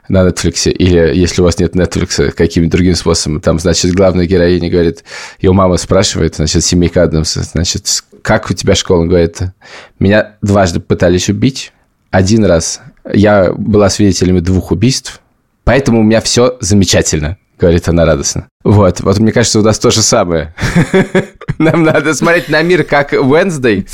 на 0.08 0.28
Netflix. 0.28 0.70
Или 0.70 1.14
если 1.14 1.42
у 1.42 1.44
вас 1.44 1.58
нет 1.58 1.74
Netflix, 1.74 2.30
какими 2.32 2.66
другими 2.66 2.94
способами. 2.94 3.40
Там, 3.40 3.58
значит, 3.58 3.92
главная 3.92 4.26
героиня 4.26 4.70
говорит, 4.70 5.04
ее 5.40 5.52
мама 5.52 5.76
спрашивает, 5.76 6.36
значит, 6.36 6.64
семейка 6.64 7.02
Адамс, 7.02 7.34
значит, 7.34 8.04
как 8.22 8.50
у 8.50 8.54
тебя 8.54 8.74
школа? 8.74 9.00
Он 9.00 9.08
говорит, 9.08 9.38
меня 9.98 10.36
дважды 10.42 10.80
пытались 10.80 11.28
убить. 11.28 11.72
Один 12.10 12.44
раз 12.44 12.80
я 13.12 13.52
была 13.52 13.90
свидетелями 13.90 14.40
двух 14.40 14.70
убийств, 14.70 15.20
поэтому 15.64 16.00
у 16.00 16.02
меня 16.02 16.20
все 16.20 16.56
замечательно 16.60 17.38
говорит 17.62 17.88
она 17.88 18.04
радостно. 18.04 18.48
Вот, 18.64 19.00
вот 19.00 19.18
мне 19.20 19.30
кажется, 19.30 19.60
у 19.60 19.62
нас 19.62 19.78
то 19.78 19.92
же 19.92 20.02
самое. 20.02 20.52
Нам 21.58 21.84
надо 21.84 22.12
смотреть 22.12 22.48
на 22.48 22.60
мир 22.62 22.82
как 22.82 23.12
Wednesday, 23.12 23.88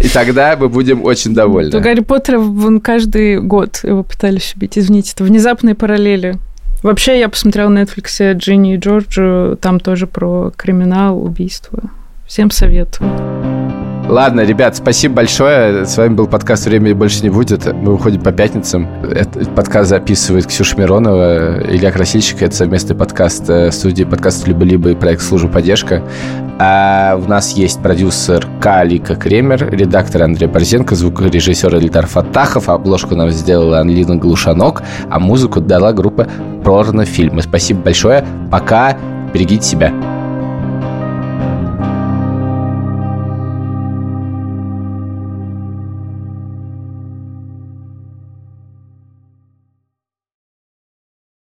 и 0.00 0.08
тогда 0.08 0.56
мы 0.56 0.68
будем 0.68 1.04
очень 1.04 1.34
довольны. 1.34 1.76
У 1.76 1.80
Гарри 1.80 2.00
Поттера 2.00 2.38
вон 2.38 2.80
каждый 2.80 3.40
год 3.40 3.80
его 3.82 4.02
пытались 4.02 4.54
убить. 4.56 4.78
Извините, 4.78 5.12
это 5.14 5.24
внезапные 5.24 5.74
параллели. 5.74 6.36
Вообще, 6.82 7.18
я 7.18 7.28
посмотрела 7.28 7.68
на 7.68 7.82
Netflix 7.82 8.34
Джинни 8.34 8.74
и 8.74 8.76
Джорджу, 8.76 9.56
там 9.60 9.80
тоже 9.80 10.06
про 10.06 10.52
криминал, 10.56 11.22
убийство. 11.22 11.90
Всем 12.26 12.50
советую. 12.50 13.85
Ладно, 14.08 14.42
ребят, 14.42 14.76
спасибо 14.76 15.16
большое. 15.16 15.84
С 15.84 15.96
вами 15.96 16.14
был 16.14 16.28
подкаст 16.28 16.66
«Времени 16.66 16.92
больше 16.92 17.24
не 17.24 17.28
будет». 17.28 17.66
Мы 17.66 17.96
выходим 17.96 18.20
по 18.20 18.30
пятницам. 18.30 18.86
Этот 19.02 19.52
подкаст 19.52 19.90
записывает 19.90 20.46
Ксюша 20.46 20.78
Миронова, 20.78 21.60
Илья 21.68 21.90
Красильщик. 21.90 22.40
Это 22.40 22.54
совместный 22.54 22.94
подкаст 22.94 23.50
э, 23.50 23.72
студии 23.72 24.04
подкаст 24.04 24.46
«Либо-либо» 24.46 24.90
и 24.90 24.94
проект 24.94 25.22
«Служба 25.22 25.48
поддержка». 25.48 26.04
А 26.60 27.20
у 27.20 27.28
нас 27.28 27.54
есть 27.54 27.82
продюсер 27.82 28.46
Калика 28.60 29.16
Кремер, 29.16 29.68
редактор 29.72 30.22
Андрей 30.22 30.46
Борзенко, 30.46 30.94
звукорежиссер 30.94 31.74
Эльдар 31.74 32.06
Фатахов, 32.06 32.68
обложку 32.68 33.16
нам 33.16 33.30
сделала 33.30 33.80
Анлина 33.80 34.14
Глушанок, 34.14 34.82
а 35.10 35.18
музыку 35.18 35.60
дала 35.60 35.92
группа 35.92 36.28
Прорно 36.62 37.04
Фильмы. 37.04 37.42
Спасибо 37.42 37.80
большое. 37.80 38.24
Пока. 38.52 38.96
Берегите 39.34 39.66
себя. 39.66 39.92